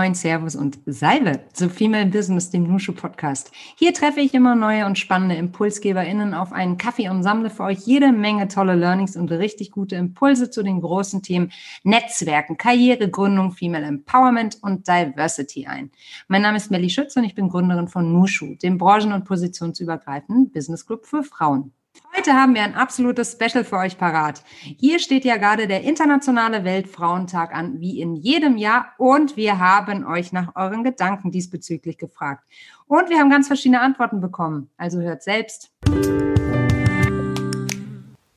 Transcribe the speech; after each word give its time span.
moin, 0.00 0.14
Servus 0.14 0.56
und 0.56 0.78
Salve 0.86 1.40
zu 1.52 1.68
Female 1.68 2.06
Business, 2.06 2.48
dem 2.48 2.62
Nushu 2.62 2.94
Podcast. 2.94 3.52
Hier 3.76 3.92
treffe 3.92 4.20
ich 4.20 4.32
immer 4.32 4.54
neue 4.54 4.86
und 4.86 4.98
spannende 4.98 5.34
ImpulsgeberInnen 5.34 6.32
auf 6.32 6.52
einen 6.52 6.78
Kaffee 6.78 7.10
und 7.10 7.22
sammle 7.22 7.50
für 7.50 7.64
euch 7.64 7.80
jede 7.80 8.10
Menge 8.10 8.48
tolle 8.48 8.76
Learnings 8.76 9.14
und 9.14 9.30
richtig 9.30 9.70
gute 9.70 9.96
Impulse 9.96 10.48
zu 10.48 10.62
den 10.62 10.80
großen 10.80 11.22
Themen 11.22 11.52
Netzwerken, 11.82 12.56
Karrieregründung, 12.56 13.52
Female 13.52 13.84
Empowerment 13.84 14.56
und 14.62 14.88
Diversity 14.88 15.66
ein. 15.66 15.90
Mein 16.28 16.40
Name 16.40 16.56
ist 16.56 16.70
Melly 16.70 16.88
Schütz 16.88 17.14
und 17.16 17.24
ich 17.24 17.34
bin 17.34 17.50
Gründerin 17.50 17.88
von 17.88 18.10
Nushu, 18.10 18.54
dem 18.54 18.78
branchen- 18.78 19.12
und 19.12 19.26
positionsübergreifenden 19.26 20.50
Business 20.50 20.86
Club 20.86 21.04
für 21.04 21.22
Frauen. 21.22 21.74
Heute 22.20 22.34
haben 22.34 22.54
wir 22.54 22.62
ein 22.62 22.74
absolutes 22.74 23.32
Special 23.32 23.64
für 23.64 23.78
euch 23.78 23.96
parat. 23.96 24.44
Hier 24.78 24.98
steht 24.98 25.24
ja 25.24 25.38
gerade 25.38 25.66
der 25.66 25.84
Internationale 25.84 26.64
Weltfrauentag 26.64 27.54
an, 27.54 27.80
wie 27.80 27.98
in 27.98 28.14
jedem 28.14 28.58
Jahr. 28.58 28.92
Und 28.98 29.38
wir 29.38 29.58
haben 29.58 30.04
euch 30.04 30.30
nach 30.30 30.54
euren 30.54 30.84
Gedanken 30.84 31.30
diesbezüglich 31.30 31.96
gefragt. 31.96 32.44
Und 32.86 33.08
wir 33.08 33.18
haben 33.18 33.30
ganz 33.30 33.46
verschiedene 33.46 33.80
Antworten 33.80 34.20
bekommen. 34.20 34.68
Also 34.76 35.00
hört 35.00 35.22
selbst. 35.22 35.72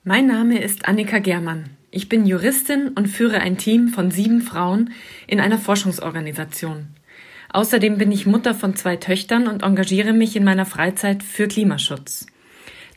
Mein 0.05 0.27
Name 0.27 0.59
ist 0.61 0.87
Annika 0.87 1.19
Germann. 1.19 1.71
Ich 1.91 2.07
bin 2.07 2.25
Juristin 2.25 2.87
und 2.89 3.07
führe 3.07 3.41
ein 3.41 3.57
Team 3.57 3.89
von 3.89 4.11
sieben 4.11 4.39
Frauen 4.39 4.93
in 5.27 5.41
einer 5.41 5.57
Forschungsorganisation. 5.57 6.87
Außerdem 7.49 7.97
bin 7.97 8.13
ich 8.13 8.25
Mutter 8.25 8.55
von 8.55 8.77
zwei 8.77 8.95
Töchtern 8.95 9.47
und 9.47 9.61
engagiere 9.61 10.13
mich 10.13 10.37
in 10.37 10.45
meiner 10.45 10.65
Freizeit 10.65 11.21
für 11.21 11.49
Klimaschutz. 11.49 12.27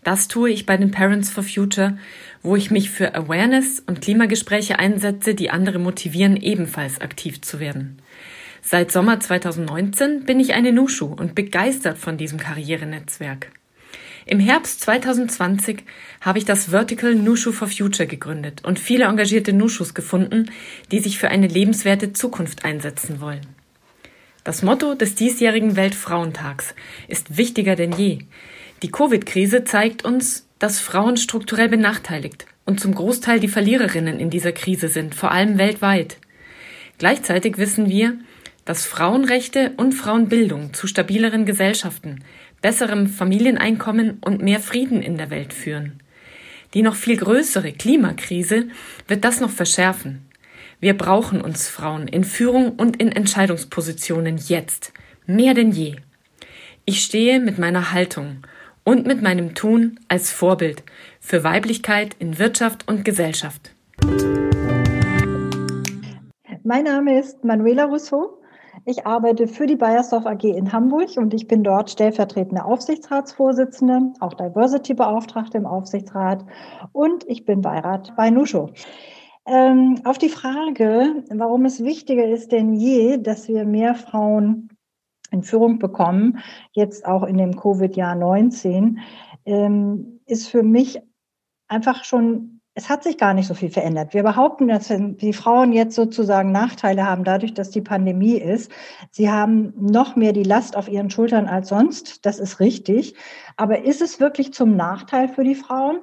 Das 0.07 0.29
tue 0.29 0.51
ich 0.51 0.67
bei 0.67 0.77
den 0.77 0.93
Parents 0.93 1.31
for 1.31 1.43
Future, 1.43 1.99
wo 2.41 2.55
ich 2.55 2.71
mich 2.71 2.91
für 2.91 3.17
Awareness 3.17 3.83
und 3.89 4.03
Klimagespräche 4.03 4.79
einsetze, 4.79 5.35
die 5.35 5.51
andere 5.51 5.81
motivieren, 5.81 6.37
ebenfalls 6.37 7.01
aktiv 7.01 7.41
zu 7.41 7.59
werden. 7.59 7.99
Seit 8.62 8.93
Sommer 8.93 9.19
2019 9.19 10.23
bin 10.23 10.39
ich 10.39 10.55
eine 10.55 10.73
Nushu 10.73 11.07
und 11.07 11.34
begeistert 11.34 11.99
von 11.99 12.19
diesem 12.19 12.39
Karrierenetzwerk. 12.39 13.51
Im 14.27 14.39
Herbst 14.39 14.81
2020 14.83 15.83
habe 16.21 16.39
ich 16.39 16.45
das 16.45 16.67
Vertical 16.67 17.17
Nushu 17.17 17.51
for 17.51 17.67
Future 17.67 18.07
gegründet 18.07 18.65
und 18.65 18.79
viele 18.79 19.07
engagierte 19.07 19.53
Nushus 19.53 19.93
gefunden, 19.93 20.53
die 20.93 21.01
sich 21.01 21.19
für 21.19 21.31
eine 21.31 21.49
lebenswerte 21.49 22.12
Zukunft 22.12 22.65
einsetzen 22.65 23.21
wollen. 23.21 23.57
Das 24.45 24.62
Motto 24.62 24.95
des 24.95 25.17
diesjährigen 25.17 25.75
Weltfrauentags 25.75 26.77
ist 27.09 27.37
wichtiger 27.37 27.75
denn 27.75 27.91
je. 27.91 28.21
Die 28.83 28.91
Covid-Krise 28.91 29.65
zeigt 29.65 30.05
uns, 30.05 30.47
dass 30.59 30.81
Frauen 30.81 31.17
strukturell 31.17 31.69
benachteiligt 31.69 32.47
und 32.67 32.79
zum 32.79 32.95
Großteil 32.95 33.41
die 33.41 33.49
Verliererinnen 33.49 34.21
in 34.21 34.29
dieser 34.29 34.53
Krise 34.53 34.89
sind, 34.89 35.15
vor 35.15 35.31
allem 35.31 35.57
weltweit. 35.57 36.19
Gleichzeitig 36.99 37.57
wissen 37.57 37.89
wir, 37.89 38.19
dass 38.67 38.85
Frauenrechte 38.85 39.73
und 39.77 39.93
Frauenbildung 39.93 40.75
zu 40.75 40.87
stabileren 40.87 41.47
Gesellschaften, 41.47 42.25
besserem 42.61 43.07
Familieneinkommen 43.07 44.19
und 44.21 44.43
mehr 44.43 44.61
Frieden 44.61 45.03
in 45.03 45.17
der 45.17 45.31
Welt 45.31 45.53
führen. 45.53 46.01
Die 46.75 46.83
noch 46.83 46.97
viel 46.97 47.17
größere 47.17 47.73
Klimakrise 47.73 48.69
wird 49.09 49.25
das 49.25 49.41
noch 49.41 49.51
verschärfen. 49.51 50.27
Wir 50.81 50.95
brauchen 50.95 51.41
uns 51.41 51.69
Frauen 51.69 52.09
in 52.09 52.25
Führung 52.25 52.73
und 52.73 52.97
in 52.97 53.13
Entscheidungspositionen 53.13 54.37
jetzt, 54.37 54.93
mehr 55.27 55.55
denn 55.55 55.71
je. 55.71 55.97
Ich 56.84 57.03
stehe 57.03 57.41
mit 57.41 57.59
meiner 57.59 57.93
Haltung 57.93 58.43
und 58.87 59.05
mit 59.05 59.21
meinem 59.21 59.55
Tun 59.57 59.99
als 60.09 60.31
Vorbild 60.31 60.85
für 61.21 61.43
Weiblichkeit 61.43 62.15
in 62.21 62.39
Wirtschaft 62.39 62.89
und 62.89 63.05
Gesellschaft. 63.05 63.75
Mein 66.63 66.85
Name 66.85 67.19
ist 67.19 67.45
Manuela 67.45 67.87
Rousseau. 67.87 68.39
Ich 68.85 69.05
arbeite 69.05 69.49
für 69.49 69.67
die 69.67 69.75
Bayersdorf 69.75 70.25
AG 70.25 70.45
in 70.45 70.73
Hamburg 70.73 71.17
und 71.17 71.35
ich 71.35 71.49
bin 71.49 71.65
dort 71.65 71.91
stellvertretende 71.91 72.65
Aufsichtsratsvorsitzende, 72.65 74.13
auch 74.21 74.35
Diversity-Beauftragte 74.35 75.59
im 75.59 75.67
Aufsichtsrat 75.67 76.45
und 76.93 77.25
ich 77.27 77.45
bin 77.45 77.63
Beirat 77.63 78.15
bei 78.17 78.31
Nusho. 78.31 78.71
Ähm, 79.47 80.01
auf 80.05 80.19
die 80.19 80.29
Frage, 80.29 81.25
warum 81.31 81.65
es 81.65 81.83
wichtiger 81.83 82.29
ist 82.29 82.53
denn 82.53 82.73
je, 82.73 83.19
dass 83.19 83.49
wir 83.49 83.65
mehr 83.65 83.97
Frauen 83.97 84.69
in 85.37 85.43
Führung 85.43 85.79
bekommen, 85.79 86.39
jetzt 86.73 87.07
auch 87.07 87.23
in 87.23 87.37
dem 87.39 87.57
Covid-Jahr 87.57 88.15
19, 88.15 88.99
ähm, 89.45 90.21
ist 90.27 90.49
für 90.49 90.63
mich 90.63 91.01
einfach 91.69 92.05
schon, 92.05 92.61
es 92.75 92.89
hat 92.89 93.03
sich 93.03 93.17
gar 93.17 93.33
nicht 93.33 93.47
so 93.47 93.55
viel 93.55 93.71
verändert. 93.71 94.13
Wir 94.13 94.23
behaupten, 94.23 94.69
dass 94.69 94.93
die 94.93 95.33
Frauen 95.33 95.73
jetzt 95.73 95.95
sozusagen 95.95 96.53
Nachteile 96.53 97.07
haben 97.07 97.25
dadurch, 97.25 97.55
dass 97.55 97.71
die 97.71 97.81
Pandemie 97.81 98.37
ist. 98.37 98.71
Sie 99.11 99.31
haben 99.31 99.73
noch 99.79 100.17
mehr 100.17 100.33
die 100.33 100.43
Last 100.43 100.77
auf 100.77 100.89
ihren 100.89 101.11
Schultern 101.11 101.47
als 101.47 101.69
sonst. 101.69 102.27
Das 102.27 102.39
ist 102.39 102.61
richtig. 102.61 103.15
Aber 103.57 103.85
ist 103.85 104.03
es 104.03 104.21
wirklich 104.21 104.53
zum 104.53 104.77
Nachteil 104.77 105.29
für 105.29 105.45
die 105.45 105.55
Frauen? 105.55 106.01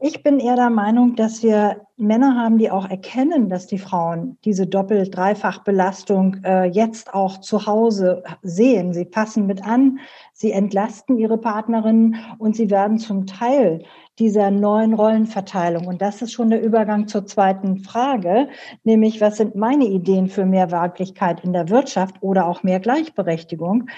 Ich 0.00 0.22
bin 0.22 0.38
eher 0.38 0.56
der 0.56 0.70
Meinung, 0.70 1.16
dass 1.16 1.42
wir 1.42 1.86
Männer 1.96 2.36
haben, 2.36 2.58
die 2.58 2.70
auch 2.70 2.88
erkennen, 2.88 3.48
dass 3.48 3.66
die 3.66 3.78
Frauen 3.78 4.38
diese 4.44 4.66
Doppel-, 4.66 5.08
Dreifach-Belastung 5.08 6.36
äh, 6.44 6.64
jetzt 6.66 7.14
auch 7.14 7.38
zu 7.38 7.66
Hause 7.66 8.22
sehen. 8.42 8.92
Sie 8.92 9.04
passen 9.04 9.46
mit 9.46 9.64
an, 9.64 9.98
sie 10.32 10.52
entlasten 10.52 11.18
ihre 11.18 11.38
Partnerinnen 11.38 12.16
und 12.38 12.54
sie 12.54 12.70
werden 12.70 12.98
zum 12.98 13.26
Teil 13.26 13.82
dieser 14.18 14.50
neuen 14.50 14.94
Rollenverteilung. 14.94 15.86
Und 15.86 16.02
das 16.02 16.22
ist 16.22 16.32
schon 16.32 16.50
der 16.50 16.62
Übergang 16.62 17.08
zur 17.08 17.26
zweiten 17.26 17.78
Frage, 17.78 18.48
nämlich 18.84 19.20
was 19.20 19.36
sind 19.36 19.54
meine 19.54 19.86
Ideen 19.86 20.28
für 20.28 20.44
mehr 20.44 20.70
Weiblichkeit 20.70 21.42
in 21.44 21.52
der 21.52 21.68
Wirtschaft 21.68 22.16
oder 22.20 22.46
auch 22.46 22.62
mehr 22.62 22.80
Gleichberechtigung? 22.80 23.88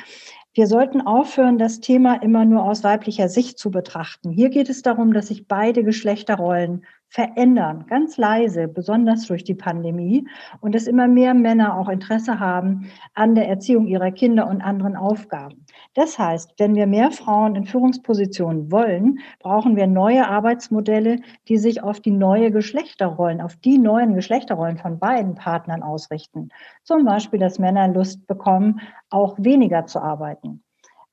Wir 0.53 0.67
sollten 0.67 1.01
aufhören, 1.01 1.59
das 1.59 1.79
Thema 1.79 2.15
immer 2.23 2.45
nur 2.45 2.65
aus 2.65 2.83
weiblicher 2.83 3.29
Sicht 3.29 3.57
zu 3.57 3.71
betrachten. 3.71 4.31
Hier 4.31 4.51
geht 4.51 4.69
es 4.69 4.83
darum, 4.83 5.13
dass 5.13 5.29
sich 5.29 5.47
beide 5.47 5.85
Geschlechterrollen 5.85 6.85
verändern, 7.07 7.87
ganz 7.89 8.17
leise, 8.17 8.67
besonders 8.67 9.27
durch 9.27 9.45
die 9.45 9.55
Pandemie, 9.55 10.27
und 10.61 10.75
dass 10.75 10.89
immer 10.89 11.07
mehr 11.07 11.35
Männer 11.35 11.77
auch 11.77 11.89
Interesse 11.89 12.41
haben 12.41 12.91
an 13.15 13.37
der 13.37 13.49
Erziehung 13.49 13.87
ihrer 13.87 14.11
Kinder 14.11 14.49
und 14.49 14.61
anderen 14.61 14.97
Aufgaben. 14.97 15.67
Das 15.95 16.19
heißt, 16.21 16.55
wenn 16.59 16.77
wir 16.77 16.87
mehr 16.87 17.11
Frauen 17.11 17.57
in 17.57 17.65
Führungspositionen 17.65 18.71
wollen, 18.71 19.19
brauchen 19.41 19.75
wir 19.75 19.89
neue 19.89 20.29
Arbeitsmodelle, 20.29 21.21
die 21.49 21.59
sich 21.59 21.83
auf 21.83 22.01
die 22.01 22.13
neue 22.13 22.53
Geschlechterrollen, 22.53 23.41
auf 23.41 23.57
die 23.57 23.77
neuen 23.77 24.15
Geschlechterrollen 24.15 24.79
von 24.79 25.01
beiden 25.01 25.35
Partnern 25.35 25.83
ausrichten. 25.83 26.51
Zum 26.85 27.05
Beispiel, 27.05 27.41
dass 27.41 27.59
Männer 27.59 27.89
Lust 27.89 28.27
bekommen, 28.29 28.81
auch 29.09 29.37
weniger 29.39 29.87
zu 29.87 30.01
arbeiten. 30.01 30.63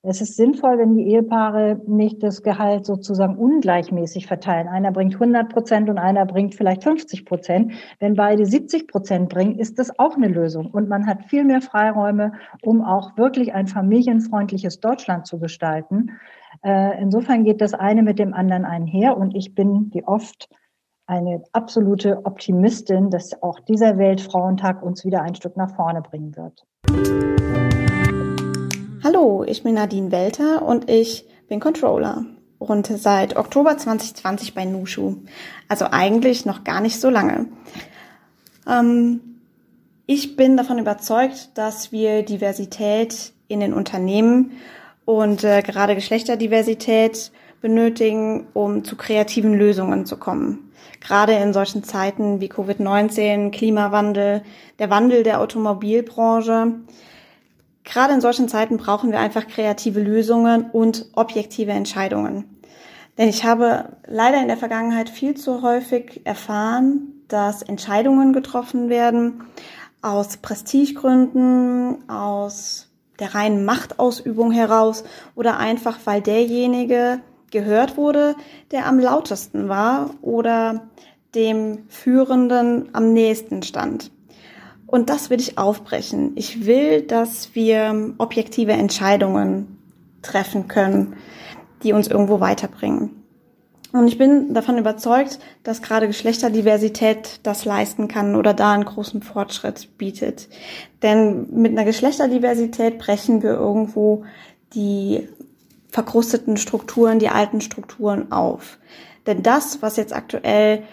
Es 0.09 0.21
ist 0.21 0.37
sinnvoll, 0.37 0.77
wenn 0.77 0.95
die 0.95 1.05
Ehepaare 1.05 1.81
nicht 1.85 2.23
das 2.23 2.41
Gehalt 2.41 2.85
sozusagen 2.85 3.35
ungleichmäßig 3.35 4.25
verteilen. 4.25 4.69
Einer 4.69 4.93
bringt 4.93 5.15
100 5.15 5.49
Prozent 5.49 5.89
und 5.89 5.97
einer 5.97 6.25
bringt 6.25 6.55
vielleicht 6.55 6.83
50 6.83 7.25
Prozent. 7.25 7.73
Wenn 7.99 8.15
beide 8.15 8.45
70 8.45 8.87
Prozent 8.87 9.27
bringen, 9.27 9.59
ist 9.59 9.79
das 9.79 9.99
auch 9.99 10.15
eine 10.15 10.29
Lösung. 10.29 10.67
Und 10.71 10.87
man 10.87 11.07
hat 11.07 11.25
viel 11.25 11.43
mehr 11.43 11.59
Freiräume, 11.59 12.31
um 12.61 12.81
auch 12.85 13.17
wirklich 13.17 13.53
ein 13.53 13.67
familienfreundliches 13.67 14.79
Deutschland 14.79 15.27
zu 15.27 15.39
gestalten. 15.39 16.11
Äh, 16.63 17.01
insofern 17.01 17.43
geht 17.43 17.59
das 17.59 17.73
eine 17.73 18.01
mit 18.01 18.17
dem 18.17 18.33
anderen 18.33 18.63
einher. 18.63 19.17
Und 19.17 19.35
ich 19.35 19.55
bin 19.55 19.89
wie 19.93 20.05
oft 20.05 20.47
eine 21.05 21.43
absolute 21.51 22.25
Optimistin, 22.25 23.09
dass 23.09 23.43
auch 23.43 23.59
dieser 23.59 23.97
Weltfrauentag 23.97 24.81
uns 24.83 25.03
wieder 25.03 25.21
ein 25.21 25.35
Stück 25.35 25.57
nach 25.57 25.75
vorne 25.75 26.01
bringen 26.01 26.33
wird. 26.37 27.66
Hallo, 29.09 29.45
ich 29.47 29.63
bin 29.63 29.75
Nadine 29.75 30.11
Welter 30.11 30.63
und 30.63 30.89
ich 30.89 31.23
bin 31.47 31.61
Controller 31.61 32.25
und 32.59 32.87
seit 32.87 33.37
Oktober 33.37 33.77
2020 33.77 34.53
bei 34.53 34.65
Nushu. 34.65 35.19
Also 35.69 35.85
eigentlich 35.91 36.45
noch 36.45 36.65
gar 36.65 36.81
nicht 36.81 36.99
so 36.99 37.09
lange. 37.09 37.45
Ähm, 38.67 39.21
ich 40.07 40.35
bin 40.35 40.57
davon 40.57 40.77
überzeugt, 40.77 41.51
dass 41.53 41.93
wir 41.93 42.23
Diversität 42.23 43.31
in 43.47 43.61
den 43.61 43.73
Unternehmen 43.73 44.57
und 45.05 45.45
äh, 45.45 45.61
gerade 45.61 45.95
Geschlechterdiversität 45.95 47.31
benötigen, 47.61 48.47
um 48.51 48.83
zu 48.83 48.97
kreativen 48.97 49.53
Lösungen 49.53 50.05
zu 50.05 50.17
kommen. 50.17 50.69
Gerade 50.99 51.31
in 51.31 51.53
solchen 51.53 51.85
Zeiten 51.85 52.41
wie 52.41 52.51
Covid-19, 52.51 53.51
Klimawandel, 53.51 54.41
der 54.79 54.89
Wandel 54.89 55.23
der 55.23 55.39
Automobilbranche 55.39 56.73
Gerade 57.87 58.13
in 58.13 58.19
solchen 58.19 58.49
Zeiten 58.49 58.75
brauchen 58.75 59.11
wir 59.11 59.19
einfach 59.19 59.47
kreative 59.47 60.01
Lösungen 60.01 60.69
und 60.71 61.05
objektive 61.13 61.71
Entscheidungen. 61.71 62.43
Denn 63.17 63.29
ich 63.29 63.45
habe 63.45 63.97
leider 64.05 64.41
in 64.41 64.49
der 64.49 64.57
Vergangenheit 64.57 65.09
viel 65.09 65.35
zu 65.35 65.61
häufig 65.61 66.21
erfahren, 66.25 67.23
dass 67.29 67.61
Entscheidungen 67.61 68.33
getroffen 68.33 68.89
werden 68.89 69.45
aus 70.01 70.35
Prestigegründen, 70.35 72.09
aus 72.09 72.89
der 73.19 73.33
reinen 73.33 73.63
Machtausübung 73.63 74.51
heraus 74.51 75.05
oder 75.33 75.57
einfach 75.57 75.97
weil 76.03 76.21
derjenige 76.21 77.21
gehört 77.51 77.95
wurde, 77.95 78.35
der 78.71 78.85
am 78.85 78.99
lautesten 78.99 79.69
war 79.69 80.09
oder 80.21 80.89
dem 81.35 81.87
Führenden 81.87 82.89
am 82.91 83.13
nächsten 83.13 83.63
stand. 83.63 84.11
Und 84.87 85.09
das 85.09 85.29
will 85.29 85.39
ich 85.39 85.57
aufbrechen. 85.57 86.31
Ich 86.35 86.65
will, 86.65 87.01
dass 87.01 87.53
wir 87.53 88.13
objektive 88.17 88.71
Entscheidungen 88.71 89.77
treffen 90.21 90.67
können, 90.67 91.17
die 91.83 91.93
uns 91.93 92.07
irgendwo 92.07 92.39
weiterbringen. 92.39 93.11
Und 93.93 94.07
ich 94.07 94.17
bin 94.17 94.53
davon 94.53 94.77
überzeugt, 94.77 95.39
dass 95.63 95.81
gerade 95.81 96.07
Geschlechterdiversität 96.07 97.39
das 97.43 97.65
leisten 97.65 98.07
kann 98.07 98.35
oder 98.35 98.53
da 98.53 98.73
einen 98.73 98.85
großen 98.85 99.21
Fortschritt 99.21 99.97
bietet. 99.97 100.49
Denn 101.01 101.47
mit 101.51 101.71
einer 101.71 101.85
Geschlechterdiversität 101.85 102.97
brechen 102.97 103.43
wir 103.43 103.51
irgendwo 103.51 104.25
die 104.73 105.27
verkrusteten 105.89 106.57
Strukturen, 106.57 107.19
die 107.19 107.29
alten 107.29 107.61
Strukturen 107.61 108.31
auf. 108.31 108.77
Denn 109.25 109.41
das, 109.41 109.81
was 109.81 109.97
jetzt 109.97 110.13
aktuell 110.13 110.83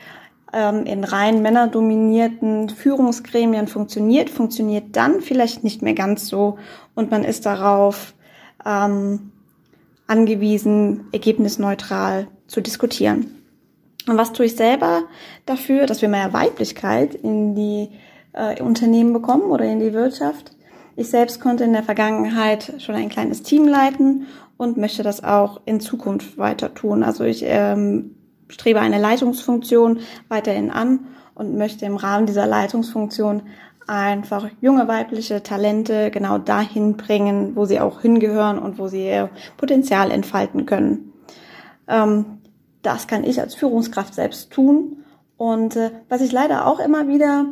ähm, 0.54 0.86
in 0.86 1.04
rein 1.04 1.42
männerdominierten 1.42 2.68
Führungsgremien 2.70 3.66
funktioniert, 3.66 4.30
funktioniert 4.30 4.96
dann 4.96 5.20
vielleicht 5.20 5.64
nicht 5.64 5.82
mehr 5.82 5.94
ganz 5.94 6.28
so 6.28 6.58
und 6.94 7.10
man 7.10 7.24
ist 7.24 7.44
darauf 7.44 8.14
ähm, 8.64 9.32
angewiesen, 10.06 11.08
ergebnisneutral 11.12 12.28
zu 12.46 12.60
diskutieren. 12.60 13.42
Und 14.06 14.18
was 14.18 14.32
tue 14.32 14.46
ich 14.46 14.56
selber 14.56 15.04
dafür, 15.46 15.86
dass 15.86 16.02
wir 16.02 16.08
mehr 16.08 16.32
Weiblichkeit 16.32 17.14
in 17.14 17.54
die 17.54 17.88
äh, 18.32 18.62
Unternehmen 18.62 19.12
bekommen 19.12 19.50
oder 19.50 19.64
in 19.64 19.80
die 19.80 19.94
Wirtschaft? 19.94 20.52
Ich 20.96 21.08
selbst 21.08 21.40
konnte 21.40 21.64
in 21.64 21.72
der 21.72 21.82
Vergangenheit 21.82 22.74
schon 22.78 22.94
ein 22.94 23.08
kleines 23.08 23.42
Team 23.42 23.66
leiten 23.66 24.26
und 24.56 24.76
möchte 24.76 25.02
das 25.02 25.24
auch 25.24 25.60
in 25.64 25.80
Zukunft 25.80 26.38
weiter 26.38 26.74
tun. 26.74 27.02
Also 27.02 27.24
ich 27.24 27.42
ähm, 27.44 28.14
strebe 28.54 28.80
eine 28.80 28.98
Leitungsfunktion 28.98 29.98
weiterhin 30.28 30.70
an 30.70 31.06
und 31.34 31.56
möchte 31.56 31.84
im 31.84 31.96
Rahmen 31.96 32.26
dieser 32.26 32.46
Leitungsfunktion 32.46 33.42
einfach 33.86 34.48
junge 34.60 34.88
weibliche 34.88 35.42
Talente 35.42 36.10
genau 36.10 36.38
dahin 36.38 36.96
bringen, 36.96 37.54
wo 37.56 37.66
sie 37.66 37.80
auch 37.80 38.00
hingehören 38.00 38.58
und 38.58 38.78
wo 38.78 38.88
sie 38.88 39.06
ihr 39.06 39.28
Potenzial 39.56 40.10
entfalten 40.10 40.64
können. 40.64 41.12
Ähm, 41.88 42.38
das 42.82 43.06
kann 43.06 43.24
ich 43.24 43.40
als 43.40 43.54
Führungskraft 43.54 44.14
selbst 44.14 44.52
tun. 44.52 45.04
Und 45.36 45.76
äh, 45.76 45.90
was 46.08 46.20
ich 46.20 46.32
leider 46.32 46.66
auch 46.66 46.78
immer 46.78 47.08
wieder 47.08 47.46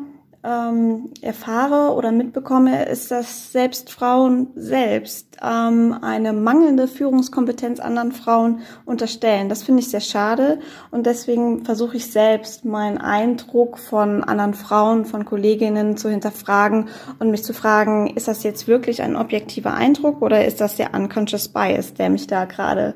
ähm, 0.44 1.10
erfahre 1.20 1.94
oder 1.94 2.10
mitbekomme, 2.10 2.86
ist, 2.86 3.10
dass 3.12 3.52
selbst 3.52 3.90
Frauen 3.90 4.48
selbst 4.56 5.36
ähm, 5.40 5.96
eine 6.02 6.32
mangelnde 6.32 6.88
Führungskompetenz 6.88 7.78
anderen 7.78 8.10
Frauen 8.10 8.60
unterstellen. 8.84 9.48
Das 9.48 9.62
finde 9.62 9.80
ich 9.80 9.90
sehr 9.90 10.00
schade 10.00 10.58
und 10.90 11.06
deswegen 11.06 11.64
versuche 11.64 11.96
ich 11.96 12.10
selbst 12.10 12.64
meinen 12.64 12.98
Eindruck 12.98 13.78
von 13.78 14.24
anderen 14.24 14.54
Frauen, 14.54 15.04
von 15.04 15.24
Kolleginnen 15.24 15.96
zu 15.96 16.08
hinterfragen 16.10 16.88
und 17.20 17.30
mich 17.30 17.44
zu 17.44 17.54
fragen, 17.54 18.08
ist 18.08 18.26
das 18.26 18.42
jetzt 18.42 18.66
wirklich 18.66 19.02
ein 19.02 19.14
objektiver 19.16 19.74
Eindruck 19.74 20.22
oder 20.22 20.44
ist 20.44 20.60
das 20.60 20.76
der 20.76 20.92
unconscious 20.92 21.48
bias, 21.48 21.94
der 21.94 22.10
mich 22.10 22.26
da 22.26 22.46
gerade 22.46 22.94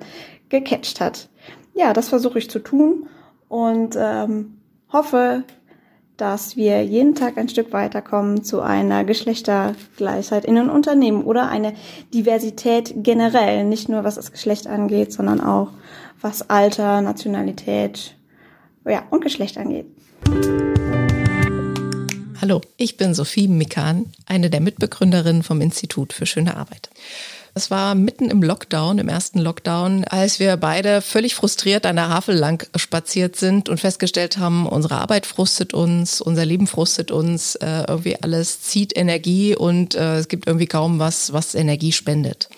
gecatcht 0.48 1.00
hat? 1.00 1.28
Ja, 1.74 1.92
das 1.92 2.08
versuche 2.08 2.38
ich 2.38 2.50
zu 2.50 2.58
tun 2.58 3.08
und 3.48 3.96
ähm, 3.96 4.58
hoffe, 4.92 5.44
dass 6.16 6.56
wir 6.56 6.82
jeden 6.82 7.14
Tag 7.14 7.36
ein 7.36 7.48
Stück 7.48 7.72
weiterkommen 7.72 8.42
zu 8.42 8.62
einer 8.62 9.04
Geschlechtergleichheit 9.04 10.44
in 10.46 10.54
den 10.54 10.70
Unternehmen 10.70 11.24
oder 11.24 11.48
eine 11.48 11.74
Diversität 12.14 12.94
generell, 12.96 13.64
nicht 13.64 13.88
nur 13.88 14.02
was 14.02 14.14
das 14.14 14.32
Geschlecht 14.32 14.66
angeht, 14.66 15.12
sondern 15.12 15.40
auch 15.40 15.72
was 16.20 16.48
Alter, 16.48 17.02
Nationalität 17.02 18.16
ja, 18.86 19.02
und 19.10 19.22
Geschlecht 19.22 19.58
angeht. 19.58 19.86
Hallo, 22.40 22.60
ich 22.76 22.96
bin 22.96 23.14
Sophie 23.14 23.48
Mikan, 23.48 24.06
eine 24.26 24.48
der 24.48 24.60
Mitbegründerinnen 24.60 25.42
vom 25.42 25.60
Institut 25.60 26.12
für 26.12 26.26
schöne 26.26 26.56
Arbeit. 26.56 26.90
Es 27.56 27.70
war 27.70 27.94
mitten 27.94 28.28
im 28.28 28.42
Lockdown, 28.42 28.98
im 28.98 29.08
ersten 29.08 29.38
Lockdown, 29.38 30.04
als 30.04 30.38
wir 30.40 30.58
beide 30.58 31.00
völlig 31.00 31.34
frustriert 31.34 31.86
an 31.86 31.96
der 31.96 32.10
Havel 32.10 32.36
lang 32.36 32.68
spaziert 32.76 33.36
sind 33.36 33.70
und 33.70 33.80
festgestellt 33.80 34.36
haben, 34.36 34.66
unsere 34.66 34.96
Arbeit 34.96 35.24
frustet 35.24 35.72
uns, 35.72 36.20
unser 36.20 36.44
Leben 36.44 36.66
frustet 36.66 37.10
uns, 37.10 37.54
äh, 37.54 37.84
irgendwie 37.88 38.22
alles 38.22 38.60
zieht 38.60 38.94
Energie 38.94 39.56
und 39.56 39.94
äh, 39.94 40.18
es 40.18 40.28
gibt 40.28 40.46
irgendwie 40.46 40.66
kaum 40.66 40.98
was, 40.98 41.32
was 41.32 41.54
Energie 41.54 41.92
spendet. 41.92 42.50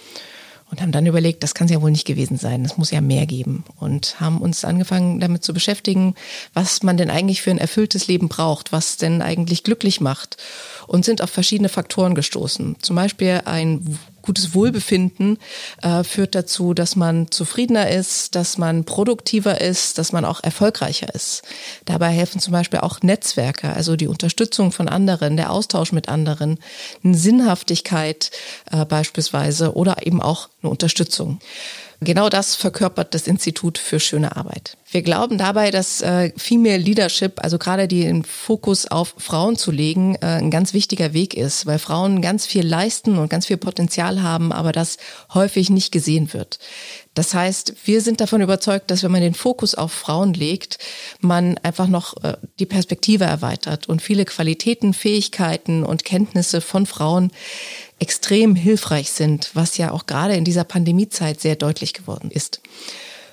Und 0.68 0.82
haben 0.82 0.90
dann 0.90 1.06
überlegt, 1.06 1.44
das 1.44 1.54
kann 1.54 1.66
es 1.66 1.72
ja 1.72 1.80
wohl 1.80 1.92
nicht 1.92 2.06
gewesen 2.06 2.36
sein, 2.36 2.64
es 2.64 2.76
muss 2.76 2.90
ja 2.90 3.00
mehr 3.00 3.26
geben. 3.26 3.64
Und 3.78 4.20
haben 4.20 4.38
uns 4.38 4.64
angefangen 4.64 5.20
damit 5.20 5.44
zu 5.44 5.54
beschäftigen, 5.54 6.16
was 6.54 6.82
man 6.82 6.96
denn 6.96 7.08
eigentlich 7.08 7.40
für 7.40 7.52
ein 7.52 7.58
erfülltes 7.58 8.08
Leben 8.08 8.28
braucht, 8.28 8.72
was 8.72 8.96
denn 8.96 9.22
eigentlich 9.22 9.62
glücklich 9.62 10.00
macht. 10.00 10.38
Und 10.88 11.04
sind 11.04 11.22
auf 11.22 11.30
verschiedene 11.30 11.68
Faktoren 11.68 12.16
gestoßen. 12.16 12.76
Zum 12.82 12.96
Beispiel 12.96 13.42
ein 13.44 13.98
gutes 14.28 14.54
Wohlbefinden 14.54 15.38
äh, 15.80 16.04
führt 16.04 16.34
dazu, 16.34 16.74
dass 16.74 16.96
man 16.96 17.30
zufriedener 17.30 17.88
ist, 17.90 18.34
dass 18.34 18.58
man 18.58 18.84
produktiver 18.84 19.62
ist, 19.62 19.96
dass 19.96 20.12
man 20.12 20.26
auch 20.26 20.44
erfolgreicher 20.44 21.14
ist. 21.14 21.42
Dabei 21.86 22.10
helfen 22.10 22.38
zum 22.38 22.52
Beispiel 22.52 22.80
auch 22.80 23.00
Netzwerke, 23.00 23.72
also 23.72 23.96
die 23.96 24.06
Unterstützung 24.06 24.70
von 24.70 24.86
anderen, 24.86 25.38
der 25.38 25.50
Austausch 25.50 25.92
mit 25.92 26.10
anderen, 26.10 26.58
eine 27.02 27.16
Sinnhaftigkeit 27.16 28.30
äh, 28.70 28.84
beispielsweise 28.84 29.74
oder 29.74 30.06
eben 30.06 30.20
auch 30.20 30.50
eine 30.62 30.72
Unterstützung. 30.72 31.40
Genau 32.00 32.28
das 32.28 32.54
verkörpert 32.54 33.12
das 33.12 33.26
Institut 33.26 33.76
für 33.76 33.98
schöne 33.98 34.36
Arbeit. 34.36 34.76
Wir 34.90 35.02
glauben 35.02 35.36
dabei, 35.36 35.72
dass 35.72 36.00
äh, 36.00 36.32
Female 36.36 36.78
Leadership, 36.78 37.42
also 37.42 37.58
gerade 37.58 37.88
den 37.88 38.22
Fokus 38.22 38.86
auf 38.86 39.14
Frauen 39.18 39.56
zu 39.56 39.72
legen, 39.72 40.14
äh, 40.14 40.26
ein 40.26 40.50
ganz 40.50 40.72
wichtiger 40.72 41.12
Weg 41.12 41.34
ist, 41.34 41.66
weil 41.66 41.80
Frauen 41.80 42.22
ganz 42.22 42.46
viel 42.46 42.64
leisten 42.64 43.18
und 43.18 43.28
ganz 43.28 43.46
viel 43.46 43.56
Potenzial 43.56 44.22
haben, 44.22 44.52
aber 44.52 44.70
das 44.70 44.96
häufig 45.34 45.70
nicht 45.70 45.90
gesehen 45.90 46.32
wird. 46.32 46.60
Das 47.14 47.34
heißt, 47.34 47.74
wir 47.84 48.00
sind 48.00 48.20
davon 48.20 48.42
überzeugt, 48.42 48.92
dass 48.92 49.02
wenn 49.02 49.10
man 49.10 49.20
den 49.20 49.34
Fokus 49.34 49.74
auf 49.74 49.92
Frauen 49.92 50.34
legt, 50.34 50.78
man 51.20 51.58
einfach 51.58 51.88
noch 51.88 52.22
äh, 52.22 52.36
die 52.60 52.66
Perspektive 52.66 53.24
erweitert 53.24 53.88
und 53.88 54.00
viele 54.00 54.24
Qualitäten, 54.24 54.94
Fähigkeiten 54.94 55.82
und 55.82 56.04
Kenntnisse 56.04 56.60
von 56.60 56.86
Frauen 56.86 57.32
extrem 57.98 58.54
hilfreich 58.54 59.10
sind, 59.10 59.50
was 59.54 59.76
ja 59.76 59.90
auch 59.90 60.06
gerade 60.06 60.34
in 60.34 60.44
dieser 60.44 60.64
Pandemiezeit 60.64 61.40
sehr 61.40 61.56
deutlich 61.56 61.94
geworden 61.94 62.30
ist. 62.30 62.60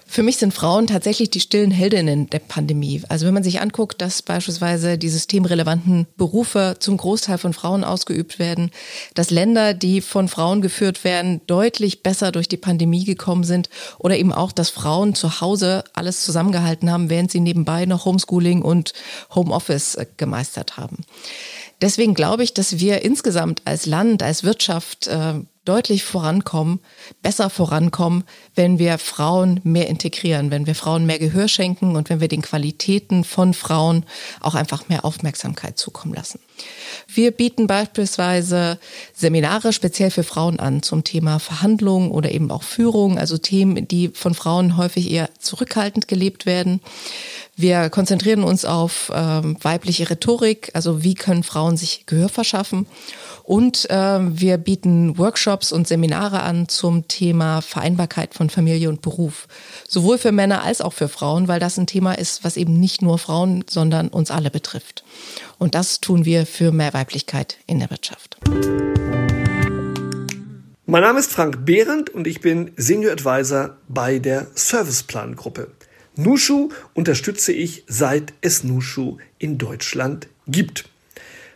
Für 0.07 0.21
mich 0.21 0.37
sind 0.37 0.53
Frauen 0.53 0.85
tatsächlich 0.85 1.31
die 1.31 1.39
stillen 1.39 1.71
Heldinnen 1.71 2.29
der 2.29 2.39
Pandemie. 2.39 3.01
Also 3.09 3.25
wenn 3.25 3.33
man 3.33 3.43
sich 3.43 3.59
anguckt, 3.59 4.01
dass 4.01 4.21
beispielsweise 4.21 4.97
die 4.99 5.09
systemrelevanten 5.09 6.05
Berufe 6.15 6.77
zum 6.79 6.95
Großteil 6.95 7.39
von 7.39 7.53
Frauen 7.53 7.83
ausgeübt 7.83 8.37
werden, 8.37 8.69
dass 9.15 9.31
Länder, 9.31 9.73
die 9.73 10.01
von 10.01 10.27
Frauen 10.27 10.61
geführt 10.61 11.03
werden, 11.03 11.41
deutlich 11.47 12.03
besser 12.03 12.31
durch 12.31 12.47
die 12.47 12.55
Pandemie 12.55 13.03
gekommen 13.03 13.43
sind 13.43 13.69
oder 13.97 14.15
eben 14.15 14.31
auch, 14.31 14.51
dass 14.51 14.69
Frauen 14.69 15.15
zu 15.15 15.41
Hause 15.41 15.83
alles 15.93 16.23
zusammengehalten 16.23 16.91
haben, 16.91 17.09
während 17.09 17.31
sie 17.31 17.39
nebenbei 17.39 17.85
noch 17.85 18.05
Homeschooling 18.05 18.61
und 18.61 18.93
Homeoffice 19.33 19.95
äh, 19.95 20.05
gemeistert 20.17 20.77
haben. 20.77 20.97
Deswegen 21.81 22.13
glaube 22.13 22.43
ich, 22.43 22.53
dass 22.53 22.79
wir 22.79 23.03
insgesamt 23.03 23.61
als 23.65 23.85
Land, 23.85 24.23
als 24.23 24.43
Wirtschaft 24.43 25.07
äh, 25.07 25.35
deutlich 25.65 26.03
vorankommen, 26.03 26.79
besser 27.21 27.49
vorankommen, 27.49 28.23
wenn 28.53 28.79
wir 28.79 28.97
Frauen 28.99 29.59
mehr 29.63 29.87
integrieren, 29.87 30.51
wenn 30.51 30.67
wir 30.67 30.75
Frauen 30.75 31.05
mehr 31.05 31.19
Gehör 31.19 31.47
schenken 31.47 31.95
und 31.95 32.09
wenn 32.09 32.21
wir 32.21 32.27
den 32.27 32.43
Qualitäten 32.43 33.23
von 33.23 33.53
Frauen 33.53 34.05
auch 34.41 34.53
einfach 34.53 34.87
mehr 34.89 35.03
Aufmerksamkeit 35.03 35.77
zukommen 35.77 36.13
lassen. 36.13 36.39
Wir 37.07 37.31
bieten 37.31 37.67
beispielsweise 37.67 38.79
Seminare 39.13 39.73
speziell 39.73 40.11
für 40.11 40.23
Frauen 40.23 40.59
an 40.59 40.83
zum 40.83 41.03
Thema 41.03 41.39
Verhandlungen 41.39 42.11
oder 42.11 42.31
eben 42.31 42.51
auch 42.51 42.63
Führung, 42.63 43.17
also 43.17 43.37
Themen, 43.37 43.87
die 43.87 44.09
von 44.09 44.35
Frauen 44.35 44.77
häufig 44.77 45.11
eher 45.11 45.29
zurückhaltend 45.39 46.07
gelebt 46.07 46.45
werden. 46.45 46.79
Wir 47.57 47.89
konzentrieren 47.89 48.43
uns 48.43 48.65
auf 48.65 49.09
ähm, 49.15 49.55
weibliche 49.61 50.09
Rhetorik, 50.09 50.71
also 50.73 51.03
wie 51.03 51.13
können 51.13 51.43
Frauen 51.43 51.77
sich 51.77 52.05
Gehör 52.05 52.27
verschaffen. 52.27 52.85
Und 53.43 53.89
äh, 53.89 54.19
wir 54.19 54.57
bieten 54.57 55.17
Workshops 55.17 55.71
und 55.71 55.87
Seminare 55.87 56.41
an 56.43 56.67
zum 56.67 57.07
Thema 57.07 57.61
Vereinbarkeit 57.61 58.33
von 58.33 58.49
Familie 58.49 58.89
und 58.89 59.01
Beruf. 59.01 59.47
Sowohl 59.87 60.17
für 60.17 60.33
Männer 60.33 60.63
als 60.63 60.81
auch 60.81 60.91
für 60.91 61.07
Frauen, 61.07 61.47
weil 61.47 61.61
das 61.61 61.77
ein 61.77 61.87
Thema 61.87 62.13
ist, 62.13 62.43
was 62.43 62.57
eben 62.57 62.77
nicht 62.77 63.01
nur 63.01 63.19
Frauen, 63.19 63.63
sondern 63.69 64.09
uns 64.09 64.31
alle 64.31 64.51
betrifft. 64.51 65.05
Und 65.57 65.75
das 65.75 66.01
tun 66.01 66.25
wir 66.25 66.45
für 66.45 66.73
mehr 66.73 66.93
Weiblichkeit 66.93 67.57
in 67.67 67.79
der 67.79 67.89
Wirtschaft. 67.89 68.37
Mein 70.87 71.01
Name 71.01 71.19
ist 71.19 71.31
Frank 71.31 71.65
Behrendt 71.65 72.09
und 72.09 72.27
ich 72.27 72.41
bin 72.41 72.71
Senior 72.75 73.13
Advisor 73.13 73.77
bei 73.87 74.19
der 74.19 74.47
Serviceplan 74.55 75.37
Gruppe. 75.37 75.71
Nushu 76.15 76.69
unterstütze 76.93 77.51
ich 77.51 77.83
seit 77.87 78.33
es 78.41 78.63
Nushu 78.63 79.17
in 79.37 79.57
Deutschland 79.57 80.27
gibt. 80.47 80.85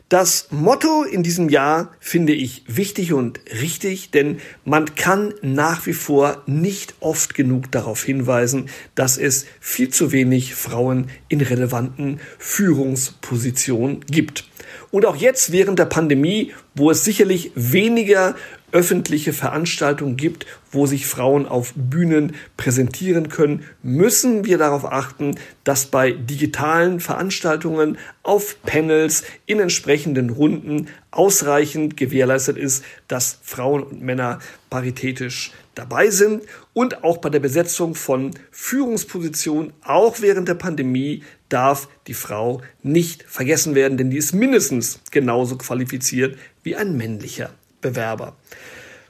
Das 0.09 0.47
Motto 0.49 1.03
in 1.03 1.21
diesem 1.21 1.49
Jahr 1.49 1.91
finde 1.99 2.33
ich 2.33 2.63
wichtig 2.65 3.13
und 3.13 3.39
richtig, 3.61 4.09
denn 4.09 4.39
man 4.65 4.95
kann 4.95 5.35
nach 5.43 5.85
wie 5.85 5.93
vor 5.93 6.41
nicht 6.47 6.95
oft 6.99 7.35
genug 7.35 7.71
darauf 7.71 8.03
hinweisen, 8.03 8.69
dass 8.95 9.19
es 9.19 9.45
viel 9.59 9.89
zu 9.89 10.11
wenig 10.11 10.55
Frauen 10.55 11.11
in 11.27 11.41
relevanten 11.41 12.19
Führungspositionen 12.39 14.03
gibt. 14.07 14.49
Und 14.89 15.05
auch 15.05 15.15
jetzt 15.15 15.51
während 15.51 15.77
der 15.77 15.85
Pandemie, 15.85 16.53
wo 16.73 16.89
es 16.89 17.03
sicherlich 17.03 17.51
weniger 17.53 18.35
öffentliche 18.71 19.33
Veranstaltungen 19.33 20.17
gibt, 20.17 20.45
wo 20.71 20.85
sich 20.85 21.07
Frauen 21.07 21.45
auf 21.45 21.73
Bühnen 21.75 22.35
präsentieren 22.57 23.29
können, 23.29 23.63
müssen 23.81 24.45
wir 24.45 24.57
darauf 24.57 24.85
achten, 24.85 25.35
dass 25.63 25.87
bei 25.87 26.11
digitalen 26.11 26.99
Veranstaltungen 26.99 27.97
auf 28.23 28.61
Panels 28.63 29.23
in 29.45 29.59
entsprechenden 29.59 30.29
Runden 30.29 30.87
ausreichend 31.11 31.97
gewährleistet 31.97 32.57
ist, 32.57 32.83
dass 33.07 33.39
Frauen 33.41 33.83
und 33.83 34.01
Männer 34.01 34.39
paritätisch 34.69 35.51
dabei 35.75 36.09
sind 36.09 36.43
und 36.73 37.03
auch 37.03 37.17
bei 37.17 37.29
der 37.29 37.39
Besetzung 37.39 37.95
von 37.95 38.31
Führungspositionen, 38.51 39.73
auch 39.83 40.21
während 40.21 40.47
der 40.47 40.55
Pandemie, 40.55 41.23
darf 41.47 41.87
die 42.07 42.13
Frau 42.13 42.61
nicht 42.83 43.23
vergessen 43.23 43.75
werden, 43.75 43.97
denn 43.97 44.11
die 44.11 44.17
ist 44.17 44.33
mindestens 44.33 44.99
genauso 45.09 45.57
qualifiziert 45.57 46.37
wie 46.63 46.75
ein 46.75 46.95
männlicher 46.95 47.49
Bewerber. 47.81 48.35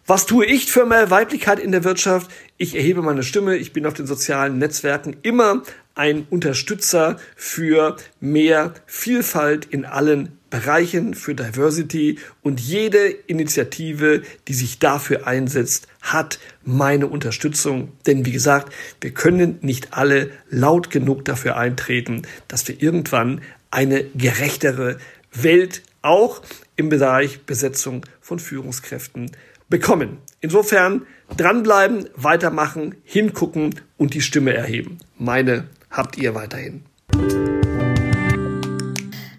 Was 0.09 0.25
tue 0.25 0.45
ich 0.45 0.71
für 0.71 0.87
mehr 0.87 1.11
Weiblichkeit 1.11 1.59
in 1.59 1.71
der 1.71 1.83
Wirtschaft? 1.83 2.31
Ich 2.57 2.75
erhebe 2.75 3.03
meine 3.03 3.21
Stimme. 3.21 3.57
Ich 3.57 3.73
bin 3.73 3.85
auf 3.85 3.93
den 3.93 4.07
sozialen 4.07 4.57
Netzwerken 4.57 5.17
immer 5.21 5.61
ein 5.93 6.25
Unterstützer 6.31 7.17
für 7.35 7.95
mehr 8.19 8.73
Vielfalt 8.87 9.65
in 9.65 9.85
allen 9.85 10.39
Bereichen, 10.49 11.13
für 11.13 11.35
Diversity 11.35 12.17
und 12.41 12.59
jede 12.59 13.07
Initiative, 13.07 14.23
die 14.47 14.53
sich 14.53 14.79
dafür 14.79 15.27
einsetzt, 15.27 15.87
hat 16.01 16.39
meine 16.63 17.05
Unterstützung. 17.05 17.91
Denn 18.07 18.25
wie 18.25 18.31
gesagt, 18.31 18.73
wir 19.01 19.11
können 19.11 19.59
nicht 19.61 19.93
alle 19.93 20.31
laut 20.49 20.89
genug 20.89 21.25
dafür 21.25 21.55
eintreten, 21.55 22.23
dass 22.47 22.67
wir 22.67 22.81
irgendwann 22.81 23.41
eine 23.69 24.05
gerechtere 24.15 24.97
Welt 25.31 25.83
auch 26.01 26.41
im 26.79 26.87
Bereich 26.87 27.45
Besetzung 27.45 28.05
von 28.21 28.39
Führungskräften 28.39 29.31
bekommen. 29.67 30.19
Insofern 30.39 31.05
dranbleiben, 31.35 32.09
weitermachen, 32.15 32.95
hingucken 33.03 33.75
und 33.97 34.13
die 34.13 34.21
Stimme 34.21 34.53
erheben. 34.53 34.97
Meine 35.17 35.67
habt 35.91 36.17
ihr 36.17 36.35
weiterhin. 36.35 36.85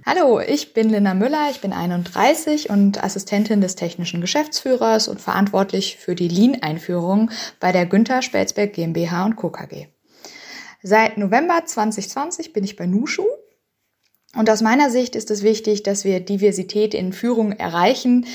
Hallo, 0.05 0.41
ich 0.41 0.75
bin 0.75 0.91
Linda 0.91 1.15
Müller, 1.15 1.49
ich 1.51 1.63
bin 1.63 1.73
31 1.73 2.69
und 2.69 3.03
Assistentin 3.03 3.63
des 3.63 3.75
technischen 3.75 4.21
Geschäftsführers 4.21 5.09
und 5.09 5.21
verantwortlich 5.21 5.97
für 5.97 6.15
die 6.15 6.29
Lean-Einführung 6.29 7.31
bei 7.59 7.73
der 7.73 7.87
Günther 7.87 8.21
Spelzberg 8.21 8.75
GmbH 8.75 9.25
und 9.25 9.37
Co. 9.37 9.51
KG. 9.51 9.87
Seit 10.83 11.17
November 11.17 11.63
2020 11.65 12.53
bin 12.53 12.65
ich 12.65 12.77
bei 12.77 12.87
Nushu 12.87 13.25
und 14.35 14.49
aus 14.49 14.61
meiner 14.61 14.91
Sicht 14.91 15.17
ist 15.17 15.31
es 15.31 15.43
wichtig, 15.43 15.83
dass 15.83 16.05
wir 16.05 16.21
Diversität 16.21 16.95
in 16.95 17.13
Führung 17.13 17.53
erreichen, 17.53 18.27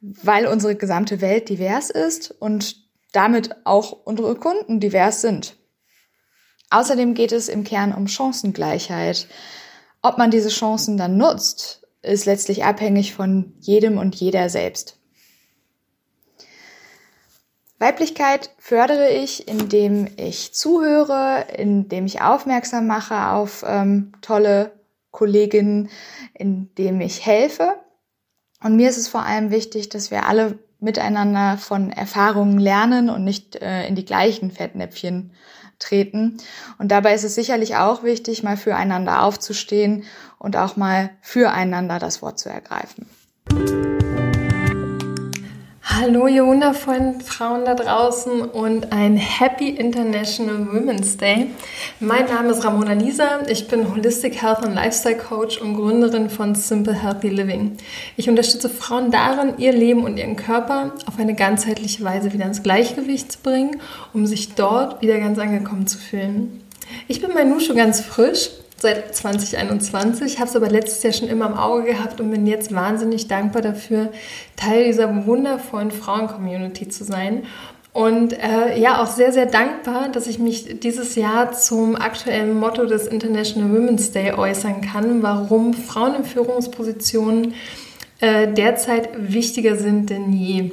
weil 0.00 0.46
unsere 0.46 0.74
gesamte 0.74 1.20
Welt 1.20 1.48
divers 1.48 1.90
ist 1.90 2.30
und 2.30 2.76
damit 3.12 3.54
auch 3.64 3.92
unsere 4.04 4.34
Kunden 4.36 4.80
divers 4.80 5.20
sind. 5.20 5.56
Außerdem 6.70 7.14
geht 7.14 7.32
es 7.32 7.48
im 7.48 7.64
Kern 7.64 7.92
um 7.92 8.08
Chancengleichheit. 8.08 9.28
Ob 10.02 10.18
man 10.18 10.30
diese 10.30 10.48
Chancen 10.48 10.96
dann 10.96 11.16
nutzt, 11.16 11.86
ist 12.02 12.26
letztlich 12.26 12.64
abhängig 12.64 13.14
von 13.14 13.54
jedem 13.60 13.98
und 13.98 14.14
jeder 14.14 14.48
selbst. 14.48 14.98
Weiblichkeit 17.78 18.50
fördere 18.58 19.10
ich, 19.10 19.46
indem 19.46 20.08
ich 20.16 20.54
zuhöre, 20.54 21.46
indem 21.56 22.06
ich 22.06 22.22
aufmerksam 22.22 22.86
mache 22.86 23.28
auf 23.28 23.64
ähm, 23.66 24.12
tolle 24.20 24.72
Kolleginnen, 25.14 25.88
indem 26.34 27.00
ich 27.00 27.24
helfe 27.24 27.76
und 28.64 28.76
mir 28.76 28.88
ist 28.88 28.96
es 28.96 29.08
vor 29.08 29.24
allem 29.24 29.50
wichtig, 29.50 29.90
dass 29.90 30.10
wir 30.10 30.26
alle 30.26 30.58
miteinander 30.80 31.58
von 31.58 31.90
Erfahrungen 31.90 32.58
lernen 32.58 33.10
und 33.10 33.22
nicht 33.22 33.56
äh, 33.56 33.86
in 33.86 33.94
die 33.94 34.06
gleichen 34.06 34.50
Fettnäpfchen 34.50 35.32
treten. 35.78 36.38
Und 36.78 36.90
dabei 36.90 37.14
ist 37.14 37.24
es 37.24 37.34
sicherlich 37.34 37.76
auch 37.76 38.04
wichtig, 38.04 38.42
mal 38.42 38.56
füreinander 38.56 39.22
aufzustehen 39.22 40.04
und 40.38 40.56
auch 40.56 40.76
mal 40.76 41.10
füreinander 41.20 41.98
das 41.98 42.22
Wort 42.22 42.38
zu 42.38 42.48
ergreifen. 42.48 43.06
Hallo, 45.96 46.26
ihr 46.26 46.44
wundervollen 46.44 47.20
Frauen 47.20 47.64
da 47.64 47.76
draußen 47.76 48.40
und 48.40 48.90
ein 48.90 49.16
Happy 49.16 49.68
International 49.68 50.66
Women's 50.66 51.16
Day. 51.18 51.50
Mein 52.00 52.24
Name 52.24 52.50
ist 52.50 52.64
Ramona 52.64 52.94
Lisa. 52.94 53.42
Ich 53.46 53.68
bin 53.68 53.88
Holistic 53.88 54.42
Health 54.42 54.66
und 54.66 54.74
Lifestyle 54.74 55.16
Coach 55.16 55.58
und 55.58 55.76
Gründerin 55.76 56.30
von 56.30 56.56
Simple 56.56 57.00
Healthy 57.00 57.28
Living. 57.28 57.76
Ich 58.16 58.28
unterstütze 58.28 58.68
Frauen 58.68 59.12
darin, 59.12 59.54
ihr 59.58 59.72
Leben 59.72 60.02
und 60.02 60.16
ihren 60.16 60.34
Körper 60.34 60.94
auf 61.06 61.16
eine 61.20 61.36
ganzheitliche 61.36 62.02
Weise 62.02 62.32
wieder 62.32 62.46
ins 62.46 62.64
Gleichgewicht 62.64 63.30
zu 63.30 63.38
bringen, 63.38 63.80
um 64.12 64.26
sich 64.26 64.56
dort 64.56 65.00
wieder 65.00 65.20
ganz 65.20 65.38
angekommen 65.38 65.86
zu 65.86 65.98
fühlen. 65.98 66.60
Ich 67.06 67.20
bin 67.20 67.32
bei 67.34 67.44
Nushu 67.44 67.72
ganz 67.72 68.00
frisch 68.00 68.50
seit 68.84 69.16
2021, 69.16 70.38
habe 70.38 70.48
es 70.48 70.54
aber 70.54 70.68
letztes 70.68 71.02
Jahr 71.02 71.12
schon 71.14 71.28
immer 71.28 71.46
im 71.46 71.54
Auge 71.54 71.84
gehabt 71.84 72.20
und 72.20 72.30
bin 72.30 72.46
jetzt 72.46 72.72
wahnsinnig 72.74 73.28
dankbar 73.28 73.62
dafür, 73.62 74.12
Teil 74.56 74.84
dieser 74.84 75.26
wundervollen 75.26 75.90
Frauen-Community 75.90 76.88
zu 76.88 77.02
sein. 77.02 77.44
Und 77.94 78.32
äh, 78.32 78.78
ja, 78.78 79.02
auch 79.02 79.06
sehr, 79.06 79.32
sehr 79.32 79.46
dankbar, 79.46 80.10
dass 80.10 80.26
ich 80.26 80.38
mich 80.38 80.80
dieses 80.80 81.14
Jahr 81.14 81.52
zum 81.52 81.96
aktuellen 81.96 82.58
Motto 82.58 82.84
des 82.84 83.06
International 83.06 83.74
Women's 83.74 84.12
Day 84.12 84.32
äußern 84.32 84.80
kann, 84.82 85.22
warum 85.22 85.72
Frauen 85.74 86.16
in 86.16 86.24
Führungspositionen 86.24 87.54
äh, 88.20 88.52
derzeit 88.52 89.08
wichtiger 89.16 89.76
sind 89.76 90.10
denn 90.10 90.32
je. 90.32 90.72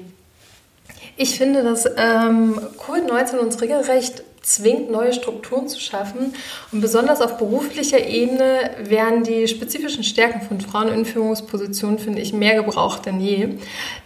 Ich 1.16 1.38
finde, 1.38 1.64
dass 1.64 1.86
ähm, 1.86 2.60
Covid-19 2.78 3.38
uns 3.38 3.62
regelrecht 3.62 4.24
zwingt, 4.42 4.90
neue 4.90 5.14
Strukturen 5.14 5.68
zu 5.68 5.80
schaffen. 5.80 6.34
Und 6.72 6.82
besonders 6.82 7.22
auf 7.22 7.38
beruflicher 7.38 8.06
Ebene 8.06 8.72
werden 8.84 9.24
die 9.24 9.48
spezifischen 9.48 10.04
Stärken 10.04 10.42
von 10.42 10.60
Frauen 10.62 10.88
in 10.90 11.06
Führungspositionen, 11.06 12.00
finde 12.00 12.22
ich, 12.22 12.34
mehr 12.34 12.56
gebraucht 12.56 13.06
denn 13.06 13.22
je. 13.22 13.50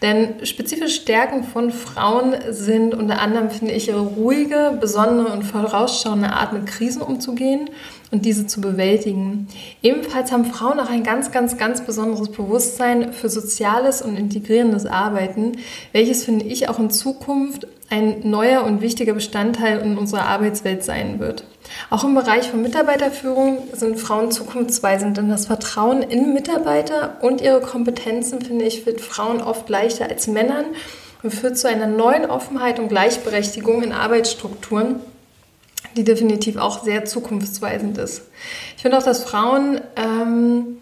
Denn 0.02 0.46
spezifische 0.46 1.02
Stärken 1.02 1.44
von 1.44 1.72
Frauen 1.72 2.36
sind 2.50 2.94
unter 2.94 3.22
anderem, 3.22 3.50
finde 3.50 3.74
ich, 3.74 3.88
ihre 3.88 4.02
ruhige, 4.02 4.78
besondere 4.80 5.32
und 5.32 5.44
vorausschauende 5.44 6.32
Art, 6.32 6.54
mit 6.54 6.68
Krisen 6.68 7.02
umzugehen 7.02 7.70
und 8.12 8.26
diese 8.26 8.46
zu 8.46 8.62
bewältigen. 8.62 9.48
Ebenfalls 9.82 10.32
haben 10.32 10.46
Frauen 10.46 10.80
auch 10.80 10.90
ein 10.90 11.04
ganz, 11.04 11.32
ganz, 11.32 11.58
ganz 11.58 11.82
besonderes 11.82 12.30
Bewusstsein 12.30 13.14
für 13.14 13.30
soziales 13.30 14.02
und 14.02 14.18
integrierendes 14.18 14.86
Arbeiten, 14.86 15.54
welches 15.92 16.24
finde 16.24 16.46
ich 16.46 16.70
auch 16.70 16.80
in 16.80 16.90
Zukunft 16.90 17.68
ein 17.90 18.30
neuer 18.30 18.64
und 18.64 18.82
wichtiger 18.82 19.14
Bestandteil 19.14 19.80
in 19.80 19.98
unserer 19.98 20.26
Arbeitswelt 20.26 20.84
sein 20.84 21.20
wird. 21.20 21.46
Auch 21.90 22.04
im 22.04 22.16
Bereich 22.16 22.50
von 22.50 22.62
Mitarbeiterführung 22.62 23.68
sind 23.74 24.00
Frauen 24.00 24.32
zukunftsweisend, 24.32 25.18
denn 25.18 25.30
das 25.30 25.48
Vertrauen 25.48 26.02
in 26.02 26.34
Mitarbeiter 26.34 27.18
und 27.22 27.42
ihre 27.42 27.62
Kompetenzen, 27.62 28.42
finde 28.42 28.66
ich, 28.66 28.86
wird 28.86 29.02
Frauen 29.02 29.42
oft 29.42 29.70
leichter 29.70 30.10
als 30.10 30.28
Männern 30.28 30.66
und 31.22 31.34
führt 31.34 31.58
zu 31.58 31.68
einer 31.68 31.88
neuen 31.88 32.26
Offenheit 32.26 32.80
und 32.80 32.90
Gleichberechtigung 32.90 33.84
in 33.84 33.92
Arbeitsstrukturen 33.92 35.00
die 35.96 36.04
definitiv 36.04 36.58
auch 36.58 36.84
sehr 36.84 37.06
zukunftsweisend 37.06 37.98
ist. 37.98 38.24
Ich 38.76 38.82
finde 38.82 38.98
auch, 38.98 39.04
dass 39.04 39.24
Frauen 39.24 39.82
ähm, 39.96 40.78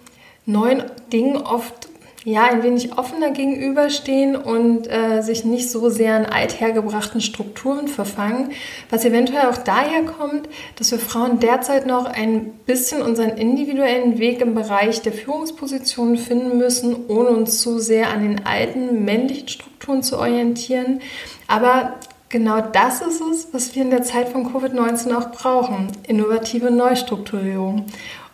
neuen 0.45 0.83
Dingen 1.11 1.37
oft 1.37 1.89
ja, 2.25 2.45
ein 2.45 2.63
wenig 2.63 2.97
offener 2.97 3.31
gegenüberstehen 3.31 4.35
und 4.35 4.87
äh, 4.87 5.21
sich 5.21 5.43
nicht 5.43 5.69
so 5.69 5.89
sehr 5.89 6.15
an 6.15 6.25
althergebrachten 6.25 7.19
Strukturen 7.19 7.87
verfangen, 7.87 8.51
was 8.89 9.03
eventuell 9.03 9.47
auch 9.47 9.57
daher 9.57 10.03
kommt, 10.03 10.47
dass 10.77 10.91
wir 10.91 10.99
Frauen 10.99 11.39
derzeit 11.39 11.85
noch 11.85 12.05
ein 12.05 12.51
bisschen 12.65 13.01
unseren 13.01 13.31
individuellen 13.31 14.19
Weg 14.19 14.41
im 14.41 14.55
Bereich 14.55 15.01
der 15.01 15.11
Führungspositionen 15.11 16.17
finden 16.17 16.57
müssen, 16.57 16.95
ohne 17.09 17.29
uns 17.29 17.59
zu 17.59 17.79
sehr 17.79 18.09
an 18.09 18.23
den 18.23 18.45
alten 18.45 19.03
männlichen 19.03 19.49
Strukturen 19.49 20.03
zu 20.03 20.17
orientieren. 20.17 21.01
Aber 21.47 21.95
Genau 22.29 22.61
das 22.61 22.99
ist 23.03 23.21
es, 23.21 23.49
was 23.51 23.75
wir 23.75 23.83
in 23.83 23.91
der 23.91 24.01
Zeit 24.01 24.27
von 24.27 24.51
Covid-19 24.51 25.15
auch 25.15 25.29
brauchen. 25.29 25.89
Innovative 26.07 26.71
Neustrukturierung. 26.71 27.85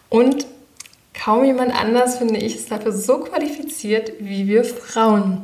Und 0.08 0.46
kaum 1.24 1.44
jemand 1.44 1.74
anders, 1.74 2.18
finde 2.18 2.40
ich, 2.40 2.56
ist 2.56 2.72
dafür 2.72 2.92
so 2.92 3.20
qualifiziert 3.20 4.14
wie 4.20 4.48
wir 4.48 4.64
Frauen. 4.64 5.44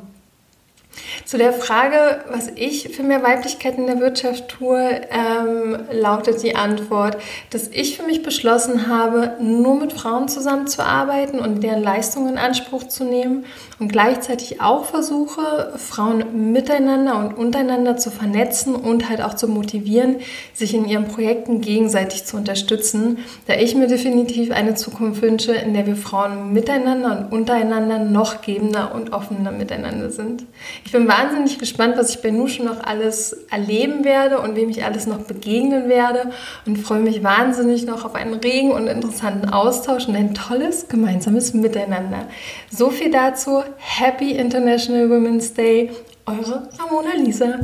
Zu 1.25 1.37
der 1.37 1.51
Frage, 1.51 2.23
was 2.29 2.49
ich 2.55 2.95
für 2.95 3.03
mehr 3.03 3.21
Weiblichkeit 3.21 3.77
in 3.77 3.87
der 3.87 3.99
Wirtschaft 3.99 4.47
tue, 4.47 5.01
ähm, 5.09 5.77
lautet 5.91 6.41
die 6.41 6.55
Antwort, 6.55 7.17
dass 7.49 7.67
ich 7.67 7.97
für 7.97 8.03
mich 8.03 8.23
beschlossen 8.23 8.87
habe, 8.87 9.33
nur 9.41 9.75
mit 9.75 9.91
Frauen 9.91 10.29
zusammenzuarbeiten 10.29 11.39
und 11.39 11.61
deren 11.61 11.83
Leistungen 11.83 12.33
in 12.33 12.37
Anspruch 12.37 12.83
zu 12.85 13.03
nehmen 13.03 13.45
und 13.79 13.91
gleichzeitig 13.91 14.61
auch 14.61 14.85
versuche, 14.85 15.73
Frauen 15.77 16.51
miteinander 16.53 17.17
und 17.19 17.37
untereinander 17.37 17.97
zu 17.97 18.09
vernetzen 18.09 18.73
und 18.75 19.09
halt 19.09 19.21
auch 19.21 19.33
zu 19.33 19.47
motivieren, 19.47 20.17
sich 20.53 20.73
in 20.73 20.85
ihren 20.85 21.07
Projekten 21.07 21.59
gegenseitig 21.59 22.25
zu 22.25 22.37
unterstützen, 22.37 23.19
da 23.47 23.55
ich 23.55 23.75
mir 23.75 23.87
definitiv 23.87 24.51
eine 24.51 24.75
Zukunft 24.75 25.21
wünsche, 25.21 25.51
in 25.51 25.73
der 25.73 25.85
wir 25.85 25.97
Frauen 25.97 26.53
miteinander 26.53 27.17
und 27.17 27.33
untereinander 27.33 27.99
noch 27.99 28.41
gebender 28.41 28.95
und 28.95 29.11
offener 29.11 29.51
miteinander 29.51 30.09
sind. 30.09 30.45
Ich 30.85 30.93
bin 30.93 31.07
wahnsinnig 31.07 31.59
gespannt, 31.59 31.97
was 31.97 32.11
ich 32.11 32.21
bei 32.21 32.31
Nusche 32.31 32.63
noch 32.63 32.83
alles 32.83 33.33
erleben 33.51 34.05
werde 34.05 34.39
und 34.39 34.55
wem 34.55 34.69
ich 34.69 34.85
alles 34.85 35.05
noch 35.05 35.19
begegnen 35.19 35.89
werde 35.89 36.31
und 36.65 36.77
freue 36.77 37.01
mich 37.01 37.23
wahnsinnig 37.23 37.85
noch 37.85 38.05
auf 38.05 38.15
einen 38.15 38.35
regen 38.35 38.71
und 38.71 38.87
interessanten 38.87 39.49
Austausch 39.49 40.07
und 40.07 40.15
ein 40.15 40.33
tolles 40.33 40.87
gemeinsames 40.87 41.53
Miteinander. 41.53 42.27
So 42.69 42.89
viel 42.89 43.11
dazu. 43.11 43.64
Happy 43.77 44.31
International 44.31 45.09
Women's 45.09 45.53
Day. 45.53 45.91
Eure 46.25 46.69
Ramona 46.79 47.15
Lisa. 47.15 47.59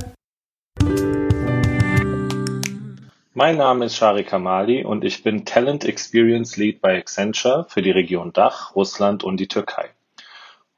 Mein 3.33 3.57
Name 3.57 3.85
ist 3.85 3.95
Shari 3.95 4.23
Kamali 4.23 4.83
und 4.83 5.03
ich 5.03 5.23
bin 5.23 5.45
Talent 5.45 5.85
Experience 5.85 6.57
Lead 6.57 6.81
bei 6.81 6.97
Accenture 6.97 7.65
für 7.69 7.81
die 7.81 7.91
Region 7.91 8.33
Dach, 8.33 8.75
Russland 8.75 9.23
und 9.23 9.39
die 9.39 9.47
Türkei. 9.47 9.89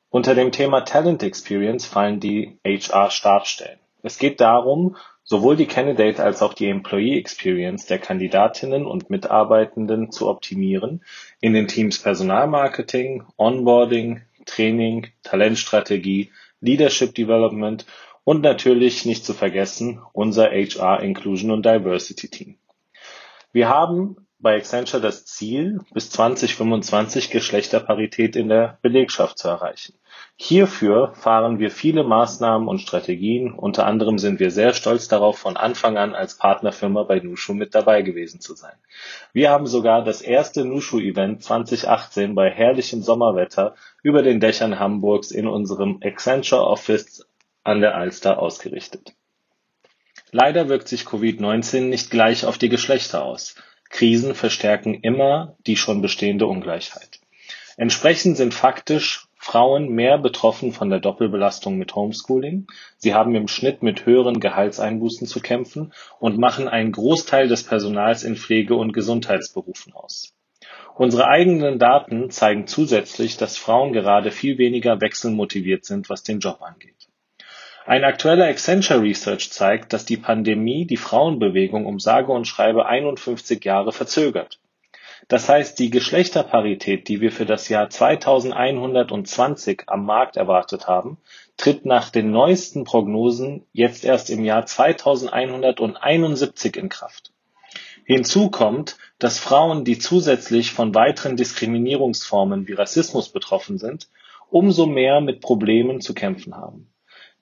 Unter 0.10 0.36
dem 0.36 0.52
Thema 0.52 0.82
Talent 0.82 1.24
Experience 1.24 1.86
fallen 1.86 2.20
die 2.20 2.60
HR-Stabstellen. 2.64 3.80
Es 4.04 4.20
geht 4.20 4.40
darum, 4.40 4.96
sowohl 5.24 5.56
die 5.56 5.66
Candidate 5.66 6.22
als 6.22 6.42
auch 6.42 6.54
die 6.54 6.68
Employee 6.68 7.18
Experience 7.18 7.86
der 7.86 7.98
Kandidatinnen 7.98 8.86
und 8.86 9.10
Mitarbeitenden 9.10 10.12
zu 10.12 10.30
optimieren 10.30 11.04
in 11.40 11.54
den 11.54 11.68
Teams 11.68 12.00
Personalmarketing, 12.00 13.24
Onboarding, 13.38 14.22
Training, 14.46 15.08
Talentstrategie, 15.24 16.32
Leadership 16.62 17.16
Development 17.16 17.86
und 18.24 18.42
natürlich 18.42 19.06
nicht 19.06 19.26
zu 19.26 19.34
vergessen 19.34 20.02
unser 20.14 20.52
HR 20.52 21.02
Inclusion 21.02 21.52
und 21.52 21.66
Diversity 21.66 22.30
Team. 22.30 22.56
Wir 23.52 23.70
haben 23.70 24.28
bei 24.44 24.58
Accenture 24.58 25.02
das 25.02 25.26
Ziel, 25.26 25.80
bis 25.94 26.10
2025 26.12 27.30
Geschlechterparität 27.30 28.36
in 28.36 28.50
der 28.50 28.78
Belegschaft 28.82 29.40
zu 29.40 29.48
erreichen. 29.48 29.96
Hierfür 30.36 31.14
fahren 31.16 31.60
wir 31.60 31.72
viele 31.72 32.04
Maßnahmen 32.04 32.68
und 32.68 32.80
Strategien. 32.80 33.54
Unter 33.54 33.86
anderem 33.86 34.20
sind 34.20 34.42
wir 34.42 34.52
sehr 34.52 34.74
stolz 34.74 35.08
darauf, 35.08 35.40
von 35.40 35.56
Anfang 35.56 35.98
an 35.98 36.14
als 36.14 36.38
Partnerfirma 36.38 37.04
bei 37.04 37.20
Nushu 37.20 37.54
mit 37.54 37.74
dabei 37.74 38.02
gewesen 38.02 38.42
zu 38.42 38.54
sein. 38.54 38.76
Wir 39.32 39.50
haben 39.50 39.66
sogar 39.66 40.04
das 40.04 40.22
erste 40.22 40.66
Nushu-Event 40.66 41.42
2018 41.42 42.36
bei 42.36 42.50
herrlichem 42.50 43.02
Sommerwetter 43.02 43.76
über 44.04 44.24
den 44.24 44.42
Dächern 44.42 44.78
Hamburgs 44.78 45.32
in 45.32 45.48
unserem 45.48 46.00
Accenture 46.04 46.68
Office 46.68 47.26
an 47.64 47.80
der 47.80 47.96
Alster 47.96 48.40
ausgerichtet. 48.40 49.14
Leider 50.32 50.68
wirkt 50.68 50.90
sich 50.90 51.04
Covid-19 51.04 51.84
nicht 51.84 52.12
gleich 52.12 52.46
auf 52.46 52.58
die 52.58 52.70
Geschlechter 52.70 53.24
aus. 53.24 53.56
Krisen 53.94 54.34
verstärken 54.34 54.96
immer 54.96 55.56
die 55.68 55.78
schon 55.78 56.02
bestehende 56.02 56.48
Ungleichheit. 56.48 57.20
Entsprechend 57.78 58.38
sind 58.38 58.56
faktisch 58.56 59.28
Frauen 59.38 59.90
mehr 59.90 60.18
betroffen 60.18 60.74
von 60.74 60.90
der 60.90 61.00
Doppelbelastung 61.00 61.78
mit 61.78 61.94
Homeschooling. 61.94 62.66
Sie 62.98 63.14
haben 63.14 63.36
im 63.36 63.48
Schnitt 63.48 63.84
mit 63.84 64.08
höheren 64.08 64.40
Gehaltseinbußen 64.40 65.28
zu 65.28 65.42
kämpfen 65.42 65.94
und 66.20 66.40
machen 66.40 66.68
einen 66.68 66.92
Großteil 66.92 67.48
des 67.48 67.64
Personals 67.64 68.24
in 68.24 68.36
Pflege- 68.36 68.76
und 68.76 68.94
Gesundheitsberufen 68.94 69.94
aus. 69.94 70.34
Unsere 70.96 71.28
eigenen 71.28 71.78
Daten 71.78 72.32
zeigen 72.32 72.66
zusätzlich, 72.66 73.38
dass 73.38 73.58
Frauen 73.58 73.94
gerade 73.94 74.32
viel 74.32 74.58
weniger 74.58 75.02
wechselmotiviert 75.02 75.86
sind, 75.86 76.10
was 76.10 76.24
den 76.24 76.40
Job 76.40 76.64
angeht. 76.64 77.03
Ein 77.86 78.06
aktueller 78.06 78.46
Accenture 78.46 79.02
Research 79.02 79.52
zeigt, 79.52 79.92
dass 79.92 80.06
die 80.06 80.16
Pandemie 80.16 80.86
die 80.86 80.96
Frauenbewegung 80.96 81.86
um 81.86 82.00
sage 82.00 82.32
und 82.32 82.48
schreibe 82.48 82.86
51 82.86 83.62
Jahre 83.66 83.92
verzögert. 83.92 84.62
Das 85.28 85.50
heißt, 85.50 85.78
die 85.80 85.90
Geschlechterparität, 85.90 87.10
die 87.10 87.20
wir 87.20 87.34
für 87.34 87.46
das 87.46 87.68
Jahr 87.68 87.90
2120 87.90 89.84
am 89.88 90.06
Markt 90.06 90.38
erwartet 90.38 90.88
haben, 90.88 91.18
tritt 91.58 91.86
nach 91.86 92.10
den 92.10 92.32
neuesten 92.32 92.86
Prognosen 92.86 93.66
jetzt 93.74 94.06
erst 94.06 94.30
im 94.30 94.46
Jahr 94.46 94.66
2171 94.66 96.78
in 96.78 96.88
Kraft. 96.88 97.34
Hinzu 98.06 98.50
kommt, 98.50 98.96
dass 99.20 99.40
Frauen, 99.40 99.84
die 99.84 100.00
zusätzlich 100.00 100.72
von 100.72 100.96
weiteren 100.96 101.36
Diskriminierungsformen 101.36 102.66
wie 102.70 102.74
Rassismus 102.74 103.28
betroffen 103.28 103.78
sind, 103.78 104.08
umso 104.50 104.86
mehr 104.86 105.20
mit 105.20 105.42
Problemen 105.42 106.00
zu 106.00 106.14
kämpfen 106.14 106.56
haben. 106.56 106.88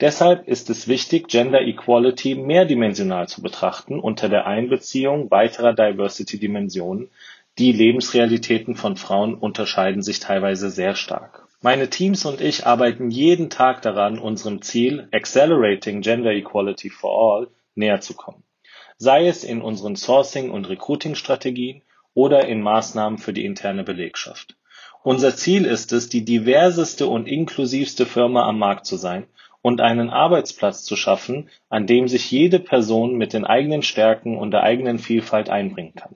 Deshalb 0.02 0.48
ist 0.48 0.72
es 0.72 0.88
wichtig, 0.88 1.28
Gender 1.28 1.62
Equality 1.62 2.34
mehrdimensional 2.34 3.28
zu 3.28 3.44
betrachten 3.44 4.00
unter 4.00 4.30
der 4.30 4.48
Einbeziehung 4.48 5.30
weiterer 5.30 5.74
Diversity-Dimensionen. 5.74 7.12
Die 7.60 7.72
Lebensrealitäten 7.72 8.76
von 8.76 8.98
Frauen 8.98 9.36
unterscheiden 9.36 10.02
sich 10.02 10.20
teilweise 10.20 10.72
sehr 10.72 10.96
stark. 10.96 11.48
Meine 11.62 11.88
Teams 11.88 12.26
und 12.26 12.42
ich 12.42 12.66
arbeiten 12.66 13.12
jeden 13.12 13.52
Tag 13.52 13.84
daran, 13.84 14.18
unserem 14.18 14.64
Ziel 14.64 15.08
Accelerating 15.12 16.02
Gender 16.02 16.32
Equality 16.32 16.90
for 16.90 17.12
All 17.38 17.48
näher 17.76 18.02
zu 18.02 18.16
kommen. 18.16 18.42
Sei 18.98 19.28
es 19.28 19.44
in 19.44 19.62
unseren 19.62 19.96
Sourcing- 19.96 20.50
und 20.50 20.68
Recruiting-Strategien 20.68 21.84
oder 22.16 22.48
in 22.48 22.64
Maßnahmen 22.64 23.20
für 23.20 23.34
die 23.34 23.46
interne 23.46 23.84
Belegschaft. 23.84 24.56
Unser 25.04 25.36
Ziel 25.36 25.66
ist 25.66 25.94
es, 25.94 26.10
die 26.10 26.26
diverseste 26.26 27.06
und 27.06 27.28
inklusivste 27.28 28.08
Firma 28.08 28.48
am 28.48 28.58
Markt 28.58 28.88
zu 28.88 28.96
sein 28.96 29.28
und 29.62 29.82
einen 29.82 30.10
Arbeitsplatz 30.10 30.84
zu 30.84 30.96
schaffen, 30.96 31.50
an 31.70 31.88
dem 31.88 32.08
sich 32.08 32.32
jede 32.32 32.60
Person 32.60 33.16
mit 33.16 33.34
den 33.34 33.46
eigenen 33.46 33.84
Stärken 33.84 34.38
und 34.38 34.52
der 34.52 34.64
eigenen 34.64 35.00
Vielfalt 35.00 35.50
einbringen 35.50 35.96
kann. 35.96 36.16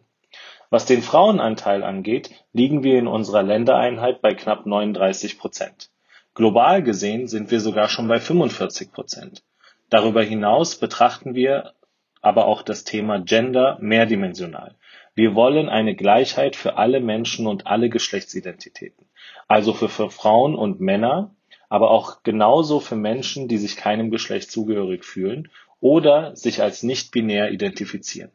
Was 0.70 0.86
den 0.86 1.02
Frauenanteil 1.02 1.84
angeht, 1.84 2.32
liegen 2.52 2.84
wir 2.84 2.98
in 2.98 3.08
unserer 3.08 3.44
Ländereinheit 3.44 4.22
bei 4.22 4.34
knapp 4.34 4.66
39 4.66 5.38
Prozent. 5.38 5.92
Global 6.34 6.84
gesehen 6.84 7.28
sind 7.28 7.52
wir 7.52 7.60
sogar 7.60 7.88
schon 7.88 8.08
bei 8.08 8.20
45 8.20 8.92
Prozent. 8.92 9.44
Darüber 9.90 10.24
hinaus 10.24 10.76
betrachten 10.76 11.36
wir 11.36 11.74
aber 12.22 12.46
auch 12.46 12.64
das 12.64 12.84
Thema 12.84 13.20
Gender 13.20 13.78
mehrdimensional. 13.80 14.76
Wir 15.14 15.36
wollen 15.36 15.70
eine 15.70 15.96
Gleichheit 15.96 16.56
für 16.56 16.76
alle 16.76 17.00
Menschen 17.00 17.46
und 17.46 17.68
alle 17.68 17.90
Geschlechtsidentitäten, 17.90 19.08
also 19.48 19.74
für, 19.74 19.88
für 19.88 20.10
Frauen 20.10 20.56
und 20.56 20.82
Männer, 20.82 21.35
aber 21.70 21.92
auch 21.92 22.24
genauso 22.24 22.80
für 22.80 22.96
Menschen, 22.96 23.48
die 23.48 23.58
sich 23.58 23.76
keinem 23.76 24.12
Geschlecht 24.12 24.52
zugehörig 24.52 25.06
fühlen 25.06 25.50
oder 25.80 26.36
sich 26.36 26.62
als 26.62 26.84
nicht 26.84 27.12
binär 27.12 27.52
identifizieren. 27.52 28.32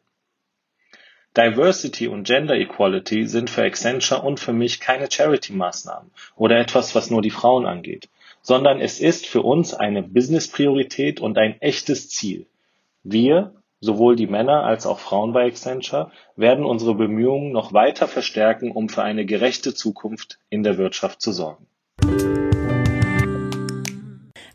Diversity 1.37 2.09
und 2.09 2.27
Gender 2.27 2.55
Equality 2.55 3.25
sind 3.25 3.49
für 3.49 3.63
Accenture 3.63 4.21
und 4.21 4.39
für 4.39 4.51
mich 4.51 4.81
keine 4.81 5.09
Charity-Maßnahmen 5.09 6.11
oder 6.35 6.59
etwas, 6.59 6.93
was 6.93 7.09
nur 7.09 7.21
die 7.21 7.29
Frauen 7.29 7.65
angeht, 7.65 8.09
sondern 8.41 8.81
es 8.81 8.99
ist 8.99 9.25
für 9.25 9.41
uns 9.41 9.73
eine 9.73 10.03
Business-Priorität 10.03 11.21
und 11.21 11.37
ein 11.37 11.61
echtes 11.61 12.09
Ziel. 12.09 12.47
Wir, 13.03 13.53
sowohl 13.79 14.17
die 14.17 14.27
Männer 14.27 14.63
als 14.63 14.85
auch 14.85 14.99
Frauen 14.99 15.31
bei 15.31 15.45
Accenture, 15.45 16.11
werden 16.35 16.65
unsere 16.65 16.95
Bemühungen 16.95 17.53
noch 17.53 17.71
weiter 17.71 18.09
verstärken, 18.09 18.71
um 18.71 18.89
für 18.89 19.03
eine 19.03 19.25
gerechte 19.25 19.73
Zukunft 19.73 20.37
in 20.49 20.63
der 20.63 20.77
Wirtschaft 20.77 21.21
zu 21.21 21.31
sorgen. 21.31 21.65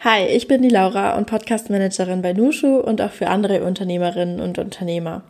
Hi, 0.08 0.24
ich 0.24 0.46
bin 0.46 0.62
die 0.62 0.68
Laura 0.68 1.18
und 1.18 1.26
Podcast-Managerin 1.26 2.22
bei 2.22 2.32
Nushu 2.32 2.76
und 2.76 3.02
auch 3.02 3.10
für 3.10 3.26
andere 3.26 3.64
Unternehmerinnen 3.64 4.38
und 4.38 4.56
Unternehmer. 4.56 5.24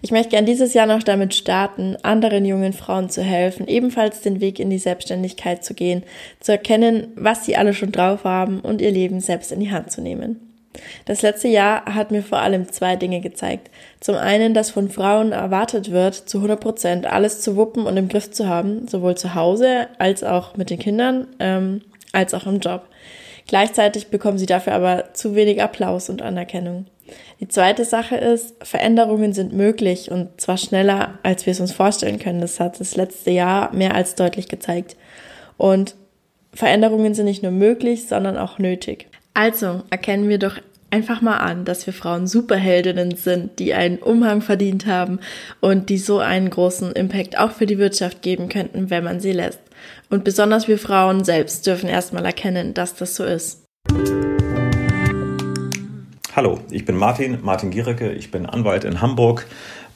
Ich 0.00 0.12
möchte 0.12 0.28
gern 0.28 0.46
dieses 0.46 0.74
Jahr 0.74 0.86
noch 0.86 1.02
damit 1.02 1.34
starten, 1.34 1.96
anderen 2.04 2.44
jungen 2.44 2.72
Frauen 2.72 3.10
zu 3.10 3.20
helfen, 3.20 3.66
ebenfalls 3.66 4.20
den 4.20 4.40
Weg 4.40 4.60
in 4.60 4.70
die 4.70 4.78
Selbstständigkeit 4.78 5.64
zu 5.64 5.74
gehen, 5.74 6.04
zu 6.38 6.52
erkennen, 6.52 7.08
was 7.16 7.44
sie 7.44 7.56
alle 7.56 7.74
schon 7.74 7.90
drauf 7.90 8.22
haben 8.22 8.60
und 8.60 8.80
ihr 8.80 8.92
Leben 8.92 9.18
selbst 9.18 9.50
in 9.50 9.58
die 9.58 9.72
Hand 9.72 9.90
zu 9.90 10.00
nehmen. 10.00 10.54
Das 11.04 11.22
letzte 11.22 11.48
Jahr 11.48 11.84
hat 11.86 12.12
mir 12.12 12.22
vor 12.22 12.38
allem 12.38 12.70
zwei 12.70 12.94
Dinge 12.94 13.20
gezeigt. 13.22 13.70
Zum 13.98 14.14
einen, 14.14 14.54
dass 14.54 14.70
von 14.70 14.88
Frauen 14.88 15.32
erwartet 15.32 15.90
wird, 15.90 16.14
zu 16.14 16.38
100 16.38 16.60
Prozent 16.60 17.06
alles 17.06 17.40
zu 17.40 17.56
wuppen 17.56 17.86
und 17.86 17.96
im 17.96 18.06
Griff 18.06 18.30
zu 18.30 18.48
haben, 18.48 18.86
sowohl 18.86 19.16
zu 19.16 19.34
Hause 19.34 19.88
als 19.98 20.22
auch 20.22 20.56
mit 20.56 20.70
den 20.70 20.78
Kindern, 20.78 21.26
ähm, 21.40 21.80
als 22.12 22.34
auch 22.34 22.46
im 22.46 22.60
Job. 22.60 22.84
Gleichzeitig 23.46 24.08
bekommen 24.08 24.38
sie 24.38 24.46
dafür 24.46 24.74
aber 24.74 25.14
zu 25.14 25.34
wenig 25.34 25.62
Applaus 25.62 26.08
und 26.08 26.22
Anerkennung. 26.22 26.86
Die 27.40 27.48
zweite 27.48 27.84
Sache 27.84 28.16
ist, 28.16 28.54
Veränderungen 28.64 29.32
sind 29.32 29.52
möglich 29.52 30.10
und 30.10 30.40
zwar 30.40 30.56
schneller, 30.56 31.18
als 31.22 31.44
wir 31.46 31.50
es 31.50 31.60
uns 31.60 31.72
vorstellen 31.72 32.18
können. 32.18 32.40
Das 32.40 32.60
hat 32.60 32.80
das 32.80 32.96
letzte 32.96 33.30
Jahr 33.30 33.74
mehr 33.74 33.94
als 33.94 34.14
deutlich 34.14 34.48
gezeigt. 34.48 34.96
Und 35.58 35.94
Veränderungen 36.54 37.14
sind 37.14 37.26
nicht 37.26 37.42
nur 37.42 37.52
möglich, 37.52 38.06
sondern 38.06 38.36
auch 38.36 38.58
nötig. 38.58 39.08
Also 39.34 39.82
erkennen 39.90 40.28
wir 40.28 40.38
doch 40.38 40.58
einfach 40.90 41.22
mal 41.22 41.38
an, 41.38 41.64
dass 41.64 41.86
wir 41.86 41.94
Frauen 41.94 42.26
Superheldinnen 42.26 43.16
sind, 43.16 43.58
die 43.58 43.72
einen 43.72 43.98
Umhang 43.98 44.42
verdient 44.42 44.86
haben 44.86 45.20
und 45.60 45.88
die 45.88 45.98
so 45.98 46.18
einen 46.18 46.50
großen 46.50 46.92
Impact 46.92 47.38
auch 47.38 47.52
für 47.52 47.66
die 47.66 47.78
Wirtschaft 47.78 48.20
geben 48.20 48.50
könnten, 48.50 48.90
wenn 48.90 49.02
man 49.02 49.18
sie 49.18 49.32
lässt. 49.32 49.61
Und 50.10 50.24
besonders 50.24 50.68
wir 50.68 50.78
Frauen 50.78 51.24
selbst 51.24 51.66
dürfen 51.66 51.88
erstmal 51.88 52.24
erkennen, 52.24 52.74
dass 52.74 52.94
das 52.94 53.16
so 53.16 53.24
ist. 53.24 53.64
Hallo, 56.34 56.60
ich 56.70 56.86
bin 56.86 56.96
Martin, 56.96 57.38
Martin 57.42 57.70
Giericke, 57.70 58.12
ich 58.12 58.30
bin 58.30 58.46
Anwalt 58.46 58.84
in 58.84 59.02
Hamburg 59.02 59.46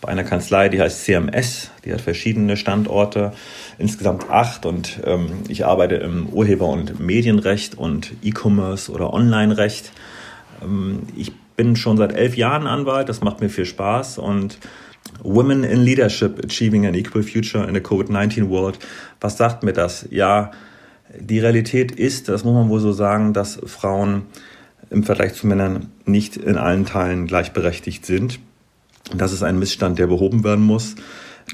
bei 0.00 0.08
einer 0.08 0.24
Kanzlei, 0.24 0.68
die 0.68 0.80
heißt 0.80 1.04
CMS, 1.04 1.70
die 1.84 1.92
hat 1.92 2.00
verschiedene 2.00 2.56
Standorte, 2.56 3.32
insgesamt 3.78 4.30
acht. 4.30 4.66
Und 4.66 5.00
ähm, 5.04 5.42
ich 5.48 5.64
arbeite 5.64 5.96
im 5.96 6.28
Urheber- 6.28 6.68
und 6.68 7.00
Medienrecht 7.00 7.76
und 7.76 8.12
E-Commerce 8.22 8.92
oder 8.92 9.12
Online-Recht. 9.12 9.92
Ähm, 10.62 11.04
ich 11.16 11.32
bin 11.56 11.76
schon 11.76 11.96
seit 11.96 12.14
elf 12.14 12.36
Jahren 12.36 12.66
Anwalt, 12.66 13.08
das 13.08 13.22
macht 13.22 13.40
mir 13.40 13.48
viel 13.48 13.64
Spaß. 13.64 14.18
Und 14.18 14.58
Women 15.22 15.64
in 15.64 15.80
Leadership 15.80 16.44
Achieving 16.44 16.86
an 16.86 16.94
Equal 16.94 17.22
Future 17.22 17.68
in 17.68 17.76
a 17.76 17.80
COVID-19 17.80 18.48
World. 18.48 18.78
Was 19.20 19.36
sagt 19.36 19.62
mir 19.62 19.72
das? 19.72 20.06
Ja, 20.10 20.50
die 21.18 21.38
Realität 21.38 21.92
ist, 21.92 22.28
das 22.28 22.44
muss 22.44 22.54
man 22.54 22.68
wohl 22.68 22.80
so 22.80 22.92
sagen, 22.92 23.32
dass 23.32 23.58
Frauen 23.64 24.22
im 24.90 25.02
Vergleich 25.02 25.34
zu 25.34 25.46
Männern 25.46 25.90
nicht 26.04 26.36
in 26.36 26.56
allen 26.56 26.86
Teilen 26.86 27.26
gleichberechtigt 27.26 28.06
sind. 28.06 28.38
Das 29.14 29.32
ist 29.32 29.42
ein 29.42 29.58
Missstand, 29.58 29.98
der 29.98 30.06
behoben 30.06 30.44
werden 30.44 30.64
muss. 30.64 30.96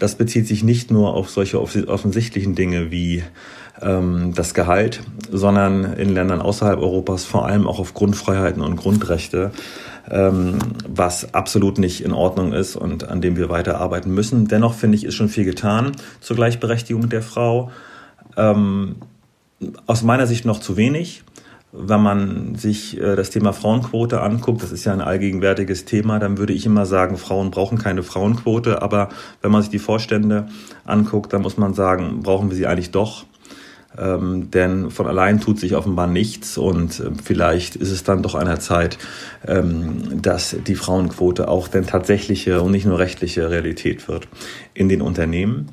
Das 0.00 0.14
bezieht 0.14 0.46
sich 0.46 0.62
nicht 0.62 0.90
nur 0.90 1.14
auf 1.14 1.28
solche 1.28 1.60
offensichtlichen 1.60 2.54
Dinge 2.54 2.90
wie 2.90 3.22
ähm, 3.82 4.32
das 4.34 4.54
Gehalt, 4.54 5.02
sondern 5.30 5.84
in 5.84 6.14
Ländern 6.14 6.40
außerhalb 6.40 6.78
Europas 6.78 7.24
vor 7.24 7.46
allem 7.46 7.66
auch 7.66 7.78
auf 7.78 7.92
Grundfreiheiten 7.92 8.62
und 8.62 8.76
Grundrechte, 8.76 9.52
ähm, 10.12 10.58
was 10.86 11.34
absolut 11.34 11.78
nicht 11.78 12.04
in 12.04 12.12
Ordnung 12.12 12.52
ist 12.52 12.76
und 12.76 13.08
an 13.08 13.20
dem 13.20 13.36
wir 13.36 13.48
weiterarbeiten 13.48 14.12
müssen. 14.12 14.46
Dennoch 14.46 14.74
finde 14.74 14.96
ich, 14.96 15.04
ist 15.04 15.14
schon 15.14 15.30
viel 15.30 15.44
getan 15.44 15.92
zur 16.20 16.36
Gleichberechtigung 16.36 17.08
der 17.08 17.22
Frau. 17.22 17.70
Ähm, 18.36 18.96
aus 19.86 20.02
meiner 20.02 20.26
Sicht 20.26 20.44
noch 20.44 20.60
zu 20.60 20.76
wenig. 20.76 21.24
Wenn 21.74 22.02
man 22.02 22.54
sich 22.56 23.00
äh, 23.00 23.16
das 23.16 23.30
Thema 23.30 23.54
Frauenquote 23.54 24.20
anguckt, 24.20 24.62
das 24.62 24.72
ist 24.72 24.84
ja 24.84 24.92
ein 24.92 25.00
allgegenwärtiges 25.00 25.86
Thema, 25.86 26.18
dann 26.18 26.36
würde 26.36 26.52
ich 26.52 26.66
immer 26.66 26.84
sagen, 26.84 27.16
Frauen 27.16 27.50
brauchen 27.50 27.78
keine 27.78 28.02
Frauenquote. 28.02 28.82
Aber 28.82 29.08
wenn 29.40 29.50
man 29.50 29.62
sich 29.62 29.70
die 29.70 29.78
Vorstände 29.78 30.48
anguckt, 30.84 31.32
dann 31.32 31.40
muss 31.40 31.56
man 31.56 31.72
sagen, 31.72 32.20
brauchen 32.22 32.50
wir 32.50 32.56
sie 32.56 32.66
eigentlich 32.66 32.90
doch. 32.90 33.24
Ähm, 33.98 34.50
denn 34.50 34.90
von 34.90 35.06
allein 35.06 35.40
tut 35.40 35.58
sich 35.58 35.74
offenbar 35.74 36.06
nichts 36.06 36.56
und 36.56 36.98
äh, 37.00 37.10
vielleicht 37.22 37.76
ist 37.76 37.90
es 37.90 38.04
dann 38.04 38.22
doch 38.22 38.34
an 38.34 38.46
der 38.46 38.60
Zeit, 38.60 38.98
ähm, 39.46 40.22
dass 40.22 40.56
die 40.66 40.74
Frauenquote 40.74 41.48
auch 41.48 41.68
denn 41.68 41.86
tatsächliche 41.86 42.62
und 42.62 42.72
nicht 42.72 42.86
nur 42.86 42.98
rechtliche 42.98 43.50
Realität 43.50 44.08
wird 44.08 44.28
in 44.72 44.88
den 44.88 45.02
Unternehmen. 45.02 45.68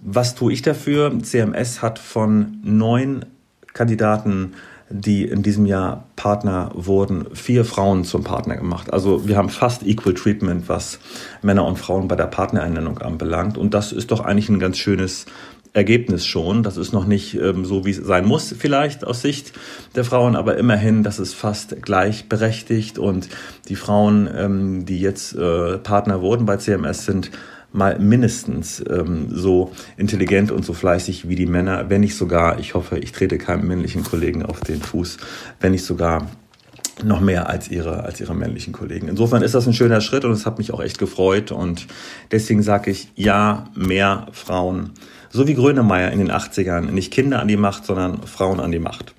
Was 0.00 0.34
tue 0.34 0.52
ich 0.52 0.62
dafür? 0.62 1.12
CMS 1.22 1.82
hat 1.82 1.98
von 1.98 2.58
neun 2.62 3.24
Kandidaten 3.72 4.54
die 4.90 5.24
in 5.24 5.42
diesem 5.42 5.66
Jahr 5.66 6.04
Partner 6.16 6.70
wurden, 6.74 7.26
vier 7.34 7.64
Frauen 7.64 8.04
zum 8.04 8.24
Partner 8.24 8.56
gemacht. 8.56 8.92
Also 8.92 9.28
wir 9.28 9.36
haben 9.36 9.50
fast 9.50 9.82
Equal 9.82 10.14
Treatment, 10.14 10.68
was 10.68 10.98
Männer 11.42 11.66
und 11.66 11.78
Frauen 11.78 12.08
bei 12.08 12.16
der 12.16 12.26
Partnerernennung 12.26 12.98
anbelangt. 12.98 13.58
Und 13.58 13.74
das 13.74 13.92
ist 13.92 14.10
doch 14.10 14.20
eigentlich 14.20 14.48
ein 14.48 14.58
ganz 14.58 14.78
schönes 14.78 15.26
Ergebnis 15.72 16.26
schon. 16.26 16.62
Das 16.62 16.76
ist 16.76 16.92
noch 16.92 17.06
nicht 17.06 17.34
ähm, 17.34 17.64
so, 17.64 17.84
wie 17.84 17.90
es 17.90 17.98
sein 17.98 18.24
muss, 18.24 18.54
vielleicht 18.58 19.06
aus 19.06 19.22
Sicht 19.22 19.52
der 19.94 20.04
Frauen, 20.04 20.36
aber 20.36 20.56
immerhin, 20.56 21.02
das 21.02 21.18
ist 21.18 21.34
fast 21.34 21.82
gleichberechtigt. 21.82 22.98
Und 22.98 23.28
die 23.68 23.76
Frauen, 23.76 24.28
ähm, 24.34 24.86
die 24.86 25.00
jetzt 25.00 25.34
äh, 25.34 25.78
Partner 25.78 26.20
wurden 26.20 26.46
bei 26.46 26.56
CMS, 26.56 27.04
sind 27.04 27.30
mal 27.72 27.98
mindestens 27.98 28.82
ähm, 28.88 29.28
so 29.30 29.72
intelligent 29.96 30.50
und 30.50 30.64
so 30.64 30.72
fleißig 30.72 31.28
wie 31.28 31.36
die 31.36 31.46
Männer, 31.46 31.90
wenn 31.90 32.00
nicht 32.00 32.16
sogar, 32.16 32.58
ich 32.58 32.74
hoffe, 32.74 32.98
ich 32.98 33.12
trete 33.12 33.38
keinem 33.38 33.68
männlichen 33.68 34.04
Kollegen 34.04 34.42
auf 34.42 34.60
den 34.60 34.80
Fuß, 34.80 35.18
wenn 35.60 35.72
nicht 35.72 35.84
sogar 35.84 36.28
noch 37.04 37.20
mehr 37.20 37.48
als 37.48 37.68
ihre, 37.68 38.04
als 38.04 38.20
ihre 38.20 38.34
männlichen 38.34 38.72
Kollegen. 38.72 39.08
Insofern 39.08 39.42
ist 39.42 39.54
das 39.54 39.66
ein 39.66 39.72
schöner 39.72 40.00
Schritt 40.00 40.24
und 40.24 40.32
es 40.32 40.46
hat 40.46 40.58
mich 40.58 40.72
auch 40.72 40.80
echt 40.80 40.98
gefreut 40.98 41.52
und 41.52 41.86
deswegen 42.32 42.62
sage 42.62 42.90
ich, 42.90 43.08
ja, 43.14 43.68
mehr 43.74 44.26
Frauen. 44.32 44.90
So 45.30 45.46
wie 45.46 45.54
Grönemeyer 45.54 46.10
in 46.10 46.20
den 46.20 46.30
80ern. 46.30 46.90
Nicht 46.90 47.12
Kinder 47.12 47.40
an 47.40 47.48
die 47.48 47.56
Macht, 47.56 47.84
sondern 47.84 48.22
Frauen 48.22 48.60
an 48.60 48.72
die 48.72 48.78
Macht. 48.78 49.14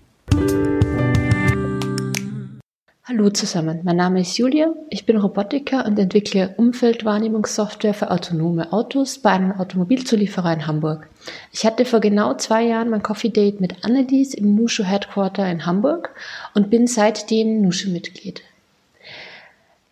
Hallo 3.08 3.30
zusammen, 3.32 3.82
mein 3.84 3.96
Name 3.96 4.22
ist 4.22 4.38
Julia, 4.38 4.72
ich 4.92 5.08
bin 5.08 5.18
Robotiker 5.18 5.86
und 5.86 5.98
entwickle 5.98 6.54
Umfeldwahrnehmungssoftware 6.58 7.96
für 7.96 8.12
autonome 8.12 8.72
Autos 8.72 9.18
bei 9.18 9.32
einem 9.32 9.52
Automobilzulieferer 9.52 10.54
in 10.54 10.68
Hamburg. 10.68 11.10
Ich 11.52 11.66
hatte 11.66 11.86
vor 11.86 12.02
genau 12.02 12.36
zwei 12.36 12.64
Jahren 12.64 12.92
mein 12.92 13.02
Coffee 13.02 13.30
Date 13.30 13.62
mit 13.62 13.84
Annelies 13.84 14.36
im 14.36 14.56
Nushu 14.56 14.84
Headquarter 14.84 15.50
in 15.50 15.66
Hamburg 15.66 16.12
und 16.54 16.70
bin 16.70 16.86
seitdem 16.86 17.62
Nushu-Mitglied. 17.64 18.44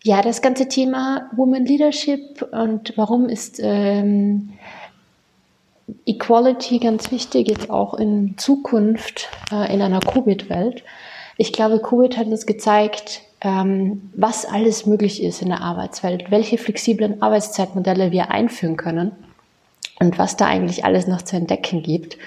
Ja, 0.04 0.22
das 0.22 0.40
ganze 0.40 0.68
Thema 0.68 1.28
Woman 1.34 1.66
Leadership 1.66 2.42
und 2.52 2.92
warum 2.96 3.28
ist 3.28 3.58
ähm, 3.60 4.50
Equality 6.06 6.78
ganz 6.78 7.10
wichtig, 7.10 7.48
jetzt 7.48 7.70
auch 7.70 7.94
in 7.94 8.36
Zukunft 8.38 9.28
äh, 9.52 9.72
in 9.72 9.82
einer 9.82 10.00
Covid-Welt. 10.00 10.84
Ich 11.36 11.52
glaube, 11.52 11.80
Covid 11.80 12.16
hat 12.16 12.26
uns 12.26 12.46
gezeigt, 12.46 13.22
ähm, 13.40 14.10
was 14.14 14.44
alles 14.44 14.86
möglich 14.86 15.22
ist 15.22 15.42
in 15.42 15.48
der 15.48 15.60
Arbeitswelt, 15.60 16.30
welche 16.30 16.58
flexiblen 16.58 17.22
Arbeitszeitmodelle 17.22 18.10
wir 18.10 18.30
einführen 18.30 18.76
können 18.76 19.12
und 20.00 20.18
was 20.18 20.36
da 20.36 20.46
eigentlich 20.46 20.84
alles 20.84 21.06
noch 21.06 21.22
zu 21.22 21.36
entdecken 21.36 21.82
gibt. 21.82 22.18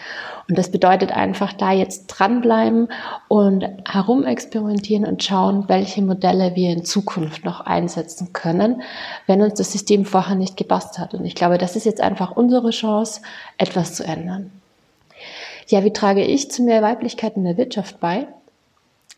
Und 0.50 0.58
das 0.58 0.72
bedeutet 0.72 1.12
einfach 1.12 1.54
da 1.54 1.72
jetzt 1.72 2.08
dranbleiben 2.08 2.90
und 3.28 3.64
herumexperimentieren 3.90 5.06
und 5.06 5.24
schauen, 5.24 5.66
welche 5.68 6.02
Modelle 6.02 6.56
wir 6.56 6.72
in 6.72 6.84
Zukunft 6.84 7.46
noch 7.46 7.62
einsetzen 7.62 8.34
können, 8.34 8.82
wenn 9.28 9.42
uns 9.42 9.54
das 9.54 9.72
System 9.72 10.04
vorher 10.04 10.36
nicht 10.36 10.58
gepasst 10.58 11.00
hat. 11.00 11.14
Und 11.14 11.24
ich 11.24 11.36
glaube, 11.36 11.58
das 11.58 11.76
ist 11.76 11.86
jetzt 11.86 12.02
einfach 12.02 12.32
unsere 12.32 12.72
Chance, 12.72 13.22
etwas 13.58 13.96
zu 13.96 14.04
ändern. 14.04 14.52
Ja, 15.68 15.86
wie 15.86 15.94
trage 15.94 16.26
ich 16.26 16.52
zu 16.52 16.64
mehr 16.64 16.82
Weiblichkeit 16.82 17.38
in 17.38 17.46
der 17.46 17.58
Wirtschaft 17.58 18.02
bei? 18.02 18.28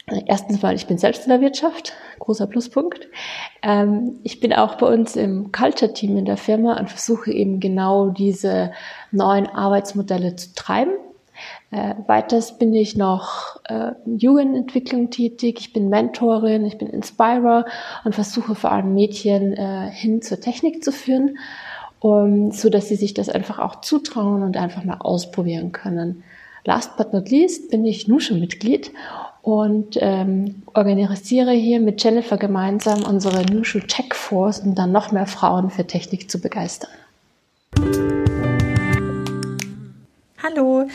Erstens 0.06 0.62
mal, 0.62 0.76
ich 0.76 0.86
bin 0.86 0.98
selbst 0.98 1.24
in 1.24 1.30
der 1.30 1.39
Wirtschaft, 1.39 1.94
großer 2.20 2.46
Pluspunkt. 2.46 3.08
Ähm, 3.62 4.20
ich 4.24 4.42
bin 4.42 4.52
auch 4.52 4.76
bei 4.76 4.88
uns 4.88 5.16
im 5.16 5.54
Culture-Team 5.54 6.18
in 6.18 6.26
der 6.26 6.36
Firma 6.36 6.78
und 6.78 6.89
versuche 6.89 7.32
eben 7.32 7.62
genau 7.62 8.10
diese 8.10 8.74
neuen 9.12 9.48
Arbeitsmodelle 9.48 10.36
zu 10.36 10.54
treiben. 10.56 10.92
Äh, 11.72 11.96
weiters 12.06 12.58
bin 12.58 12.74
ich 12.74 12.98
noch 12.98 13.62
äh, 13.66 13.94
Jugendentwicklung 14.06 15.10
tätig, 15.10 15.60
ich 15.60 15.74
bin 15.74 15.88
Mentorin, 15.89 16.66
ich 16.66 16.78
bin 16.78 16.89
Inspirer 16.89 17.66
und 18.04 18.13
versuche 18.13 18.56
vor 18.56 18.74
allem 18.74 18.94
Mädchen 18.94 19.54
äh, 19.54 19.89
hin 19.89 20.22
zur 20.22 20.42
Technik 20.42 20.84
zu 20.84 20.92
führen, 20.92 21.38
um, 22.02 22.52
so 22.52 22.70
dass 22.70 22.89
sie 22.89 22.98
sich 22.98 23.13
das 23.13 23.30
einfach 23.30 23.60
auch 23.60 23.82
zutrauen 23.82 24.44
und 24.44 24.58
einfach 24.58 24.84
mal 24.84 24.98
ausprobieren 25.00 25.72
können. 25.72 26.24
Last 26.66 26.98
but 26.98 27.13
not 27.13 27.30
least 27.30 27.72
bin 27.72 27.86
ich 27.86 28.08
Nusche-Mitglied 28.08 28.92
und 29.43 29.97
ähm, 29.99 30.63
organisiere 30.73 31.51
hier 31.51 31.82
mit 31.82 32.01
Jennifer 32.01 32.38
gemeinsam 32.38 33.03
unsere 33.03 33.45
Nushu 33.45 33.79
Tech 33.79 34.13
Force, 34.13 34.60
um 34.60 34.73
dann 34.73 34.93
noch 34.93 35.12
mehr 35.12 35.27
Frauen 35.27 35.69
für 35.69 35.86
Technik 35.86 36.32
zu 36.32 36.39
begeistern. 36.39 36.89
Hallo, 40.41 40.88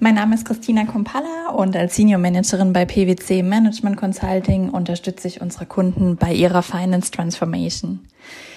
mein 0.00 0.16
Name 0.16 0.34
ist 0.34 0.44
Christina 0.44 0.84
Kompalla 0.84 1.50
und 1.54 1.76
als 1.76 1.94
Senior 1.94 2.18
Managerin 2.18 2.72
bei 2.72 2.84
PwC 2.84 3.44
Management 3.44 3.96
Consulting 3.96 4.70
unterstütze 4.70 5.28
ich 5.28 5.40
unsere 5.40 5.66
Kunden 5.66 6.16
bei 6.16 6.34
ihrer 6.34 6.62
Finance 6.62 7.12
Transformation. 7.12 8.00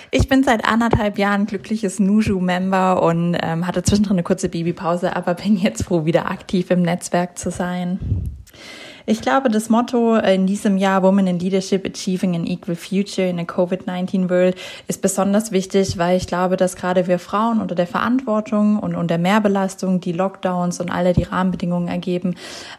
Ich 0.10 0.28
bin 0.28 0.44
seit 0.44 0.66
anderthalb 0.66 1.20
Jahren 1.20 1.46
glückliches 1.46 2.00
Nushu-Member 2.00 3.04
und 3.04 3.38
ähm, 3.44 3.68
hatte 3.68 3.84
zwischendrin 3.84 4.16
eine 4.16 4.24
kurze 4.24 4.50
Babypause, 4.50 5.16
aber 5.16 5.36
bin 5.36 5.56
jetzt 5.56 5.84
froh, 5.84 6.06
wieder 6.06 6.32
aktiv 6.32 6.72
im 6.72 6.82
Netzwerk 6.82 7.38
zu 7.38 7.52
sein. 7.52 8.00
Ich 9.10 9.22
glaube, 9.22 9.50
das 9.50 9.70
Motto 9.70 10.18
in 10.18 10.46
diesem 10.46 10.78
Jahr 10.78 11.02
Women 11.02 11.26
in 11.26 11.40
Leadership 11.40 11.84
Achieving 11.84 12.36
an 12.36 12.46
Equal 12.46 12.76
Future 12.76 13.28
in 13.28 13.40
a 13.40 13.42
COVID-19 13.42 14.30
World 14.30 14.56
ist 14.88 15.02
besonders 15.02 15.52
wichtig, 15.52 15.98
weil 15.98 16.16
ich 16.16 16.28
glaube, 16.28 16.58
dass 16.58 16.76
gerade 16.76 17.08
wir 17.08 17.18
Frauen 17.18 17.60
unter 17.60 17.74
der 17.74 17.88
Verantwortung 17.88 18.78
und 18.78 18.94
unter 18.94 19.18
Mehrbelastung, 19.18 20.00
die 20.00 20.12
Lockdowns 20.12 20.80
und 20.80 20.92
alle 20.92 21.14
die 21.14 21.24
Rahmenbedingungen 21.24 21.88
ergeben, 21.88 22.36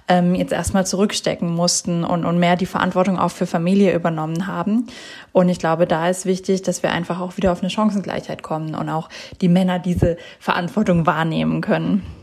ähm, 0.07 0.37
jetzt 0.37 0.53
erstmal 0.53 0.87
zurückstecken 0.87 1.53
mussten 1.53 2.05
und, 2.05 2.25
und 2.25 2.39
mehr 2.39 2.55
die 2.55 2.67
Verantwortung 2.67 3.19
auch 3.19 3.33
für 3.33 3.47
Familie 3.47 3.93
übernommen 3.93 4.47
haben. 4.47 4.87
Und 5.33 5.49
ich 5.49 5.59
glaube, 5.59 5.89
da 5.89 6.09
ist 6.09 6.27
wichtig, 6.27 6.63
dass 6.63 6.85
wir 6.85 6.93
einfach 6.93 7.19
auch 7.19 7.39
wieder 7.39 7.51
auf 7.51 7.61
eine 7.61 7.71
Chancengleichheit 7.71 8.45
kommen 8.45 8.77
und 8.77 8.89
auch 8.89 9.09
die 9.41 9.49
Männer 9.49 9.81
diese 9.81 10.17
Verantwortung 10.39 11.07
wahrnehmen 11.07 11.61
können. 11.61 12.20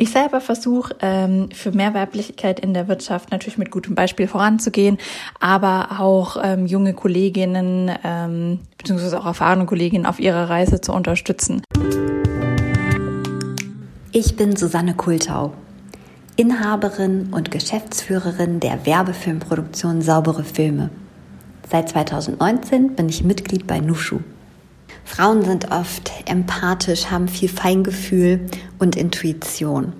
Ich 0.00 0.12
selber 0.12 0.40
versuche 0.40 0.94
ähm, 1.00 1.50
für 1.52 1.72
mehr 1.72 1.92
Weiblichkeit 1.92 2.60
in 2.60 2.72
der 2.72 2.86
Wirtschaft 2.86 3.32
natürlich 3.32 3.58
mit 3.58 3.72
gutem 3.72 3.96
Beispiel 3.96 4.28
voranzugehen, 4.28 4.96
aber 5.40 5.98
auch 5.98 6.36
ähm, 6.40 6.66
junge 6.66 6.94
Kolleginnen 6.94 7.90
ähm, 8.04 8.60
beziehungsweise 8.78 9.18
auch 9.18 9.26
erfahrene 9.26 9.66
Kolleginnen 9.66 10.06
auf 10.06 10.20
ihrer 10.20 10.48
Reise 10.48 10.80
zu 10.80 10.92
unterstützen. 10.92 11.62
Ich 14.12 14.36
bin 14.36 14.54
Susanne 14.54 14.94
Kultau, 14.94 15.52
Inhaberin 16.36 17.30
und 17.32 17.50
Geschäftsführerin 17.50 18.60
der 18.60 18.86
Werbefilmproduktion 18.86 20.00
Saubere 20.00 20.44
Filme. 20.44 20.90
Seit 21.68 21.88
2019 21.88 22.94
bin 22.94 23.08
ich 23.08 23.24
Mitglied 23.24 23.66
bei 23.66 23.80
Nushu. 23.80 24.20
Frauen 25.08 25.42
sind 25.42 25.72
oft 25.72 26.12
empathisch, 26.26 27.06
haben 27.06 27.28
viel 27.28 27.48
Feingefühl 27.48 28.46
und 28.78 28.94
Intuition. 28.94 29.94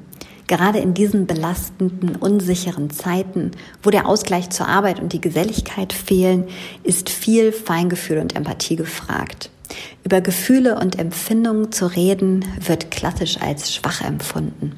Gerade 0.47 0.79
in 0.79 0.93
diesen 0.93 1.27
belastenden, 1.27 2.15
unsicheren 2.15 2.91
Zeiten, 2.91 3.51
wo 3.83 3.91
der 3.91 4.07
Ausgleich 4.07 4.51
zur 4.51 4.69
Arbeit 4.69 5.01
und 5.01 5.15
die 5.15 5.21
Geselligkeit 5.21 5.95
fehlen, 5.95 6.45
ist 6.85 7.09
viel 7.09 7.53
Feingefühl 7.53 8.19
und 8.19 8.37
Empathie 8.37 8.77
gefragt. 8.77 9.51
Über 10.05 10.21
Gefühle 10.21 10.79
und 10.79 10.99
Empfindungen 10.99 11.73
zu 11.73 11.87
reden, 11.87 12.45
wird 12.65 12.91
klassisch 12.91 13.41
als 13.41 13.75
schwach 13.75 14.03
empfunden. 14.03 14.77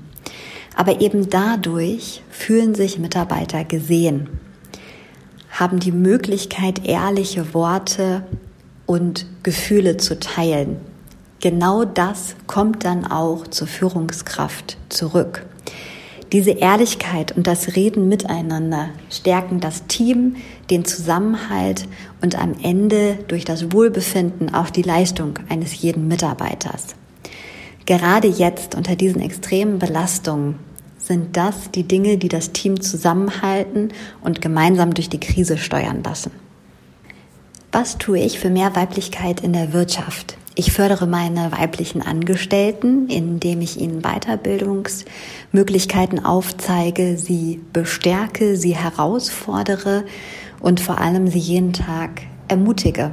Aber 0.77 1.01
eben 1.01 1.29
dadurch 1.29 2.23
fühlen 2.31 2.77
sich 2.77 2.99
Mitarbeiter 2.99 3.65
gesehen, 3.65 4.29
haben 5.51 5.81
die 5.81 5.93
Möglichkeit, 5.93 6.87
ehrliche 6.87 7.53
Worte 7.53 8.23
und 8.91 9.25
Gefühle 9.45 9.99
zu 9.99 10.19
teilen. 10.19 10.79
Genau 11.39 11.85
das 11.85 12.35
kommt 12.49 12.85
dann 12.85 13.07
auch 13.07 13.47
zur 13.47 13.69
Führungskraft 13.69 14.79
zurück. 14.89 15.47
Diese 16.33 16.51
Ehrlichkeit 16.51 17.31
und 17.37 17.47
das 17.47 17.77
Reden 17.77 18.09
miteinander 18.09 18.89
stärken 19.09 19.61
das 19.61 19.87
Team, 19.87 20.35
den 20.71 20.85
Zusammenhalt 20.85 21.87
und 22.21 22.37
am 22.37 22.57
Ende 22.61 23.17
durch 23.29 23.45
das 23.45 23.71
Wohlbefinden 23.71 24.53
auch 24.53 24.71
die 24.71 24.83
Leistung 24.83 25.39
eines 25.49 25.81
jeden 25.81 26.09
Mitarbeiters. 26.09 26.97
Gerade 27.87 28.27
jetzt 28.27 28.75
unter 28.75 28.97
diesen 28.97 29.23
extremen 29.23 29.79
Belastungen 29.79 30.57
sind 30.99 31.37
das 31.37 31.71
die 31.71 31.85
Dinge, 31.85 32.19
die 32.19 32.29
das 32.29 32.51
Team 32.51 32.81
zusammenhalten 32.81 33.93
und 34.21 34.41
gemeinsam 34.41 34.95
durch 34.95 35.09
die 35.09 35.21
Krise 35.21 35.59
steuern 35.59 36.03
lassen. 36.03 36.33
Was 37.73 37.99
tue 37.99 38.19
ich 38.19 38.41
für 38.41 38.51
mehr 38.51 38.75
Weiblichkeit 38.75 39.43
in 39.43 39.53
der 39.53 39.73
Wirtschaft? 39.73 40.37
Ich 40.57 40.73
fördere 40.73 41.07
meine 41.07 41.53
weiblichen 41.53 42.03
Angestellten, 42.03 43.09
indem 43.09 43.61
ich 43.61 43.81
ihnen 43.81 44.03
Weiterbildungsmöglichkeiten 44.03 46.25
aufzeige, 46.25 47.17
sie 47.17 47.61
bestärke, 47.73 48.57
sie 48.57 48.75
herausfordere 48.75 50.03
und 50.59 50.81
vor 50.81 50.99
allem 50.99 51.29
sie 51.29 51.39
jeden 51.39 51.73
Tag 51.73 52.23
ermutige. 52.49 53.13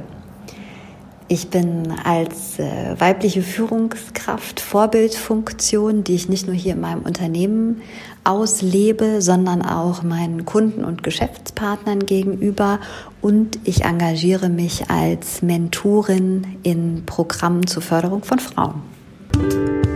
Ich 1.28 1.50
bin 1.50 1.92
als 2.04 2.58
äh, 2.58 2.96
weibliche 2.98 3.42
Führungskraft 3.42 4.58
Vorbildfunktion, 4.58 6.02
die 6.02 6.16
ich 6.16 6.28
nicht 6.28 6.48
nur 6.48 6.56
hier 6.56 6.72
in 6.72 6.80
meinem 6.80 7.02
Unternehmen 7.02 7.82
auslebe, 8.28 9.22
sondern 9.22 9.62
auch 9.62 10.02
meinen 10.02 10.44
Kunden 10.44 10.84
und 10.84 11.02
Geschäftspartnern 11.02 12.00
gegenüber. 12.00 12.78
Und 13.22 13.58
ich 13.64 13.84
engagiere 13.84 14.50
mich 14.50 14.90
als 14.90 15.42
Mentorin 15.42 16.58
in 16.62 17.04
Programmen 17.06 17.66
zur 17.66 17.82
Förderung 17.82 18.22
von 18.22 18.38
Frauen. 18.38 19.87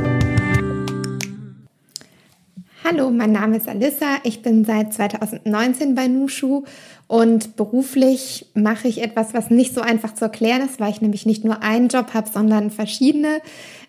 Hallo, 2.84 3.10
mein 3.10 3.30
Name 3.30 3.58
ist 3.58 3.68
Alissa. 3.68 4.16
Ich 4.24 4.42
bin 4.42 4.64
seit 4.64 4.92
2019 4.92 5.94
bei 5.94 6.08
Nushu 6.08 6.64
und 7.06 7.54
beruflich 7.54 8.46
mache 8.54 8.88
ich 8.88 9.02
etwas, 9.02 9.34
was 9.34 9.50
nicht 9.50 9.72
so 9.72 9.80
einfach 9.80 10.14
zu 10.14 10.24
erklären 10.24 10.62
ist, 10.62 10.80
weil 10.80 10.90
ich 10.90 11.00
nämlich 11.00 11.24
nicht 11.24 11.44
nur 11.44 11.62
einen 11.62 11.86
Job 11.86 12.12
habe, 12.12 12.28
sondern 12.28 12.72
verschiedene. 12.72 13.38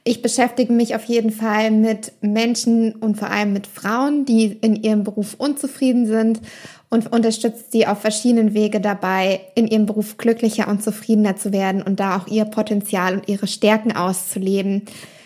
Ich 0.04 0.22
beschäftige 0.22 0.72
mich 0.72 0.96
auf 0.96 1.06
jeden 1.06 1.32
Fall 1.32 1.72
mit 1.72 2.12
Menschen 2.22 2.94
und 2.94 3.18
vor 3.18 3.32
allem 3.32 3.52
mit 3.52 3.66
Frauen, 3.66 4.26
die 4.26 4.60
in 4.62 4.76
ihrem 4.76 5.04
Beruf 5.04 5.34
unzufrieden 5.40 6.06
sind 6.06 6.42
und 6.90 7.12
unterstütze 7.12 7.64
sie 7.72 7.88
auf 7.88 8.00
verschiedenen 8.00 8.54
Wege 8.54 8.80
dabei, 8.80 9.42
in 9.56 9.68
ihrem 9.68 9.88
Beruf 9.88 10.18
glücklicher 10.18 10.68
und 10.68 10.84
zufriedener 10.84 11.36
zu 11.36 11.52
werden 11.52 11.82
und 11.82 12.00
da 12.00 12.18
auch 12.18 12.28
ihr 12.28 12.46
Potenzial 12.46 13.16
und 13.16 13.28
ihre 13.28 13.48
Stärken 13.48 13.96
auszuleben, 13.96 14.84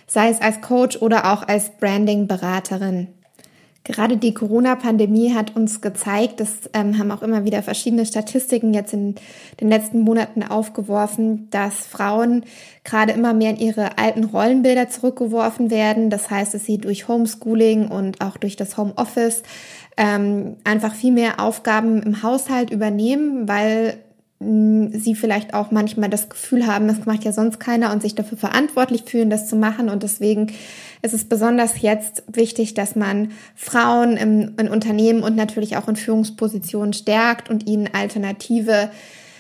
sei 0.08 0.30
es 0.30 0.40
als 0.40 0.62
Coach 0.62 1.02
oder 1.02 1.34
auch 1.34 1.46
als 1.46 1.72
Branding-Beraterin. 1.82 3.10
Gerade 3.88 4.18
die 4.18 4.34
Corona-Pandemie 4.34 5.34
hat 5.34 5.56
uns 5.56 5.80
gezeigt, 5.80 6.42
das 6.42 6.70
ähm, 6.74 6.98
haben 6.98 7.10
auch 7.10 7.22
immer 7.22 7.46
wieder 7.46 7.64
verschiedene 7.64 8.06
Statistiken 8.06 8.74
jetzt 8.74 8.94
in 8.94 9.16
den 9.62 9.70
letzten 9.70 10.02
Monaten 10.02 10.44
aufgeworfen, 10.44 11.50
dass 11.52 11.88
Frauen 11.88 12.44
gerade 12.84 13.14
immer 13.14 13.34
mehr 13.34 13.52
in 13.52 13.58
ihre 13.58 13.98
alten 13.98 14.26
Rollenbilder 14.26 14.90
zurückgeworfen 14.90 15.72
werden. 15.72 16.10
Das 16.10 16.30
heißt, 16.30 16.54
dass 16.54 16.66
sie 16.66 16.80
durch 16.80 17.08
Homeschooling 17.08 17.88
und 17.88 18.20
auch 18.20 18.36
durch 18.36 18.58
das 18.58 18.76
Homeoffice 18.76 19.44
ähm, 19.96 20.58
einfach 20.66 20.94
viel 20.94 21.14
mehr 21.14 21.40
Aufgaben 21.40 22.04
im 22.04 22.24
Haushalt 22.24 22.72
übernehmen, 22.72 23.48
weil 23.48 24.00
sie 24.40 25.16
vielleicht 25.16 25.56
auch 25.56 25.72
manchmal 25.72 26.12
das 26.12 26.30
Gefühl 26.30 26.68
haben, 26.68 26.88
das 26.88 27.06
macht 27.08 27.24
ja 27.24 27.32
sonst 27.32 27.60
keiner 27.60 27.92
und 27.92 28.04
sich 28.04 28.14
dafür 28.14 28.38
verantwortlich 28.38 29.04
fühlen, 29.04 29.32
das 29.32 29.48
zu 29.48 29.56
machen. 29.56 29.90
Und 29.90 30.04
deswegen 30.04 30.52
ist 31.02 31.14
es 31.14 31.26
besonders 31.26 31.82
jetzt 31.82 32.24
wichtig, 32.28 32.74
dass 32.74 32.96
man 32.96 33.32
Frauen 33.56 34.18
im, 34.18 34.54
in 34.60 34.70
Unternehmen 34.70 35.24
und 35.24 35.36
natürlich 35.36 35.78
auch 35.78 35.88
in 35.88 35.96
Führungspositionen 35.96 36.94
stärkt 36.94 37.50
und 37.50 37.68
ihnen 37.68 37.90
alternative 37.94 38.90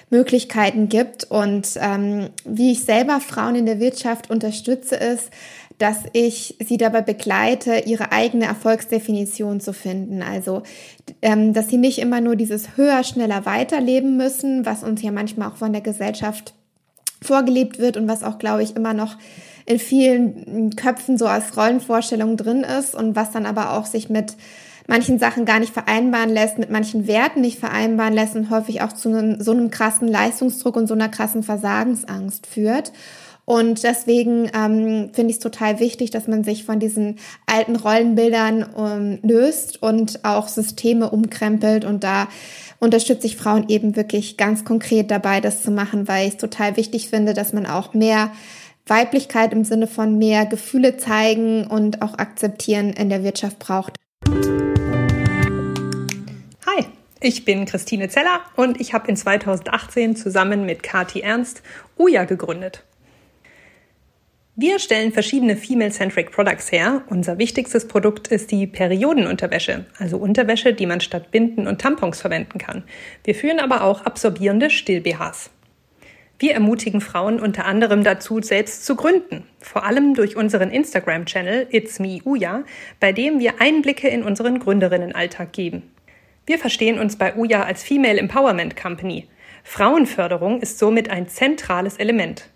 Möglichkeiten 0.09 0.89
gibt. 0.89 1.25
Und 1.25 1.69
ähm, 1.81 2.29
wie 2.45 2.71
ich 2.71 2.83
selber 2.83 3.19
Frauen 3.19 3.55
in 3.55 3.65
der 3.65 3.79
Wirtschaft 3.79 4.29
unterstütze, 4.29 4.95
ist, 4.95 5.29
dass 5.77 6.03
ich 6.13 6.57
sie 6.65 6.77
dabei 6.77 7.01
begleite, 7.01 7.83
ihre 7.85 8.11
eigene 8.11 8.45
Erfolgsdefinition 8.45 9.59
zu 9.59 9.73
finden. 9.73 10.23
Also, 10.23 10.63
ähm, 11.21 11.53
dass 11.53 11.69
sie 11.69 11.77
nicht 11.77 11.99
immer 11.99 12.19
nur 12.19 12.35
dieses 12.35 12.77
höher, 12.77 13.03
schneller 13.03 13.45
weiterleben 13.45 14.17
müssen, 14.17 14.65
was 14.65 14.83
uns 14.83 15.01
ja 15.01 15.11
manchmal 15.11 15.49
auch 15.49 15.57
von 15.57 15.73
der 15.73 15.81
Gesellschaft 15.81 16.55
vorgelebt 17.21 17.79
wird 17.79 17.97
und 17.97 18.07
was 18.07 18.23
auch, 18.23 18.37
glaube 18.39 18.63
ich, 18.63 18.75
immer 18.75 18.93
noch 18.93 19.15
in 19.65 19.79
vielen 19.79 20.75
Köpfen 20.75 21.17
so 21.17 21.27
als 21.27 21.57
Rollenvorstellung 21.57 22.37
drin 22.37 22.63
ist 22.63 22.95
und 22.95 23.15
was 23.15 23.31
dann 23.31 23.45
aber 23.45 23.73
auch 23.73 23.85
sich 23.85 24.09
mit 24.09 24.35
manchen 24.87 25.19
Sachen 25.19 25.45
gar 25.45 25.59
nicht 25.59 25.73
vereinbaren 25.73 26.29
lässt, 26.29 26.57
mit 26.57 26.69
manchen 26.69 27.07
Werten 27.07 27.41
nicht 27.41 27.59
vereinbaren 27.59 28.13
lässt 28.13 28.35
und 28.35 28.49
häufig 28.49 28.81
auch 28.81 28.93
zu 28.93 29.09
einem, 29.09 29.41
so 29.41 29.51
einem 29.51 29.69
krassen 29.69 30.07
Leistungsdruck 30.07 30.77
und 30.77 30.87
so 30.87 30.93
einer 30.93 31.09
krassen 31.09 31.43
Versagensangst 31.43 32.47
führt. 32.47 32.93
Und 33.49 33.83
deswegen 33.83 34.51
ähm, 34.53 35.11
finde 35.13 35.29
ich 35.29 35.37
es 35.37 35.39
total 35.39 35.79
wichtig, 35.79 36.11
dass 36.11 36.27
man 36.27 36.43
sich 36.43 36.65
von 36.65 36.81
diesen 36.81 37.17
alten 37.45 37.77
Rollenbildern 37.77 38.65
ähm, 38.77 39.19
löst 39.21 39.81
und 39.81 40.25
auch 40.25 40.49
Systeme 40.49 41.09
umkrempelt. 41.09 41.85
Und 41.85 42.03
da 42.03 42.27
unterstütze 42.79 43.25
ich 43.25 43.37
Frauen 43.37 43.69
eben 43.69 43.95
wirklich 43.95 44.35
ganz 44.35 44.65
konkret 44.65 45.09
dabei, 45.11 45.39
das 45.39 45.63
zu 45.63 45.71
machen, 45.71 46.09
weil 46.09 46.27
ich 46.27 46.33
es 46.33 46.39
total 46.41 46.75
wichtig 46.75 47.07
finde, 47.07 47.33
dass 47.33 47.53
man 47.53 47.65
auch 47.65 47.93
mehr 47.93 48.33
Weiblichkeit 48.85 49.53
im 49.53 49.63
Sinne 49.63 49.87
von 49.87 50.17
mehr 50.17 50.45
Gefühle 50.45 50.97
zeigen 50.97 51.67
und 51.67 52.01
auch 52.01 52.17
akzeptieren 52.17 52.89
in 52.89 53.07
der 53.07 53.23
Wirtschaft 53.23 53.59
braucht. 53.59 53.95
Hi, 56.65 56.85
ich 57.21 57.45
bin 57.45 57.63
Christine 57.65 58.09
Zeller 58.09 58.41
und 58.57 58.81
ich 58.81 58.93
habe 58.93 59.07
in 59.07 59.15
2018 59.15 60.17
zusammen 60.17 60.65
mit 60.65 60.83
Kati 60.83 61.21
Ernst 61.21 61.63
Uja 61.97 62.25
gegründet. 62.25 62.83
Wir 64.59 64.79
stellen 64.79 65.11
verschiedene 65.11 65.55
Female-Centric 65.55 66.31
Products 66.31 66.71
her. 66.71 67.03
Unser 67.11 67.37
wichtigstes 67.37 67.87
Produkt 67.87 68.29
ist 68.29 68.49
die 68.49 68.65
Periodenunterwäsche, 68.65 69.85
also 69.99 70.17
Unterwäsche, 70.17 70.73
die 70.73 70.87
man 70.87 70.99
statt 70.99 71.29
Binden 71.29 71.67
und 71.67 71.79
Tampons 71.79 72.21
verwenden 72.21 72.57
kann. 72.57 72.83
Wir 73.23 73.35
führen 73.35 73.59
aber 73.59 73.83
auch 73.83 74.01
absorbierende 74.07 74.71
Still-BHs. 74.71 75.51
Wir 76.39 76.55
ermutigen 76.55 77.01
Frauen 77.01 77.39
unter 77.39 77.65
anderem 77.65 78.03
dazu, 78.03 78.41
selbst 78.41 78.83
zu 78.83 78.95
gründen. 78.95 79.43
Vor 79.59 79.85
allem 79.85 80.15
durch 80.15 80.35
unseren 80.35 80.71
Instagram-Channel 80.71 81.67
It's 81.69 81.99
Me 81.99 82.19
Uya, 82.25 82.63
bei 82.99 83.11
dem 83.11 83.37
wir 83.37 83.61
Einblicke 83.61 84.07
in 84.07 84.23
unseren 84.23 84.57
Gründerinnenalltag 84.57 85.53
geben. 85.53 85.83
Wir 86.47 86.57
verstehen 86.57 86.97
uns 86.97 87.15
bei 87.15 87.35
Uya 87.35 87.61
als 87.61 87.83
Female 87.83 88.17
Empowerment 88.17 88.75
Company. 88.75 89.27
Frauenförderung 89.63 90.61
ist 90.61 90.79
somit 90.79 91.11
ein 91.11 91.27
zentrales 91.27 91.97
Element. 91.97 92.49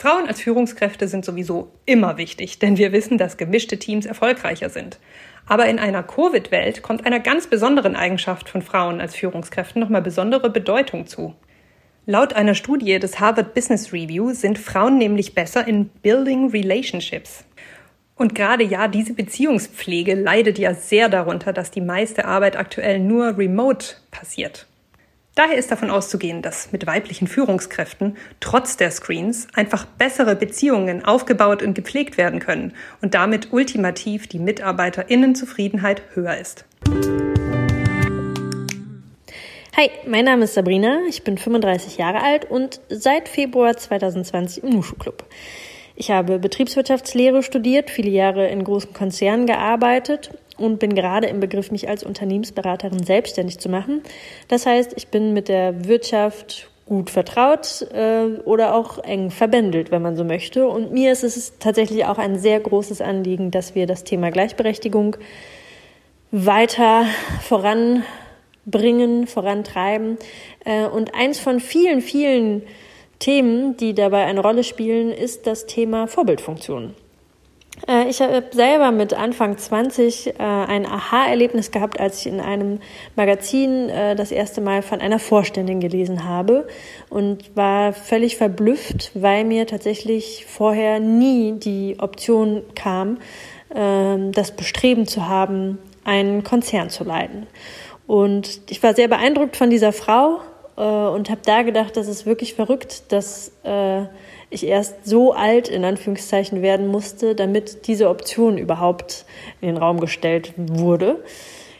Frauen 0.00 0.28
als 0.28 0.40
Führungskräfte 0.40 1.08
sind 1.08 1.24
sowieso 1.24 1.72
immer 1.84 2.18
wichtig, 2.18 2.60
denn 2.60 2.76
wir 2.76 2.92
wissen, 2.92 3.18
dass 3.18 3.36
gemischte 3.36 3.78
Teams 3.78 4.06
erfolgreicher 4.06 4.70
sind. 4.70 5.00
Aber 5.44 5.66
in 5.66 5.80
einer 5.80 6.04
Covid-Welt 6.04 6.82
kommt 6.82 7.04
einer 7.04 7.18
ganz 7.18 7.48
besonderen 7.48 7.96
Eigenschaft 7.96 8.48
von 8.48 8.62
Frauen 8.62 9.00
als 9.00 9.16
Führungskräften 9.16 9.80
nochmal 9.80 10.02
besondere 10.02 10.50
Bedeutung 10.50 11.08
zu. 11.08 11.34
Laut 12.06 12.32
einer 12.32 12.54
Studie 12.54 12.98
des 13.00 13.18
Harvard 13.18 13.54
Business 13.54 13.92
Review 13.92 14.32
sind 14.32 14.58
Frauen 14.58 14.98
nämlich 14.98 15.34
besser 15.34 15.66
in 15.66 15.88
Building 15.88 16.50
Relationships. 16.50 17.44
Und 18.14 18.34
gerade 18.34 18.64
ja, 18.64 18.86
diese 18.86 19.14
Beziehungspflege 19.14 20.14
leidet 20.14 20.58
ja 20.58 20.74
sehr 20.74 21.08
darunter, 21.08 21.52
dass 21.52 21.70
die 21.70 21.80
meiste 21.80 22.24
Arbeit 22.24 22.56
aktuell 22.56 23.00
nur 23.00 23.36
remote 23.36 23.96
passiert. 24.10 24.66
Daher 25.38 25.56
ist 25.56 25.70
davon 25.70 25.88
auszugehen, 25.88 26.42
dass 26.42 26.72
mit 26.72 26.88
weiblichen 26.88 27.28
Führungskräften 27.28 28.16
trotz 28.40 28.76
der 28.76 28.90
Screens 28.90 29.46
einfach 29.54 29.84
bessere 29.84 30.34
Beziehungen 30.34 31.04
aufgebaut 31.04 31.62
und 31.62 31.74
gepflegt 31.74 32.18
werden 32.18 32.40
können 32.40 32.72
und 33.02 33.14
damit 33.14 33.52
ultimativ 33.52 34.26
die 34.26 34.40
Mitarbeiterinnenzufriedenheit 34.40 36.02
höher 36.14 36.36
ist. 36.38 36.64
Hi, 39.76 39.90
mein 40.08 40.24
Name 40.24 40.42
ist 40.42 40.54
Sabrina, 40.54 41.02
ich 41.08 41.22
bin 41.22 41.38
35 41.38 41.98
Jahre 41.98 42.20
alt 42.20 42.50
und 42.50 42.80
seit 42.88 43.28
Februar 43.28 43.76
2020 43.76 44.64
im 44.64 44.70
Nushu 44.70 44.96
Club. 44.96 45.24
Ich 45.94 46.10
habe 46.10 46.40
Betriebswirtschaftslehre 46.40 47.44
studiert, 47.44 47.90
viele 47.90 48.10
Jahre 48.10 48.48
in 48.48 48.64
großen 48.64 48.92
Konzernen 48.92 49.46
gearbeitet 49.46 50.32
und 50.58 50.78
bin 50.78 50.94
gerade 50.94 51.28
im 51.28 51.40
Begriff, 51.40 51.70
mich 51.70 51.88
als 51.88 52.02
Unternehmensberaterin 52.02 53.02
selbstständig 53.02 53.58
zu 53.58 53.68
machen. 53.68 54.02
Das 54.48 54.66
heißt, 54.66 54.92
ich 54.96 55.08
bin 55.08 55.32
mit 55.32 55.48
der 55.48 55.86
Wirtschaft 55.86 56.68
gut 56.88 57.10
vertraut 57.10 57.82
äh, 57.92 58.40
oder 58.44 58.74
auch 58.74 58.98
eng 58.98 59.30
verbändelt, 59.30 59.90
wenn 59.90 60.02
man 60.02 60.16
so 60.16 60.24
möchte. 60.24 60.66
Und 60.66 60.90
mir 60.90 61.12
ist 61.12 61.22
es 61.22 61.58
tatsächlich 61.58 62.06
auch 62.06 62.18
ein 62.18 62.38
sehr 62.38 62.58
großes 62.60 63.00
Anliegen, 63.00 63.50
dass 63.50 63.74
wir 63.74 63.86
das 63.86 64.04
Thema 64.04 64.30
Gleichberechtigung 64.30 65.16
weiter 66.30 67.04
voranbringen, 67.42 69.26
vorantreiben. 69.26 70.16
Äh, 70.64 70.86
und 70.86 71.14
eins 71.14 71.38
von 71.38 71.60
vielen, 71.60 72.00
vielen 72.00 72.62
Themen, 73.18 73.76
die 73.76 73.94
dabei 73.94 74.24
eine 74.24 74.40
Rolle 74.40 74.64
spielen, 74.64 75.10
ist 75.10 75.46
das 75.46 75.66
Thema 75.66 76.06
Vorbildfunktion. 76.06 76.94
Äh, 77.86 78.08
ich 78.08 78.20
habe 78.20 78.44
selber 78.50 78.90
mit 78.90 79.14
Anfang 79.14 79.56
20 79.56 80.26
äh, 80.26 80.32
ein 80.38 80.86
Aha-Erlebnis 80.86 81.70
gehabt, 81.70 82.00
als 82.00 82.20
ich 82.20 82.32
in 82.32 82.40
einem 82.40 82.80
Magazin 83.16 83.88
äh, 83.88 84.16
das 84.16 84.32
erste 84.32 84.60
Mal 84.60 84.82
von 84.82 85.00
einer 85.00 85.18
Vorständin 85.18 85.80
gelesen 85.80 86.24
habe 86.24 86.66
und 87.10 87.56
war 87.56 87.92
völlig 87.92 88.36
verblüfft, 88.36 89.12
weil 89.14 89.44
mir 89.44 89.66
tatsächlich 89.66 90.46
vorher 90.46 91.00
nie 91.00 91.52
die 91.52 91.96
Option 91.98 92.62
kam, 92.74 93.18
ähm, 93.74 94.32
das 94.32 94.52
Bestreben 94.52 95.06
zu 95.06 95.28
haben, 95.28 95.78
einen 96.04 96.42
Konzern 96.42 96.90
zu 96.90 97.04
leiten. 97.04 97.46
Und 98.06 98.62
ich 98.70 98.82
war 98.82 98.94
sehr 98.94 99.08
beeindruckt 99.08 99.56
von 99.56 99.68
dieser 99.68 99.92
Frau 99.92 100.40
und 100.76 101.28
habe 101.28 101.40
da 101.44 101.62
gedacht, 101.62 101.96
das 101.96 102.06
ist 102.06 102.24
wirklich 102.24 102.54
verrückt, 102.54 103.12
dass 103.12 103.50
ich 104.50 104.66
erst 104.66 105.04
so 105.04 105.32
alt 105.32 105.68
in 105.68 105.84
Anführungszeichen 105.84 106.62
werden 106.62 106.86
musste, 106.86 107.34
damit 107.34 107.86
diese 107.86 108.08
Option 108.08 108.58
überhaupt 108.58 109.24
in 109.60 109.68
den 109.68 109.76
Raum 109.76 110.00
gestellt 110.00 110.52
wurde. 110.56 111.22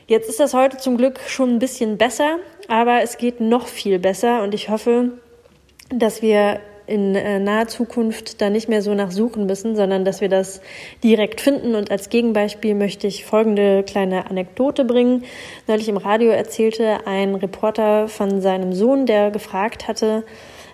Jetzt 0.06 0.28
ist 0.28 0.40
das 0.40 0.54
heute 0.54 0.78
zum 0.78 0.96
Glück 0.96 1.20
schon 1.26 1.50
ein 1.50 1.58
bisschen 1.58 1.98
besser, 1.98 2.38
aber 2.68 3.02
es 3.02 3.18
geht 3.18 3.40
noch 3.40 3.66
viel 3.66 3.98
besser 3.98 4.42
und 4.42 4.54
ich 4.54 4.68
hoffe, 4.68 5.12
dass 5.90 6.22
wir 6.22 6.60
in 6.88 7.14
äh, 7.14 7.38
naher 7.38 7.68
Zukunft 7.68 8.40
da 8.40 8.48
nicht 8.48 8.68
mehr 8.68 8.80
so 8.80 8.94
nach 8.94 9.10
suchen 9.10 9.44
müssen, 9.44 9.76
sondern 9.76 10.06
dass 10.06 10.22
wir 10.22 10.30
das 10.30 10.62
direkt 11.04 11.40
finden. 11.40 11.74
Und 11.74 11.90
als 11.90 12.08
Gegenbeispiel 12.08 12.74
möchte 12.74 13.06
ich 13.06 13.26
folgende 13.26 13.82
kleine 13.82 14.30
Anekdote 14.30 14.86
bringen. 14.86 15.24
Neulich 15.66 15.88
im 15.88 15.98
Radio 15.98 16.30
erzählte 16.30 17.06
ein 17.06 17.34
Reporter 17.34 18.08
von 18.08 18.40
seinem 18.40 18.72
Sohn, 18.72 19.04
der 19.04 19.30
gefragt 19.30 19.86
hatte, 19.86 20.24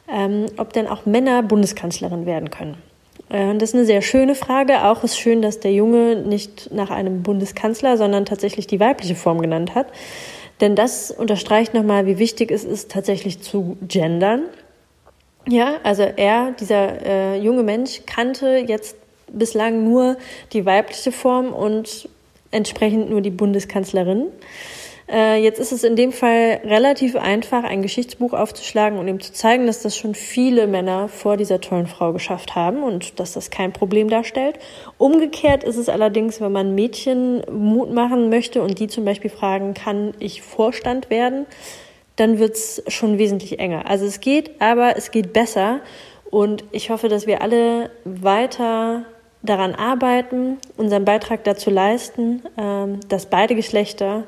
ähm, 0.09 0.47
ob 0.57 0.73
denn 0.73 0.87
auch 0.87 1.07
Männer 1.07 1.43
Bundeskanzlerin 1.43 2.27
werden 2.27 2.51
können. 2.51 2.77
Äh, 3.31 3.55
das 3.57 3.71
ist 3.71 3.75
eine 3.75 3.85
sehr 3.85 4.03
schöne 4.03 4.35
Frage. 4.35 4.85
Auch 4.85 5.05
ist 5.05 5.19
schön, 5.19 5.43
dass 5.43 5.61
der 5.61 5.73
Junge 5.73 6.17
nicht 6.17 6.73
nach 6.73 6.91
einem 6.91 7.23
Bundeskanzler, 7.23 7.97
sondern 7.97 8.25
tatsächlich 8.25 8.67
die 8.67 8.81
weibliche 8.81 9.15
Form 9.15 9.41
genannt 9.41 9.75
hat. 9.75 9.87
Denn 10.61 10.77
das 10.77 11.11
unterstreicht 11.11 11.75
nochmal, 11.75 12.07
wie 12.07 12.19
wichtig 12.19 12.51
es 12.51 12.65
ist, 12.65 12.91
tatsächlich 12.91 13.41
zu 13.41 13.77
gendern. 13.83 14.43
Ja, 15.49 15.75
also 15.83 16.03
er, 16.03 16.53
dieser 16.59 17.05
äh, 17.05 17.39
junge 17.39 17.63
Mensch, 17.63 18.03
kannte 18.07 18.65
jetzt 18.67 18.97
bislang 19.31 19.85
nur 19.85 20.17
die 20.53 20.65
weibliche 20.65 21.13
Form 21.13 21.53
und 21.53 22.09
entsprechend 22.51 23.11
nur 23.11 23.21
die 23.21 23.31
Bundeskanzlerin. 23.31 24.27
Äh, 25.07 25.43
jetzt 25.43 25.61
ist 25.61 25.73
es 25.73 25.85
in 25.85 25.97
dem 25.97 26.13
Fall 26.13 26.61
relativ 26.65 27.15
einfach, 27.17 27.63
ein 27.63 27.83
Geschichtsbuch 27.83 28.33
aufzuschlagen 28.33 28.99
und 28.99 29.07
ihm 29.07 29.21
zu 29.21 29.33
zeigen, 29.33 29.67
dass 29.67 29.83
das 29.83 29.97
schon 29.97 30.15
viele 30.15 30.67
Männer 30.67 31.09
vor 31.09 31.37
dieser 31.37 31.61
tollen 31.61 31.87
Frau 31.87 32.13
geschafft 32.13 32.55
haben 32.55 32.83
und 32.83 33.21
dass 33.21 33.33
das 33.33 33.51
kein 33.51 33.73
Problem 33.73 34.09
darstellt. 34.09 34.59
Umgekehrt 34.97 35.63
ist 35.63 35.77
es 35.77 35.89
allerdings, 35.89 36.41
wenn 36.41 36.53
man 36.53 36.75
Mädchen 36.75 37.43
Mut 37.51 37.93
machen 37.93 38.31
möchte 38.31 38.63
und 38.63 38.79
die 38.79 38.89
zum 38.89 39.05
Beispiel 39.05 39.31
fragen, 39.31 39.75
kann 39.75 40.15
ich 40.21 40.41
Vorstand 40.41 41.11
werden, 41.11 41.47
dann 42.17 42.39
wird's 42.39 42.83
schon 42.89 43.19
wesentlich 43.19 43.59
enger. 43.59 43.89
Also 43.89 44.07
es 44.07 44.21
geht, 44.21 44.53
aber 44.61 44.97
es 44.97 45.11
geht 45.11 45.33
besser. 45.33 45.81
Und 46.31 46.65
ich 46.73 46.91
hoffe, 46.91 47.09
dass 47.09 47.27
wir 47.27 47.43
alle 47.43 47.91
weiter 48.05 49.05
daran 49.43 49.75
arbeiten, 49.75 50.57
unseren 50.77 51.05
Beitrag 51.05 51.45
dazu 51.45 51.71
leisten, 51.71 52.43
ähm, 52.57 53.01
dass 53.09 53.27
beide 53.27 53.55
Geschlechter 53.55 54.25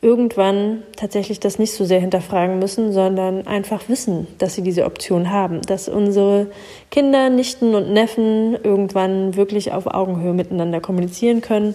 irgendwann 0.00 0.82
tatsächlich 0.96 1.40
das 1.40 1.58
nicht 1.58 1.72
so 1.72 1.84
sehr 1.84 2.00
hinterfragen 2.00 2.58
müssen, 2.58 2.92
sondern 2.92 3.46
einfach 3.46 3.88
wissen, 3.88 4.26
dass 4.38 4.54
sie 4.54 4.62
diese 4.62 4.84
Option 4.84 5.30
haben, 5.30 5.62
dass 5.62 5.88
unsere 5.88 6.50
Kinder, 6.90 7.30
Nichten 7.30 7.74
und 7.74 7.92
Neffen 7.92 8.56
irgendwann 8.62 9.36
wirklich 9.36 9.72
auf 9.72 9.86
Augenhöhe 9.86 10.34
miteinander 10.34 10.80
kommunizieren 10.80 11.40
können 11.40 11.74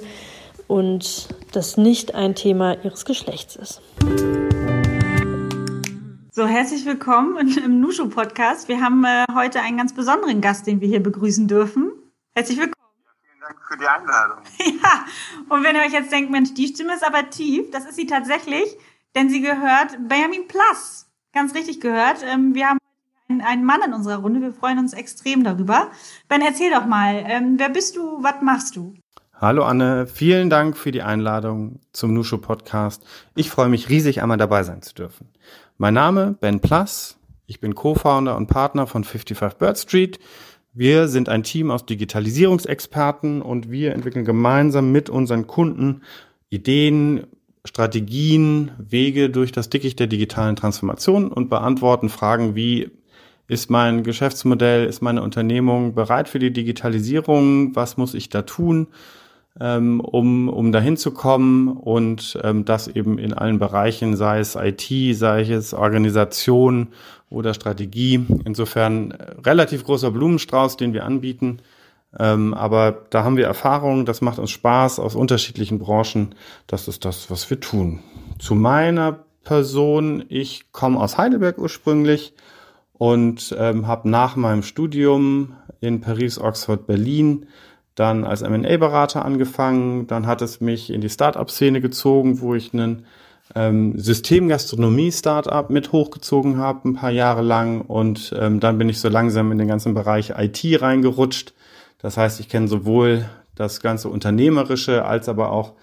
und 0.68 1.28
das 1.52 1.78
nicht 1.78 2.16
ein 2.16 2.36
Thema 2.36 2.78
ihres 2.84 3.06
Geschlechts 3.06 3.56
ist. 3.56 3.82
So, 6.34 6.46
herzlich 6.48 6.86
willkommen 6.86 7.58
im 7.66 7.82
Nushu 7.82 8.08
Podcast. 8.08 8.70
Wir 8.70 8.80
haben 8.80 9.04
äh, 9.04 9.26
heute 9.36 9.60
einen 9.60 9.78
ganz 9.78 9.94
besonderen 9.94 10.40
Gast, 10.40 10.66
den 10.66 10.80
wir 10.80 10.88
hier 10.88 11.04
begrüßen 11.04 11.48
dürfen. 11.48 11.92
Herzlich 12.34 12.58
willkommen. 12.58 12.81
Dank 13.42 13.58
für 13.68 13.76
die 13.76 13.88
Einladung. 13.88 14.44
Ja, 14.84 15.06
und 15.50 15.64
wenn 15.64 15.76
ihr 15.76 15.82
euch 15.82 15.94
jetzt 15.94 16.12
denkt, 16.12 16.30
Mensch, 16.30 16.54
die 16.54 16.68
Stimme 16.68 16.94
ist 16.94 17.04
aber 17.04 17.32
tief, 17.32 17.72
das 17.72 17.86
ist 17.86 17.96
sie 17.96 18.06
tatsächlich, 18.06 18.78
denn 19.16 19.32
sie 19.32 19.42
gehört 19.42 19.98
Benjamin 20.08 20.48
Plus. 20.48 21.08
Ganz 21.34 21.56
richtig 21.56 21.82
gehört. 21.82 22.24
Ähm, 22.24 22.54
wir 22.54 22.70
haben 22.70 22.78
einen 23.44 23.66
Mann 23.66 23.82
in 23.84 23.94
unserer 23.94 24.18
Runde. 24.18 24.42
Wir 24.42 24.54
freuen 24.54 24.78
uns 24.78 24.94
extrem 24.94 25.44
darüber. 25.44 25.90
Ben, 26.28 26.42
erzähl 26.42 26.70
doch 26.70 26.86
mal, 26.86 27.24
ähm, 27.28 27.56
wer 27.58 27.70
bist 27.70 27.96
du, 27.96 28.22
was 28.22 28.36
machst 28.44 28.76
du? 28.76 28.94
Hallo 29.34 29.64
Anne, 29.64 30.06
vielen 30.06 30.52
Dank 30.52 30.78
für 30.78 30.92
die 30.92 31.02
Einladung 31.02 31.80
zum 31.94 32.14
Nushu 32.14 32.38
Podcast. 32.38 33.04
Ich 33.34 33.50
freue 33.50 33.70
mich 33.70 33.90
riesig, 33.90 34.22
einmal 34.22 34.38
dabei 34.38 34.62
sein 34.62 34.84
zu 34.84 34.94
dürfen. 34.94 35.30
Mein 35.80 35.96
Name 35.96 36.36
Ben 36.40 36.60
Plus. 36.60 37.18
Ich 37.48 37.60
bin 37.60 37.74
Co-Founder 37.74 38.38
und 38.38 38.48
Partner 38.48 38.86
von 38.86 39.04
55 39.04 39.58
Bird 39.58 39.78
Street. 39.80 40.20
Wir 40.74 41.10
sind 41.10 41.28
ein 41.28 41.44
Team 41.44 41.70
aus 41.70 41.86
Digitalisierungsexperten 41.86 43.42
und 43.42 43.70
wir 43.70 43.94
entwickeln 43.94 44.24
gemeinsam 44.24 44.92
mit 44.92 45.10
unseren 45.10 45.46
Kunden 45.46 46.02
Ideen, 46.50 47.28
Strategien, 47.66 48.72
Wege 48.78 49.30
durch 49.30 49.52
das 49.52 49.70
Dickicht 49.70 50.00
der 50.00 50.08
digitalen 50.08 50.56
Transformation 50.56 51.32
und 51.32 51.50
beantworten 51.50 52.10
Fragen 52.10 52.56
wie 52.56 52.90
ist 53.48 53.70
mein 53.70 54.04
Geschäftsmodell, 54.04 54.86
ist 54.86 55.02
meine 55.02 55.22
Unternehmung 55.22 55.94
bereit 55.94 56.30
für 56.30 56.40
die 56.40 56.54
Digitalisierung? 56.54 57.76
Was 57.76 57.98
muss 57.98 58.14
ich 58.14 58.30
da 58.30 58.44
tun, 58.44 58.88
um, 60.00 60.50
um 60.50 60.72
dahin 60.72 60.98
zu 60.98 61.12
kommen? 61.12 61.68
Und 61.70 62.38
ähm, 62.44 62.66
das 62.66 62.88
eben 62.88 63.18
in 63.18 63.34
allen 63.34 63.60
Bereichen, 63.60 64.16
sei 64.16 64.40
es 64.40 64.56
IT, 64.56 65.18
sei 65.18 65.42
es 65.42 65.74
Organisation 65.74 66.90
oder 67.30 67.54
Strategie. 67.54 68.26
Insofern 68.46 69.12
äh, 69.12 69.36
relativ 69.46 69.84
großer 69.84 70.12
Blumenstrauß, 70.12 70.78
den 70.78 70.94
wir 70.94 71.06
anbieten. 71.06 71.60
Ähm, 72.20 72.54
aber 72.54 73.06
da 73.10 73.24
haben 73.24 73.38
wir 73.38 73.46
Erfahrung, 73.46 74.06
das 74.06 74.22
macht 74.22 74.38
uns 74.38 74.52
Spaß 74.52 75.00
aus 75.00 75.16
unterschiedlichen 75.16 75.80
Branchen. 75.80 76.36
Das 76.68 76.88
ist 76.88 77.06
das, 77.06 77.32
was 77.32 77.50
wir 77.50 77.60
tun. 77.60 78.00
Zu 78.38 78.56
meiner 78.56 79.24
Person, 79.44 80.26
ich 80.28 80.72
komme 80.72 81.00
aus 81.00 81.18
Heidelberg 81.18 81.58
ursprünglich 81.58 82.34
und 82.94 83.56
ähm, 83.58 83.88
habe 83.88 84.10
nach 84.10 84.36
meinem 84.36 84.62
Studium 84.62 85.56
in 85.80 86.02
Paris, 86.02 86.38
Oxford, 86.38 86.86
Berlin 86.86 87.48
dann 87.96 88.24
als 88.24 88.42
M&A-Berater 88.42 89.26
angefangen. 89.26 90.08
Dann 90.08 90.28
hat 90.28 90.42
es 90.42 90.62
mich 90.62 90.90
in 90.90 91.02
die 91.02 91.10
Start-up-Szene 91.10 91.82
gezogen, 91.82 92.42
wo 92.42 92.56
ich 92.56 92.74
einen 92.74 93.06
ähm, 93.56 93.98
Systemgastronomie-Startup 93.98 95.70
mit 95.70 95.92
hochgezogen 95.92 96.58
habe, 96.58 96.90
ein 96.90 96.94
paar 96.94 97.12
Jahre 97.12 97.42
lang. 97.42 97.82
Und 97.82 98.34
ähm, 98.40 98.60
dann 98.60 98.78
bin 98.78 98.90
ich 98.90 99.00
so 99.00 99.10
langsam 99.10 99.52
in 99.52 99.58
den 99.58 99.68
ganzen 99.68 99.94
Bereich 99.94 100.34
IT 100.38 100.82
reingerutscht. 100.82 101.54
Das 102.00 102.18
heißt, 102.18 102.40
ich 102.40 102.50
kenne 102.50 102.68
sowohl 102.68 103.26
das 103.56 103.82
ganze 103.82 104.10
Unternehmerische 104.10 105.06
als 105.06 105.30
aber 105.30 105.52
auch 105.52 105.74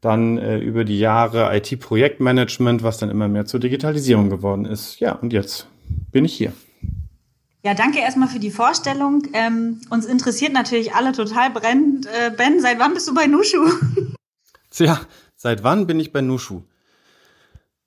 dann 0.00 0.38
äh, 0.38 0.58
über 0.58 0.84
die 0.84 0.98
Jahre 0.98 1.54
IT-Projektmanagement, 1.56 2.82
was 2.82 2.98
dann 2.98 3.10
immer 3.10 3.28
mehr 3.28 3.46
zur 3.46 3.60
Digitalisierung 3.60 4.30
geworden 4.30 4.64
ist. 4.64 5.00
Ja, 5.00 5.12
und 5.12 5.32
jetzt 5.32 5.66
bin 6.12 6.24
ich 6.24 6.34
hier. 6.34 6.52
Ja, 7.66 7.74
danke 7.74 7.98
erstmal 7.98 8.28
für 8.28 8.38
die 8.38 8.52
Vorstellung. 8.52 9.24
Ähm, 9.32 9.80
uns 9.90 10.06
interessiert 10.06 10.52
natürlich 10.52 10.94
alle 10.94 11.10
total 11.10 11.50
brennend. 11.50 12.06
Äh, 12.06 12.30
ben, 12.30 12.60
seit 12.60 12.78
wann 12.78 12.94
bist 12.94 13.08
du 13.08 13.12
bei 13.12 13.26
Nushu? 13.26 13.68
Tja, 14.70 15.00
seit 15.34 15.64
wann 15.64 15.88
bin 15.88 15.98
ich 15.98 16.12
bei 16.12 16.20
Nushu? 16.20 16.62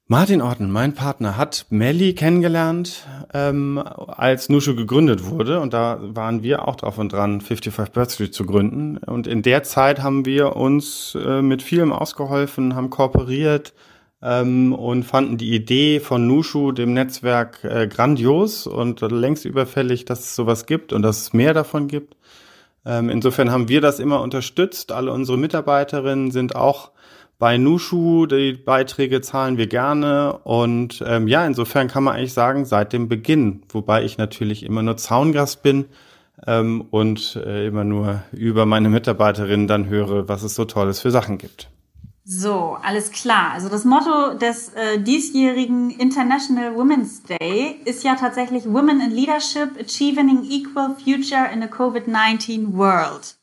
Martin 0.06 0.42
Orten, 0.42 0.70
mein 0.70 0.96
Partner, 0.96 1.38
hat 1.38 1.68
Melly 1.70 2.14
kennengelernt, 2.14 3.08
ähm, 3.34 3.82
als 3.82 4.50
Nushu 4.50 4.76
gegründet 4.76 5.24
wurde. 5.24 5.62
Und 5.62 5.72
da 5.72 5.98
waren 6.02 6.44
wir 6.44 6.68
auch 6.68 6.76
drauf 6.76 6.98
und 6.98 7.14
dran, 7.14 7.40
55 7.40 7.94
Birth 7.94 8.12
Street 8.12 8.34
zu 8.34 8.46
gründen. 8.46 8.98
Und 8.98 9.28
in 9.28 9.44
der 9.44 9.64
Zeit 9.64 10.04
haben 10.04 10.26
wir 10.26 10.58
uns 10.58 11.16
äh, 11.16 11.42
mit 11.42 11.64
vielem 11.64 11.94
ausgeholfen, 11.94 12.76
haben 12.76 12.90
kooperiert 12.90 13.74
ähm, 14.22 14.74
und 14.74 15.04
fanden 15.04 15.38
die 15.38 15.54
Idee 15.56 16.00
von 16.00 16.28
Nushu, 16.28 16.72
dem 16.72 16.94
Netzwerk, 16.94 17.64
äh, 17.64 17.88
grandios 17.88 18.68
und 18.68 19.02
längst 19.02 19.46
überfällig, 19.46 20.06
dass 20.06 20.20
es 20.20 20.36
sowas 20.36 20.66
gibt 20.66 20.94
und 20.94 21.02
dass 21.02 21.22
es 21.22 21.34
mehr 21.34 21.54
davon 21.54 21.88
gibt. 21.88 22.16
Ähm, 22.86 23.10
insofern 23.10 23.52
haben 23.52 23.70
wir 23.70 23.82
das 23.82 24.00
immer 24.00 24.22
unterstützt. 24.22 24.92
Alle 24.92 25.12
unsere 25.12 25.38
Mitarbeiterinnen 25.38 26.32
sind 26.32 26.56
auch 26.56 26.92
bei 27.38 27.58
Nushu, 27.58 28.26
die 28.26 28.52
Beiträge 28.54 29.22
zahlen 29.22 29.58
wir 29.58 29.68
gerne 29.68 30.40
und 30.44 31.02
ähm, 31.08 31.30
ja, 31.30 31.46
insofern 31.46 31.88
kann 31.88 32.04
man 32.04 32.16
eigentlich 32.16 32.34
sagen, 32.34 32.66
seit 32.66 32.92
dem 32.92 33.08
Beginn, 33.08 33.62
wobei 33.70 34.04
ich 34.04 34.18
natürlich 34.18 34.64
immer 34.64 34.84
nur 34.84 34.98
Zaungast 34.98 35.64
bin 35.64 35.86
ähm, 36.46 36.82
und 36.92 37.38
äh, 37.38 37.68
immer 37.68 37.86
nur 37.86 38.24
über 38.34 38.66
meine 38.66 38.90
Mitarbeiterinnen 38.90 39.68
dann 39.68 39.88
höre, 39.88 40.28
was 40.28 40.44
es 40.44 40.54
so 40.54 40.66
Tolles 40.66 41.00
für 41.00 41.12
Sachen 41.12 41.38
gibt. 41.38 41.70
So, 42.32 42.78
alles 42.84 43.10
klar. 43.10 43.54
Also 43.54 43.70
das 43.70 43.86
Motto 43.86 44.36
des 44.36 44.70
äh, 44.76 45.00
diesjährigen 45.00 45.90
International 45.90 46.76
Women's 46.76 47.24
Day 47.24 47.80
ist 47.86 48.04
ja 48.04 48.14
tatsächlich 48.14 48.66
Women 48.66 49.02
in 49.02 49.10
Leadership 49.10 49.72
Achieving 49.80 50.30
an 50.30 50.48
Equal 50.48 50.96
Future 51.04 51.50
in 51.52 51.64
a 51.64 51.66
COVID-19 51.66 52.78
World. 52.78 53.36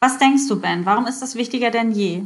Was 0.00 0.16
denkst 0.16 0.48
du, 0.48 0.58
Ben? 0.58 0.86
Warum 0.86 1.06
ist 1.06 1.20
das 1.20 1.34
wichtiger 1.34 1.70
denn 1.70 1.92
je? 1.92 2.22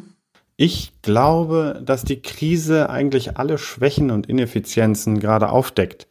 Ich 0.57 0.93
glaube, 1.03 1.83
dass 1.85 2.05
die 2.05 2.23
Krise 2.23 2.89
eigentlich 2.89 3.37
alle 3.37 3.59
Schwächen 3.59 4.13
und 4.13 4.29
Ineffizienzen 4.29 5.19
gerade 5.19 5.49
aufdeckt 5.49 6.07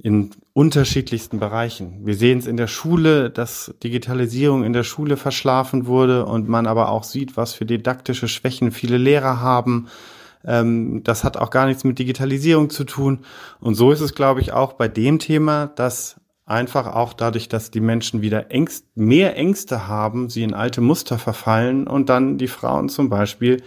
in 0.00 0.30
unterschiedlichsten 0.52 1.40
Bereichen. 1.40 2.06
Wir 2.06 2.14
sehen 2.14 2.38
es 2.38 2.46
in 2.46 2.56
der 2.56 2.68
Schule, 2.68 3.30
dass 3.30 3.74
Digitalisierung 3.82 4.62
in 4.62 4.72
der 4.72 4.84
Schule 4.84 5.16
verschlafen 5.16 5.86
wurde 5.86 6.24
und 6.24 6.48
man 6.48 6.66
aber 6.66 6.90
auch 6.90 7.04
sieht, 7.04 7.36
was 7.36 7.52
für 7.52 7.66
didaktische 7.66 8.28
Schwächen 8.28 8.70
viele 8.70 8.96
Lehrer 8.96 9.40
haben. 9.40 9.88
Ähm, 10.44 11.02
das 11.02 11.24
hat 11.24 11.36
auch 11.36 11.50
gar 11.50 11.66
nichts 11.66 11.82
mit 11.82 11.98
Digitalisierung 11.98 12.70
zu 12.70 12.84
tun. 12.84 13.20
Und 13.60 13.74
so 13.74 13.90
ist 13.90 14.00
es, 14.00 14.14
glaube 14.14 14.40
ich, 14.40 14.52
auch 14.52 14.74
bei 14.74 14.86
dem 14.86 15.18
Thema, 15.18 15.66
dass 15.66 16.20
einfach 16.46 16.86
auch 16.86 17.12
dadurch, 17.12 17.48
dass 17.48 17.70
die 17.70 17.80
Menschen 17.80 18.22
wieder 18.22 18.50
Ängst, 18.50 18.86
mehr 18.94 19.36
Ängste 19.36 19.88
haben, 19.88 20.30
sie 20.30 20.44
in 20.44 20.54
alte 20.54 20.80
Muster 20.80 21.18
verfallen 21.18 21.86
und 21.86 22.08
dann 22.08 22.38
die 22.38 22.48
Frauen 22.48 22.88
zum 22.88 23.10
Beispiel 23.10 23.62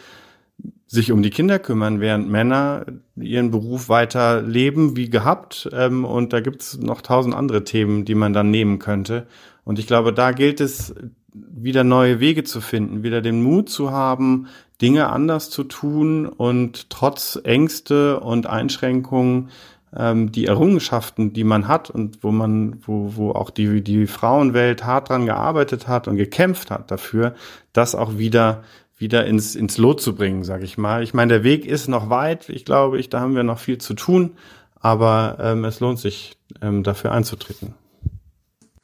sich 0.92 1.14
um 1.14 1.24
die 1.24 1.30
Kinder 1.30 1.58
kümmern, 1.58 2.02
während 2.02 2.30
Männer 2.30 2.86
ihren 3.16 3.50
Beruf 3.50 3.88
weiter 3.88 4.42
leben 4.42 4.98
wie 4.98 5.10
gehabt. 5.10 5.70
Ähm, 5.72 6.04
und 6.04 6.34
da 6.34 6.42
gibt's 6.42 6.78
noch 6.78 7.02
tausend 7.02 7.34
andere 7.34 7.64
Themen, 7.64 8.04
die 8.04 8.14
man 8.14 8.34
dann 8.34 8.52
nehmen 8.52 8.78
könnte. 8.78 9.26
Und 9.64 9.80
ich 9.80 9.88
glaube, 9.88 10.12
da 10.12 10.34
gilt 10.34 10.60
es, 10.60 10.94
wieder 11.34 11.86
neue 11.86 12.20
Wege 12.20 12.44
zu 12.44 12.60
finden, 12.60 13.04
wieder 13.04 13.22
den 13.22 13.42
Mut 13.42 13.70
zu 13.70 13.92
haben, 13.92 14.48
Dinge 14.82 15.08
anders 15.08 15.50
zu 15.50 15.64
tun 15.64 16.26
und 16.26 16.90
trotz 16.90 17.40
Ängste 17.42 18.20
und 18.20 18.48
Einschränkungen 18.48 19.50
ähm, 19.96 20.34
die 20.34 20.48
Errungenschaften, 20.48 21.32
die 21.32 21.46
man 21.46 21.70
hat 21.70 21.90
und 21.90 22.22
wo 22.22 22.32
man, 22.32 22.82
wo, 22.86 23.14
wo 23.16 23.32
auch 23.32 23.50
die, 23.50 23.82
die 23.82 24.08
Frauenwelt 24.08 24.84
hart 24.86 25.08
dran 25.08 25.26
gearbeitet 25.26 25.88
hat 25.88 26.10
und 26.10 26.18
gekämpft 26.18 26.70
hat 26.70 26.92
dafür, 26.92 27.34
das 27.72 27.96
auch 27.96 28.18
wieder 28.18 28.64
wieder 29.02 29.26
ins, 29.26 29.56
ins 29.56 29.78
Lot 29.78 30.02
zu 30.02 30.16
bringen, 30.16 30.44
sage 30.44 30.64
ich 30.64 30.78
mal. 30.78 31.04
Ich 31.04 31.14
meine, 31.14 31.34
der 31.34 31.44
Weg 31.44 31.66
ist 31.66 31.88
noch 31.88 32.10
weit. 32.10 32.50
Ich 32.50 32.64
glaube, 32.64 33.00
ich, 33.00 33.10
da 33.10 33.20
haben 33.20 33.36
wir 33.36 33.44
noch 33.44 33.60
viel 33.60 33.80
zu 33.80 33.94
tun, 33.94 34.38
aber 34.80 35.38
ähm, 35.42 35.66
es 35.66 35.80
lohnt 35.80 36.00
sich, 36.00 36.38
ähm, 36.62 36.84
dafür 36.84 37.12
einzutreten. 37.12 37.74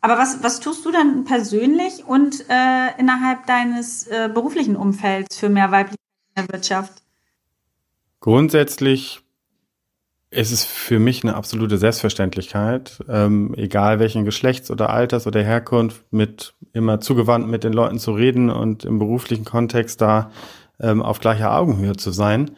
Aber 0.01 0.18
was, 0.18 0.43
was 0.43 0.59
tust 0.59 0.86
du 0.86 0.91
dann 0.91 1.26
persönlich 1.26 2.05
und 2.05 2.41
äh, 2.49 2.99
innerhalb 2.99 3.45
deines 3.45 4.07
äh, 4.07 4.30
beruflichen 4.34 4.76
Umfelds 4.76 5.38
für 5.38 5.49
mehr 5.49 5.72
Weiblichkeit 5.72 5.97
in 6.36 6.45
der 6.45 6.53
Wirtschaft? 6.53 7.01
Grundsätzlich 8.20 9.22
es 10.30 10.51
ist 10.51 10.65
für 10.65 10.99
mich 10.99 11.24
eine 11.24 11.36
absolute 11.36 11.78
Selbstverständlichkeit, 11.78 12.99
ähm, 13.07 13.53
egal 13.55 13.99
welchen 13.99 14.26
Geschlechts 14.26 14.70
oder 14.70 14.89
Alters 14.89 15.26
oder 15.26 15.41
Herkunft, 15.41 16.03
mit 16.11 16.53
immer 16.78 17.01
zugewandt 17.01 17.49
mit 17.49 17.63
den 17.63 17.73
Leuten 17.73 17.99
zu 17.99 18.13
reden 18.13 18.49
und 18.49 18.86
im 18.86 18.99
beruflichen 18.99 19.43
Kontext 19.43 19.99
da 19.99 20.32
ähm, 20.80 21.01
auf 21.01 21.19
gleicher 21.19 21.57
Augenhöhe 21.57 21.97
zu 21.97 22.11
sein. 22.11 22.51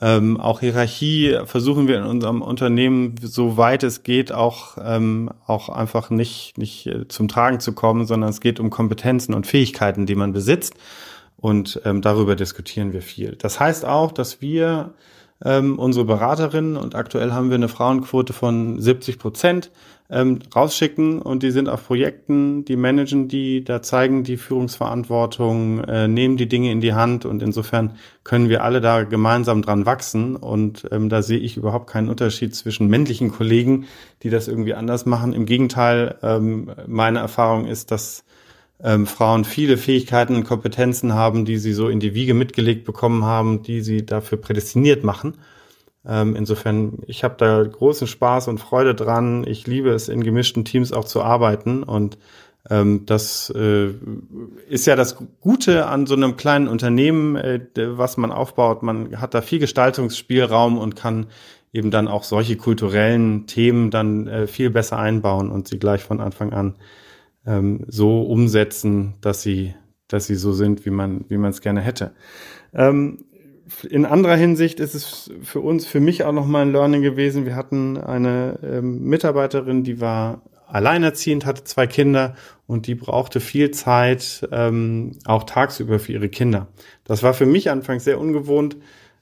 Ähm, 0.00 0.38
auch 0.38 0.60
Hierarchie 0.60 1.38
versuchen 1.46 1.88
wir 1.88 1.98
in 1.98 2.04
unserem 2.04 2.42
Unternehmen, 2.42 3.14
so 3.22 3.56
weit 3.56 3.82
es 3.82 4.02
geht, 4.02 4.30
auch, 4.30 4.76
ähm, 4.82 5.30
auch 5.46 5.70
einfach 5.70 6.10
nicht, 6.10 6.58
nicht 6.58 6.86
äh, 6.86 7.08
zum 7.08 7.28
Tragen 7.28 7.60
zu 7.60 7.72
kommen, 7.72 8.06
sondern 8.06 8.28
es 8.28 8.40
geht 8.40 8.60
um 8.60 8.68
Kompetenzen 8.68 9.32
und 9.34 9.46
Fähigkeiten, 9.46 10.04
die 10.04 10.14
man 10.14 10.32
besitzt. 10.32 10.74
Und 11.38 11.80
ähm, 11.84 12.02
darüber 12.02 12.36
diskutieren 12.36 12.92
wir 12.92 13.02
viel. 13.02 13.36
Das 13.36 13.58
heißt 13.58 13.84
auch, 13.84 14.12
dass 14.12 14.40
wir 14.40 14.92
ähm, 15.44 15.78
unsere 15.78 16.04
Beraterinnen 16.04 16.76
und 16.76 16.94
aktuell 16.94 17.32
haben 17.32 17.50
wir 17.50 17.56
eine 17.56 17.68
Frauenquote 17.68 18.32
von 18.32 18.80
70 18.80 19.18
Prozent 19.18 19.70
ähm, 20.08 20.38
rausschicken 20.54 21.20
und 21.20 21.42
die 21.42 21.50
sind 21.50 21.68
auf 21.68 21.86
Projekten, 21.86 22.64
die 22.64 22.76
managen 22.76 23.28
die, 23.28 23.64
da 23.64 23.82
zeigen 23.82 24.22
die 24.22 24.36
Führungsverantwortung, 24.36 25.80
äh, 25.84 26.08
nehmen 26.08 26.36
die 26.36 26.48
Dinge 26.48 26.70
in 26.70 26.80
die 26.80 26.94
Hand 26.94 27.24
und 27.24 27.42
insofern 27.42 27.96
können 28.22 28.48
wir 28.48 28.62
alle 28.62 28.80
da 28.80 29.02
gemeinsam 29.02 29.62
dran 29.62 29.84
wachsen 29.84 30.36
und 30.36 30.86
ähm, 30.92 31.08
da 31.08 31.22
sehe 31.22 31.38
ich 31.38 31.56
überhaupt 31.56 31.88
keinen 31.90 32.08
Unterschied 32.08 32.54
zwischen 32.54 32.86
männlichen 32.88 33.32
Kollegen, 33.32 33.86
die 34.22 34.30
das 34.30 34.48
irgendwie 34.48 34.74
anders 34.74 35.06
machen. 35.06 35.32
Im 35.32 35.44
Gegenteil, 35.44 36.16
ähm, 36.22 36.70
meine 36.86 37.18
Erfahrung 37.18 37.66
ist, 37.66 37.90
dass 37.90 38.25
ähm, 38.82 39.06
Frauen 39.06 39.44
viele 39.44 39.76
Fähigkeiten 39.76 40.34
und 40.34 40.44
Kompetenzen 40.44 41.14
haben, 41.14 41.44
die 41.44 41.58
sie 41.58 41.72
so 41.72 41.88
in 41.88 42.00
die 42.00 42.14
Wiege 42.14 42.34
mitgelegt 42.34 42.84
bekommen 42.84 43.24
haben, 43.24 43.62
die 43.62 43.80
sie 43.80 44.04
dafür 44.04 44.38
prädestiniert 44.38 45.04
machen. 45.04 45.34
Ähm, 46.06 46.36
insofern, 46.36 46.98
ich 47.06 47.24
habe 47.24 47.34
da 47.38 47.62
großen 47.62 48.06
Spaß 48.06 48.48
und 48.48 48.58
Freude 48.58 48.94
dran. 48.94 49.44
Ich 49.46 49.66
liebe 49.66 49.90
es, 49.90 50.08
in 50.08 50.22
gemischten 50.22 50.64
Teams 50.64 50.92
auch 50.92 51.04
zu 51.04 51.22
arbeiten 51.22 51.82
und 51.82 52.18
ähm, 52.68 53.06
das 53.06 53.50
äh, 53.50 53.90
ist 54.68 54.86
ja 54.86 54.96
das 54.96 55.16
Gute 55.40 55.86
an 55.86 56.06
so 56.06 56.14
einem 56.14 56.36
kleinen 56.36 56.68
Unternehmen, 56.68 57.36
äh, 57.36 57.60
was 57.74 58.16
man 58.16 58.32
aufbaut. 58.32 58.82
Man 58.82 59.20
hat 59.20 59.34
da 59.34 59.40
viel 59.40 59.60
Gestaltungsspielraum 59.60 60.78
und 60.78 60.96
kann 60.96 61.26
eben 61.72 61.90
dann 61.90 62.08
auch 62.08 62.24
solche 62.24 62.56
kulturellen 62.56 63.46
Themen 63.46 63.90
dann 63.90 64.26
äh, 64.26 64.46
viel 64.46 64.70
besser 64.70 64.98
einbauen 64.98 65.50
und 65.50 65.68
sie 65.68 65.78
gleich 65.78 66.02
von 66.02 66.20
Anfang 66.20 66.52
an 66.52 66.74
ähm, 67.46 67.84
so 67.86 68.22
umsetzen, 68.22 69.14
dass 69.20 69.42
sie, 69.42 69.74
dass 70.08 70.26
sie 70.26 70.34
so 70.34 70.52
sind, 70.52 70.84
wie 70.84 70.90
man, 70.90 71.24
wie 71.28 71.38
man 71.38 71.50
es 71.50 71.60
gerne 71.60 71.80
hätte. 71.80 72.12
Ähm, 72.74 73.24
in 73.88 74.04
anderer 74.04 74.36
Hinsicht 74.36 74.78
ist 74.78 74.94
es 74.94 75.30
für 75.42 75.60
uns, 75.60 75.86
für 75.86 76.00
mich 76.00 76.24
auch 76.24 76.32
nochmal 76.32 76.62
ein 76.62 76.72
Learning 76.72 77.02
gewesen. 77.02 77.46
Wir 77.46 77.56
hatten 77.56 77.96
eine 77.96 78.58
ähm, 78.62 79.04
Mitarbeiterin, 79.04 79.82
die 79.82 80.00
war 80.00 80.42
alleinerziehend, 80.68 81.46
hatte 81.46 81.64
zwei 81.64 81.86
Kinder 81.86 82.34
und 82.66 82.86
die 82.86 82.94
brauchte 82.94 83.40
viel 83.40 83.70
Zeit, 83.70 84.46
ähm, 84.52 85.12
auch 85.24 85.44
tagsüber 85.44 85.98
für 85.98 86.12
ihre 86.12 86.28
Kinder. 86.28 86.68
Das 87.04 87.22
war 87.22 87.34
für 87.34 87.46
mich 87.46 87.70
anfangs 87.70 88.04
sehr 88.04 88.20
ungewohnt, 88.20 88.76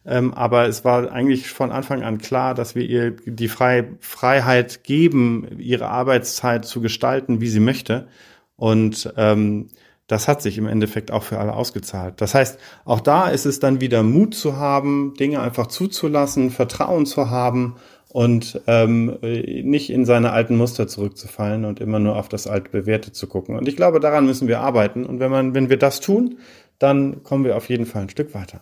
ähm, 0.07 0.35
aber 0.35 0.67
es 0.67 0.85
war 0.85 1.11
eigentlich 1.11 1.49
von 1.49 1.73
Anfang 1.73 2.03
an 2.03 2.19
klar, 2.19 2.55
dass 2.55 2.75
wir 2.75 2.85
ihr 2.85 3.13
die 3.25 3.49
Frei 3.49 3.89
Freiheit 4.01 4.85
geben, 4.85 5.59
ihre 5.59 5.89
Arbeitszeit 5.89 6.65
zu 6.65 6.81
gestalten, 6.81 7.41
wie 7.41 7.49
sie 7.49 7.61
möchte. 7.61 8.09
Und 8.57 9.13
ähm, 9.17 9.69
das 10.07 10.29
hat 10.29 10.43
sich 10.43 10.59
im 10.59 10.67
Endeffekt 10.67 11.11
auch 11.11 11.23
für 11.23 11.39
alle 11.39 11.55
ausgezahlt. 11.55 12.21
Das 12.21 12.35
heißt, 12.35 12.59
auch 12.85 13.01
da 13.01 13.29
ist 13.29 13.47
es 13.47 13.59
dann 13.59 13.81
wieder 13.81 14.03
Mut 14.03 14.35
zu 14.35 14.57
haben, 14.57 15.15
Dinge 15.19 15.41
einfach 15.41 15.69
zuzulassen, 15.69 16.51
Vertrauen 16.51 17.07
zu 17.07 17.31
haben 17.31 17.77
und 18.11 18.61
ähm, 18.67 19.19
nicht 19.23 19.91
in 19.91 20.05
seine 20.05 20.33
alten 20.33 20.57
Muster 20.57 20.87
zurückzufallen 20.87 21.65
und 21.65 21.81
immer 21.81 21.99
nur 21.99 22.17
auf 22.17 22.29
das 22.29 22.47
alte 22.47 22.71
Bewährte 22.71 23.13
zu 23.13 23.27
gucken. 23.27 23.57
Und 23.57 23.67
ich 23.67 23.77
glaube, 23.77 23.99
daran 23.99 24.27
müssen 24.27 24.47
wir 24.47 24.61
arbeiten. 24.61 25.07
Und 25.07 25.21
wenn 25.21 25.31
man, 25.31 25.55
wenn 25.55 25.71
wir 25.71 25.79
das 25.79 26.01
tun, 26.01 26.39
dann 26.79 27.23
kommen 27.23 27.45
wir 27.45 27.57
auf 27.57 27.71
jeden 27.71 27.87
Fall 27.87 28.03
ein 28.03 28.11
Stück 28.11 28.35
weiter. 28.35 28.61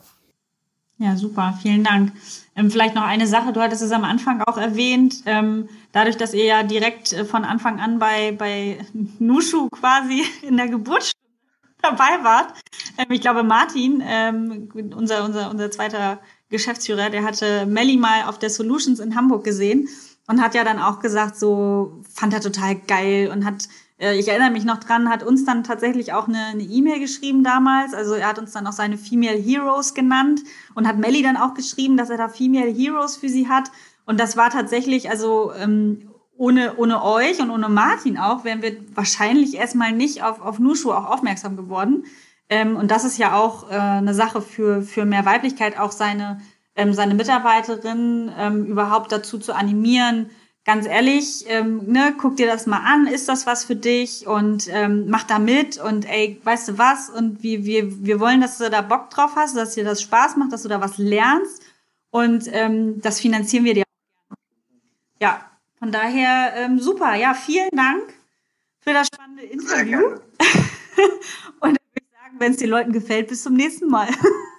Ja, 1.03 1.16
super, 1.16 1.59
vielen 1.61 1.82
Dank. 1.82 2.12
Ähm, 2.55 2.70
vielleicht 2.70 2.94
noch 2.94 3.03
eine 3.03 3.26
Sache, 3.26 3.53
du 3.53 3.61
hattest 3.61 3.82
es 3.82 3.90
am 3.90 4.05
Anfang 4.05 4.40
auch 4.42 4.57
erwähnt, 4.57 5.24
ähm, 5.26 5.68
dadurch, 5.90 6.16
dass 6.16 6.32
ihr 6.32 6.44
ja 6.44 6.62
direkt 6.62 7.12
äh, 7.12 7.24
von 7.24 7.44
Anfang 7.44 7.80
an 7.80 7.98
bei, 7.98 8.30
bei 8.30 8.78
Nushu 9.18 9.68
quasi 9.68 10.22
in 10.42 10.57
der 10.57 10.68
Geburt 10.68 11.11
dabei 11.80 12.22
wart. 12.22 12.55
Ähm, 12.98 13.07
ich 13.11 13.20
glaube, 13.20 13.42
Martin, 13.42 14.00
ähm, 14.07 14.68
unser, 14.94 15.24
unser, 15.24 15.50
unser 15.50 15.72
zweiter 15.72 16.20
Geschäftsführer, 16.50 17.11
der 17.11 17.24
hatte 17.24 17.66
Melly 17.66 17.96
mal 17.96 18.28
auf 18.28 18.38
der 18.38 18.50
Solutions 18.50 19.00
in 19.00 19.16
Hamburg 19.16 19.42
gesehen 19.42 19.88
und 20.28 20.40
hat 20.40 20.55
ja 20.55 20.62
dann 20.62 20.78
auch 20.78 21.00
gesagt, 21.00 21.36
so 21.36 22.00
fand 22.14 22.32
er 22.32 22.40
total 22.40 22.76
geil 22.76 23.28
und 23.32 23.44
hat, 23.44 23.66
ich 24.11 24.28
erinnere 24.28 24.50
mich 24.50 24.64
noch 24.64 24.80
dran, 24.80 25.09
hat 25.09 25.22
uns 25.22 25.44
dann 25.44 25.62
tatsächlich 25.62 26.12
auch 26.12 26.26
eine 26.26 26.61
E-Mail 26.61 26.98
geschrieben 26.98 27.44
damals. 27.44 27.94
Also 27.94 28.14
er 28.14 28.28
hat 28.28 28.38
uns 28.38 28.53
dann 28.53 28.66
auch 28.66 28.72
seine 28.72 28.98
Female 28.98 29.38
Heroes 29.38 29.94
genannt 29.94 30.40
und 30.74 30.88
hat 30.88 30.98
Melly 30.98 31.22
dann 31.22 31.36
auch 31.36 31.55
geschrieben, 31.55 31.96
dass 31.96 32.11
er 32.11 32.16
da 32.16 32.28
Female 32.28 32.70
Heroes 32.70 33.16
für 33.16 33.28
sie 33.28 33.48
hat. 33.48 33.70
Und 34.05 34.18
das 34.18 34.36
war 34.36 34.50
tatsächlich, 34.50 35.09
also 35.11 35.53
ähm, 35.53 36.11
ohne, 36.36 36.76
ohne 36.76 37.05
euch 37.05 37.40
und 37.40 37.50
ohne 37.50 37.68
Martin 37.68 38.18
auch, 38.18 38.44
wären 38.44 38.62
wir 38.62 38.76
wahrscheinlich 38.94 39.55
erstmal 39.55 39.92
nicht 39.92 40.24
auf, 40.24 40.40
auf 40.40 40.59
Nushu 40.59 40.90
auch 40.92 41.09
aufmerksam 41.09 41.57
geworden. 41.57 42.05
Ähm, 42.48 42.76
und 42.76 42.90
das 42.90 43.05
ist 43.05 43.18
ja 43.18 43.36
auch 43.36 43.70
äh, 43.70 43.74
eine 43.74 44.14
Sache 44.14 44.42
für, 44.42 44.82
für 44.82 45.05
mehr 45.05 45.24
Weiblichkeit, 45.24 45.78
auch 45.78 45.92
seine, 45.92 46.40
ähm, 46.74 46.92
seine 46.92 47.14
Mitarbeiterin 47.14 48.32
ähm, 48.36 48.64
überhaupt 48.64 49.12
dazu 49.12 49.38
zu 49.38 49.55
animieren, 49.55 50.30
ganz 50.65 50.87
ehrlich, 50.87 51.45
ähm, 51.49 51.85
ne, 51.87 52.15
guck 52.17 52.37
dir 52.37 52.47
das 52.47 52.67
mal 52.67 52.81
an, 52.85 53.07
ist 53.07 53.29
das 53.29 53.47
was 53.47 53.65
für 53.65 53.77
dich 53.77 54.27
und 54.27 54.69
ähm, 54.71 55.09
mach 55.09 55.25
da 55.25 55.39
mit 55.39 55.79
und 55.79 56.09
ey, 56.09 56.41
weißt 56.45 56.69
du 56.69 56.79
was? 56.79 57.11
Und 57.11 57.43
wir, 57.43 57.65
wir, 57.65 58.05
wir 58.05 58.21
wollen, 58.21 58.41
dass 58.41 58.59
du 58.59 58.71
da 58.71 58.81
Bock 58.81 59.11
drauf 59.11 59.33
hast, 59.35 59.57
dass 59.57 59.75
dir 59.75 59.85
das 59.85 60.03
Spaß 60.03 60.37
macht, 60.37 60.53
dass 60.53 60.63
du 60.63 60.69
da 60.69 60.81
was 60.81 60.99
lernst 60.99 61.63
und 62.11 62.45
ähm, 62.53 63.01
das 63.01 63.21
finanzieren 63.21 63.65
wir 63.65 63.75
dir. 63.75 63.85
Ja, 65.21 65.51
von 65.79 65.91
daher 65.91 66.53
ähm, 66.57 66.79
super. 66.79 67.15
Ja, 67.15 67.35
vielen 67.35 67.71
Dank 67.73 68.15
für 68.81 68.93
das 68.93 69.09
spannende 69.09 69.43
Interview. 69.43 69.99
und 70.09 70.21
dann 71.61 71.73
würde 71.73 72.01
ich 72.01 72.13
sagen, 72.13 72.37
wenn 72.39 72.53
es 72.53 72.59
den 72.59 72.71
Leuten 72.71 72.93
gefällt, 72.93 73.29
bis 73.29 73.43
zum 73.43 73.55
nächsten 73.55 73.89
Mal. 73.89 74.09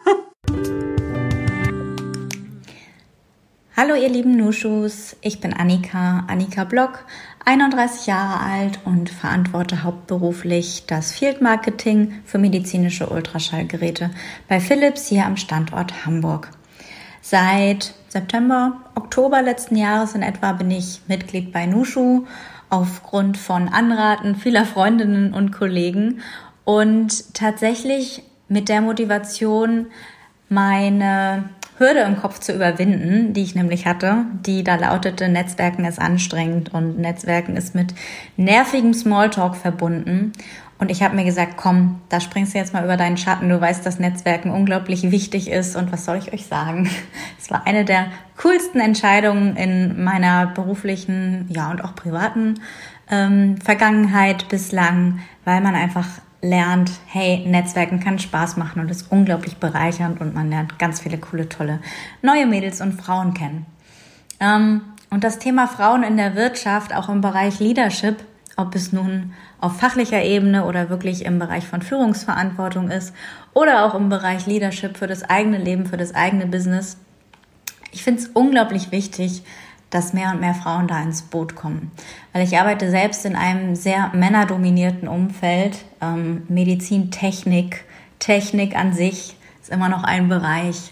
Hallo 3.76 3.96
ihr 3.96 4.10
lieben 4.10 4.38
Nuschus, 4.38 5.16
ich 5.22 5.40
bin 5.40 5.52
Annika, 5.52 6.26
Annika 6.28 6.64
Block, 6.64 7.06
31 7.44 8.06
Jahre 8.06 8.40
alt 8.40 8.80
und 8.86 9.10
verantworte 9.10 9.82
hauptberuflich 9.82 10.84
das 10.86 11.12
Field 11.12 11.42
Marketing 11.42 12.22
für 12.24 12.38
medizinische 12.38 13.10
Ultraschallgeräte 13.10 14.12
bei 14.48 14.60
Philips 14.60 15.08
hier 15.08 15.26
am 15.26 15.38
Standort 15.38 16.06
Hamburg. 16.06 16.52
Seit 17.22 17.96
September, 18.10 18.80
Oktober 18.94 19.42
letzten 19.42 19.76
Jahres 19.76 20.14
in 20.14 20.22
etwa 20.22 20.52
bin 20.52 20.70
ich 20.70 21.02
Mitglied 21.08 21.52
bei 21.52 21.66
Nushu 21.66 22.28
aufgrund 22.70 23.40
von 23.40 23.70
Anraten 23.70 24.36
vieler 24.36 24.66
Freundinnen 24.66 25.34
und 25.34 25.52
Kollegen 25.52 26.22
und 26.64 27.34
tatsächlich 27.34 28.22
mit 28.48 28.70
der 28.70 28.82
Motivation, 28.82 29.88
meine 30.48 31.50
Hürde 31.78 32.02
im 32.02 32.18
Kopf 32.18 32.40
zu 32.40 32.54
überwinden, 32.54 33.34
die 33.34 33.44
ich 33.44 33.56
nämlich 33.56 33.86
hatte, 33.86 34.26
die 34.46 34.64
da 34.64 34.76
lautete, 34.76 35.28
Netzwerken 35.28 35.86
ist 35.86 36.00
anstrengend 36.00 36.74
und 36.74 37.00
Netzwerken 37.00 37.56
ist 37.56 37.74
mit 37.74 37.94
nervigem 38.38 38.94
Smalltalk 38.94 39.56
verbunden. 39.56 40.34
Und 40.80 40.92
ich 40.92 41.02
habe 41.02 41.16
mir 41.16 41.24
gesagt, 41.24 41.54
komm, 41.56 42.02
da 42.10 42.20
springst 42.20 42.54
du 42.54 42.58
jetzt 42.58 42.74
mal 42.74 42.84
über 42.84 42.98
deinen 42.98 43.18
Schatten. 43.18 43.48
Du 43.48 43.60
weißt, 43.60 43.86
dass 43.86 44.00
Netzwerken 44.00 44.52
unglaublich 44.52 45.12
wichtig 45.12 45.50
ist. 45.50 45.76
Und 45.76 45.94
was 45.94 46.04
soll 46.04 46.18
ich 46.18 46.34
euch 46.34 46.46
sagen? 46.46 46.90
Es 47.40 47.52
war 47.52 47.66
eine 47.68 47.86
der 47.86 48.08
coolsten 48.42 48.80
Entscheidungen 48.80 49.56
in 49.58 50.04
meiner 50.04 50.48
beruflichen, 50.48 51.48
ja 51.50 51.72
und 51.72 51.84
auch 51.84 51.94
privaten 51.94 52.62
ähm, 53.12 53.58
Vergangenheit 53.58 54.48
bislang, 54.48 55.20
weil 55.46 55.62
man 55.62 55.76
einfach 55.76 56.08
lernt, 56.44 56.92
hey, 57.08 57.46
Netzwerken 57.48 58.02
kann 58.02 58.20
Spaß 58.20 58.58
machen 58.58 58.82
und 58.82 58.92
ist 58.92 59.12
unglaublich 59.12 59.58
bereichernd 59.58 60.20
und 60.20 60.36
man 60.36 60.50
lernt 60.50 60.78
ganz 60.78 61.00
viele 61.00 61.18
coole, 61.18 61.48
tolle 61.48 61.80
neue 62.22 62.46
Mädels 62.46 62.82
und 62.82 63.02
Frauen 63.02 63.34
kennen. 63.34 63.66
Ähm, 64.42 64.82
und 65.10 65.24
das 65.24 65.40
Thema 65.40 65.68
Frauen 65.68 66.04
in 66.04 66.18
der 66.18 66.36
Wirtschaft, 66.36 66.94
auch 66.94 67.08
im 67.08 67.22
Bereich 67.22 67.60
Leadership, 67.60 68.18
ob 68.58 68.76
es 68.76 68.92
nun 68.92 69.34
auf 69.62 69.80
fachlicher 69.80 70.22
Ebene 70.22 70.66
oder 70.66 70.90
wirklich 70.90 71.24
im 71.24 71.40
Bereich 71.40 71.66
von 71.66 71.82
Führungsverantwortung 71.82 72.92
ist 72.92 73.16
oder 73.54 73.86
auch 73.86 73.96
im 73.96 74.10
Bereich 74.10 74.46
Leadership 74.46 74.98
für 74.98 75.08
das 75.08 75.24
eigene 75.24 75.58
Leben, 75.58 75.86
für 75.86 75.98
das 75.98 76.14
eigene 76.14 76.46
Business. 76.46 76.98
Ich 77.92 78.04
finde 78.04 78.22
es 78.22 78.28
unglaublich 78.28 78.92
wichtig, 78.92 79.44
dass 79.94 80.14
mehr 80.14 80.32
und 80.32 80.40
mehr 80.40 80.56
Frauen 80.56 80.88
da 80.88 81.02
ins 81.02 81.22
Boot 81.22 81.56
kommen. 81.56 81.92
Weil 82.32 82.44
ich 82.44 82.58
arbeite 82.58 82.90
selbst 82.90 83.26
in 83.26 83.36
einem 83.36 83.76
sehr 83.76 84.10
männerdominierten 84.14 85.08
Umfeld. 85.08 85.78
Ähm, 86.02 86.44
Medizin, 86.48 87.12
Technik, 87.12 87.86
Technik 88.20 88.76
an 88.76 88.94
sich 88.94 89.36
ist 89.62 89.72
immer 89.72 89.90
noch 89.90 90.04
ein 90.04 90.30
Bereich, 90.30 90.92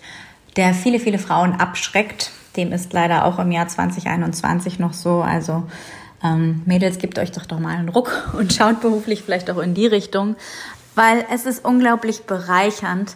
der 0.56 0.74
viele, 0.74 1.00
viele 1.00 1.20
Frauen 1.20 1.54
abschreckt. 1.54 2.32
Dem 2.58 2.72
ist 2.74 2.94
leider 2.94 3.26
auch 3.26 3.40
im 3.40 3.52
Jahr 3.52 3.68
2021 3.68 4.80
noch 4.80 4.94
so. 4.94 5.22
Also 5.22 5.64
ähm, 6.24 6.62
Mädels, 6.66 7.00
gebt 7.00 7.18
euch 7.18 7.32
doch 7.32 7.46
doch 7.46 7.60
mal 7.60 7.76
einen 7.76 7.90
Ruck 7.90 8.34
und 8.38 8.54
schaut 8.54 8.82
beruflich 8.82 9.24
vielleicht 9.24 9.50
auch 9.50 9.58
in 9.58 9.74
die 9.74 9.88
Richtung, 9.88 10.36
weil 10.96 11.26
es 11.34 11.46
ist 11.46 11.66
unglaublich 11.66 12.24
bereichernd, 12.24 13.16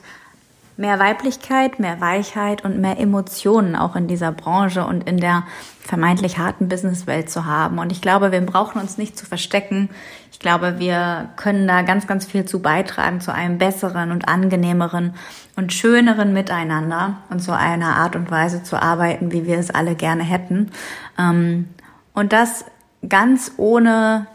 mehr 0.77 0.99
Weiblichkeit, 0.99 1.79
mehr 1.79 2.01
Weichheit 2.01 2.65
und 2.65 2.79
mehr 2.79 2.99
Emotionen 2.99 3.75
auch 3.75 3.95
in 3.95 4.07
dieser 4.07 4.31
Branche 4.31 4.85
und 4.85 5.07
in 5.07 5.17
der 5.17 5.43
vermeintlich 5.79 6.37
harten 6.37 6.67
Businesswelt 6.67 7.29
zu 7.29 7.45
haben. 7.45 7.79
Und 7.79 7.91
ich 7.91 8.01
glaube, 8.01 8.31
wir 8.31 8.41
brauchen 8.41 8.81
uns 8.81 8.97
nicht 8.97 9.17
zu 9.17 9.25
verstecken. 9.25 9.89
Ich 10.31 10.39
glaube, 10.39 10.79
wir 10.79 11.29
können 11.37 11.67
da 11.67 11.81
ganz, 11.83 12.07
ganz 12.07 12.25
viel 12.25 12.45
zu 12.45 12.61
beitragen 12.61 13.21
zu 13.21 13.33
einem 13.33 13.57
besseren 13.57 14.11
und 14.11 14.27
angenehmeren 14.27 15.13
und 15.55 15.71
schöneren 15.71 16.33
Miteinander 16.33 17.17
und 17.29 17.39
zu 17.39 17.53
einer 17.53 17.95
Art 17.95 18.15
und 18.15 18.29
Weise 18.29 18.63
zu 18.63 18.81
arbeiten, 18.81 19.31
wie 19.31 19.45
wir 19.45 19.57
es 19.57 19.69
alle 19.69 19.95
gerne 19.95 20.23
hätten. 20.23 20.71
Ähm, 21.17 21.69
und 22.13 22.33
das 22.33 22.65
ganz 23.07 23.53
ohne 23.57 24.27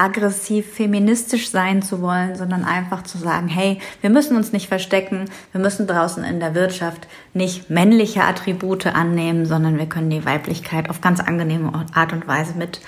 aggressiv 0.00 0.66
feministisch 0.72 1.50
sein 1.50 1.82
zu 1.82 2.00
wollen, 2.00 2.34
sondern 2.34 2.64
einfach 2.64 3.02
zu 3.02 3.18
sagen, 3.18 3.48
hey, 3.48 3.78
wir 4.00 4.08
müssen 4.08 4.36
uns 4.36 4.52
nicht 4.52 4.68
verstecken, 4.68 5.26
wir 5.52 5.60
müssen 5.60 5.86
draußen 5.86 6.24
in 6.24 6.40
der 6.40 6.54
Wirtschaft 6.54 7.06
nicht 7.34 7.68
männliche 7.68 8.24
Attribute 8.24 8.86
annehmen, 8.86 9.44
sondern 9.44 9.78
wir 9.78 9.86
können 9.86 10.10
die 10.10 10.24
Weiblichkeit 10.24 10.88
auf 10.88 11.00
ganz 11.00 11.20
angenehme 11.20 11.72
Art 11.94 12.12
und 12.12 12.26
Weise 12.26 12.54
mit 12.56 12.80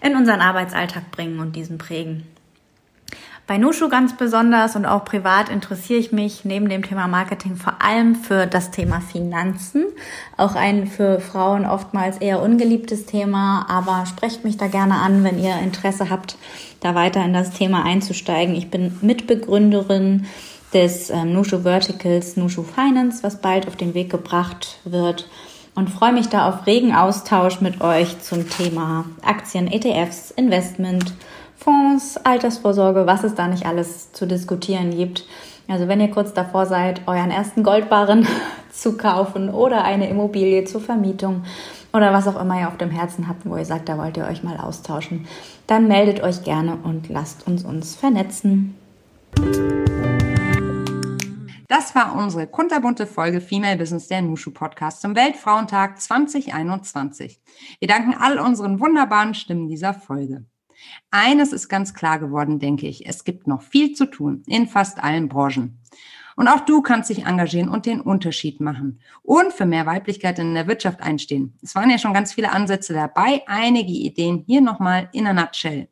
in 0.00 0.16
unseren 0.16 0.40
Arbeitsalltag 0.40 1.10
bringen 1.10 1.38
und 1.38 1.54
diesen 1.54 1.78
prägen. 1.78 2.26
Bei 3.48 3.56
Nushu 3.56 3.88
ganz 3.88 4.14
besonders 4.14 4.76
und 4.76 4.84
auch 4.84 5.06
privat 5.06 5.48
interessiere 5.48 5.98
ich 5.98 6.12
mich 6.12 6.44
neben 6.44 6.68
dem 6.68 6.82
Thema 6.84 7.08
Marketing 7.08 7.56
vor 7.56 7.80
allem 7.80 8.14
für 8.14 8.46
das 8.46 8.70
Thema 8.70 9.00
Finanzen. 9.00 9.86
Auch 10.36 10.54
ein 10.54 10.86
für 10.86 11.18
Frauen 11.18 11.64
oftmals 11.64 12.18
eher 12.18 12.42
ungeliebtes 12.42 13.06
Thema, 13.06 13.64
aber 13.70 14.04
sprecht 14.04 14.44
mich 14.44 14.58
da 14.58 14.66
gerne 14.66 14.96
an, 14.96 15.24
wenn 15.24 15.42
ihr 15.42 15.56
Interesse 15.60 16.10
habt, 16.10 16.36
da 16.80 16.94
weiter 16.94 17.24
in 17.24 17.32
das 17.32 17.52
Thema 17.52 17.86
einzusteigen. 17.86 18.54
Ich 18.54 18.68
bin 18.68 18.98
Mitbegründerin 19.00 20.26
des 20.74 21.08
äh, 21.08 21.24
Nushu 21.24 21.60
Verticals 21.60 22.36
Nushu 22.36 22.62
Finance, 22.62 23.22
was 23.22 23.40
bald 23.40 23.66
auf 23.66 23.76
den 23.76 23.94
Weg 23.94 24.10
gebracht 24.10 24.78
wird 24.84 25.26
und 25.74 25.88
freue 25.88 26.12
mich 26.12 26.28
da 26.28 26.48
auf 26.48 26.66
regen 26.66 26.92
Austausch 26.94 27.60
mit 27.60 27.80
euch 27.80 28.20
zum 28.20 28.50
Thema 28.50 29.04
Aktien, 29.22 29.72
ETFs, 29.72 30.32
Investment, 30.32 31.14
Fonds, 31.58 32.16
Altersvorsorge, 32.18 33.06
was 33.06 33.24
es 33.24 33.34
da 33.34 33.48
nicht 33.48 33.66
alles 33.66 34.12
zu 34.12 34.26
diskutieren 34.26 34.90
gibt. 34.90 35.26
Also 35.66 35.88
wenn 35.88 36.00
ihr 36.00 36.10
kurz 36.10 36.32
davor 36.32 36.66
seid, 36.66 37.02
euren 37.06 37.30
ersten 37.30 37.62
Goldbarren 37.62 38.26
zu 38.72 38.96
kaufen 38.96 39.50
oder 39.50 39.84
eine 39.84 40.08
Immobilie 40.08 40.64
zur 40.64 40.80
Vermietung 40.80 41.42
oder 41.92 42.12
was 42.12 42.28
auch 42.28 42.40
immer 42.40 42.60
ihr 42.60 42.68
auf 42.68 42.76
dem 42.76 42.90
Herzen 42.90 43.28
habt, 43.28 43.44
wo 43.44 43.56
ihr 43.56 43.64
sagt, 43.64 43.88
da 43.88 43.98
wollt 43.98 44.16
ihr 44.16 44.26
euch 44.26 44.44
mal 44.44 44.56
austauschen, 44.56 45.26
dann 45.66 45.88
meldet 45.88 46.22
euch 46.22 46.44
gerne 46.44 46.78
und 46.84 47.08
lasst 47.08 47.46
uns 47.46 47.64
uns 47.64 47.96
vernetzen. 47.96 48.76
Das 51.66 51.94
war 51.94 52.14
unsere 52.14 52.46
kunterbunte 52.46 53.06
Folge 53.06 53.40
Female 53.40 53.76
Business 53.76 54.08
der 54.08 54.22
Nushu 54.22 54.52
Podcast 54.52 55.02
zum 55.02 55.16
Weltfrauentag 55.16 56.00
2021. 56.00 57.40
Wir 57.78 57.88
danken 57.88 58.14
all 58.18 58.38
unseren 58.38 58.80
wunderbaren 58.80 59.34
Stimmen 59.34 59.68
dieser 59.68 59.92
Folge. 59.92 60.44
Eines 61.10 61.52
ist 61.52 61.68
ganz 61.68 61.94
klar 61.94 62.18
geworden, 62.18 62.58
denke 62.58 62.86
ich. 62.86 63.06
Es 63.06 63.24
gibt 63.24 63.46
noch 63.46 63.62
viel 63.62 63.92
zu 63.92 64.06
tun 64.06 64.42
in 64.46 64.66
fast 64.66 65.02
allen 65.02 65.28
Branchen. 65.28 65.78
Und 66.36 66.46
auch 66.46 66.60
du 66.60 66.82
kannst 66.82 67.10
dich 67.10 67.26
engagieren 67.26 67.68
und 67.68 67.84
den 67.84 68.00
Unterschied 68.00 68.60
machen 68.60 69.00
und 69.22 69.52
für 69.52 69.66
mehr 69.66 69.86
Weiblichkeit 69.86 70.38
in 70.38 70.54
der 70.54 70.68
Wirtschaft 70.68 71.02
einstehen. 71.02 71.58
Es 71.62 71.74
waren 71.74 71.90
ja 71.90 71.98
schon 71.98 72.14
ganz 72.14 72.32
viele 72.32 72.52
Ansätze 72.52 72.94
dabei. 72.94 73.42
Einige 73.48 73.90
Ideen 73.90 74.44
hier 74.46 74.60
nochmal 74.60 75.08
in 75.12 75.26
a 75.26 75.32
nutshell. 75.32 75.88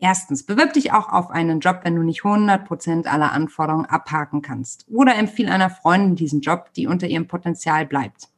Erstens, 0.00 0.46
bewirb 0.46 0.72
dich 0.72 0.92
auch 0.92 1.10
auf 1.10 1.30
einen 1.30 1.60
Job, 1.60 1.80
wenn 1.84 1.94
du 1.94 2.02
nicht 2.02 2.24
100 2.24 2.64
Prozent 2.64 3.06
aller 3.06 3.32
Anforderungen 3.32 3.84
abhaken 3.84 4.40
kannst. 4.40 4.86
Oder 4.88 5.14
empfiehl 5.14 5.50
einer 5.50 5.68
Freundin 5.68 6.16
diesen 6.16 6.40
Job, 6.40 6.72
die 6.74 6.86
unter 6.86 7.06
ihrem 7.06 7.28
Potenzial 7.28 7.84
bleibt. 7.84 8.29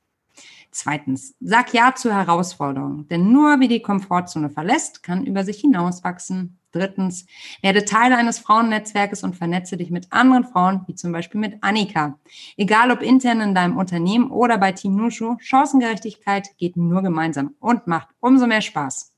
Zweitens, 0.75 1.35
sag 1.39 1.75
Ja 1.75 1.95
zur 1.95 2.15
Herausforderung, 2.15 3.07
denn 3.09 3.31
nur 3.31 3.61
wer 3.61 3.69
die 3.69 3.83
Komfortzone 3.83 4.49
verlässt, 4.49 5.03
kann 5.03 5.27
über 5.27 5.45
sich 5.45 5.61
hinauswachsen. 5.61 6.59
Drittens, 6.73 7.27
werde 7.61 7.85
Teil 7.85 8.15
eines 8.15 8.39
Frauennetzwerkes 8.39 9.23
und 9.23 9.37
vernetze 9.37 9.77
dich 9.77 9.91
mit 9.91 10.11
anderen 10.11 10.45
Frauen, 10.45 10.81
wie 10.87 10.95
zum 10.95 11.13
Beispiel 11.13 11.39
mit 11.39 11.59
Annika. 11.61 12.19
Egal 12.57 12.91
ob 12.91 13.03
intern 13.03 13.43
in 13.43 13.55
deinem 13.55 13.77
Unternehmen 13.77 14.31
oder 14.31 14.57
bei 14.57 14.73
Team 14.73 14.97
Nushu, 14.97 15.37
Chancengerechtigkeit 15.41 16.57
geht 16.57 16.79
nur 16.79 17.03
gemeinsam 17.03 17.55
und 17.61 17.87
macht 17.87 18.09
umso 18.21 18.47
mehr 18.47 18.63
Spaß. 18.63 19.13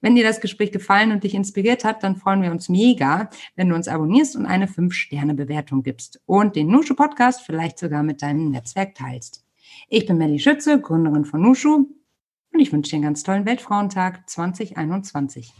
Wenn 0.00 0.16
dir 0.16 0.24
das 0.24 0.40
Gespräch 0.40 0.72
gefallen 0.72 1.12
und 1.12 1.22
dich 1.22 1.34
inspiriert 1.34 1.84
hat, 1.84 2.02
dann 2.02 2.16
freuen 2.16 2.42
wir 2.42 2.50
uns 2.50 2.68
mega, 2.68 3.30
wenn 3.54 3.68
du 3.68 3.76
uns 3.76 3.86
abonnierst 3.86 4.34
und 4.34 4.46
eine 4.46 4.66
5-Sterne-Bewertung 4.66 5.84
gibst 5.84 6.20
und 6.26 6.56
den 6.56 6.66
Nushu 6.66 6.96
Podcast 6.96 7.42
vielleicht 7.42 7.78
sogar 7.78 8.02
mit 8.02 8.20
deinem 8.22 8.50
Netzwerk 8.50 8.96
teilst. 8.96 9.47
Ich 9.90 10.04
bin 10.04 10.18
Melly 10.18 10.38
Schütze, 10.38 10.78
Gründerin 10.82 11.24
von 11.24 11.40
Nushu 11.40 11.86
und 12.52 12.60
ich 12.60 12.70
wünsche 12.74 12.90
dir 12.90 12.96
einen 12.96 13.04
ganz 13.04 13.22
tollen 13.22 13.46
Weltfrauentag 13.46 14.28
2021. 14.28 15.50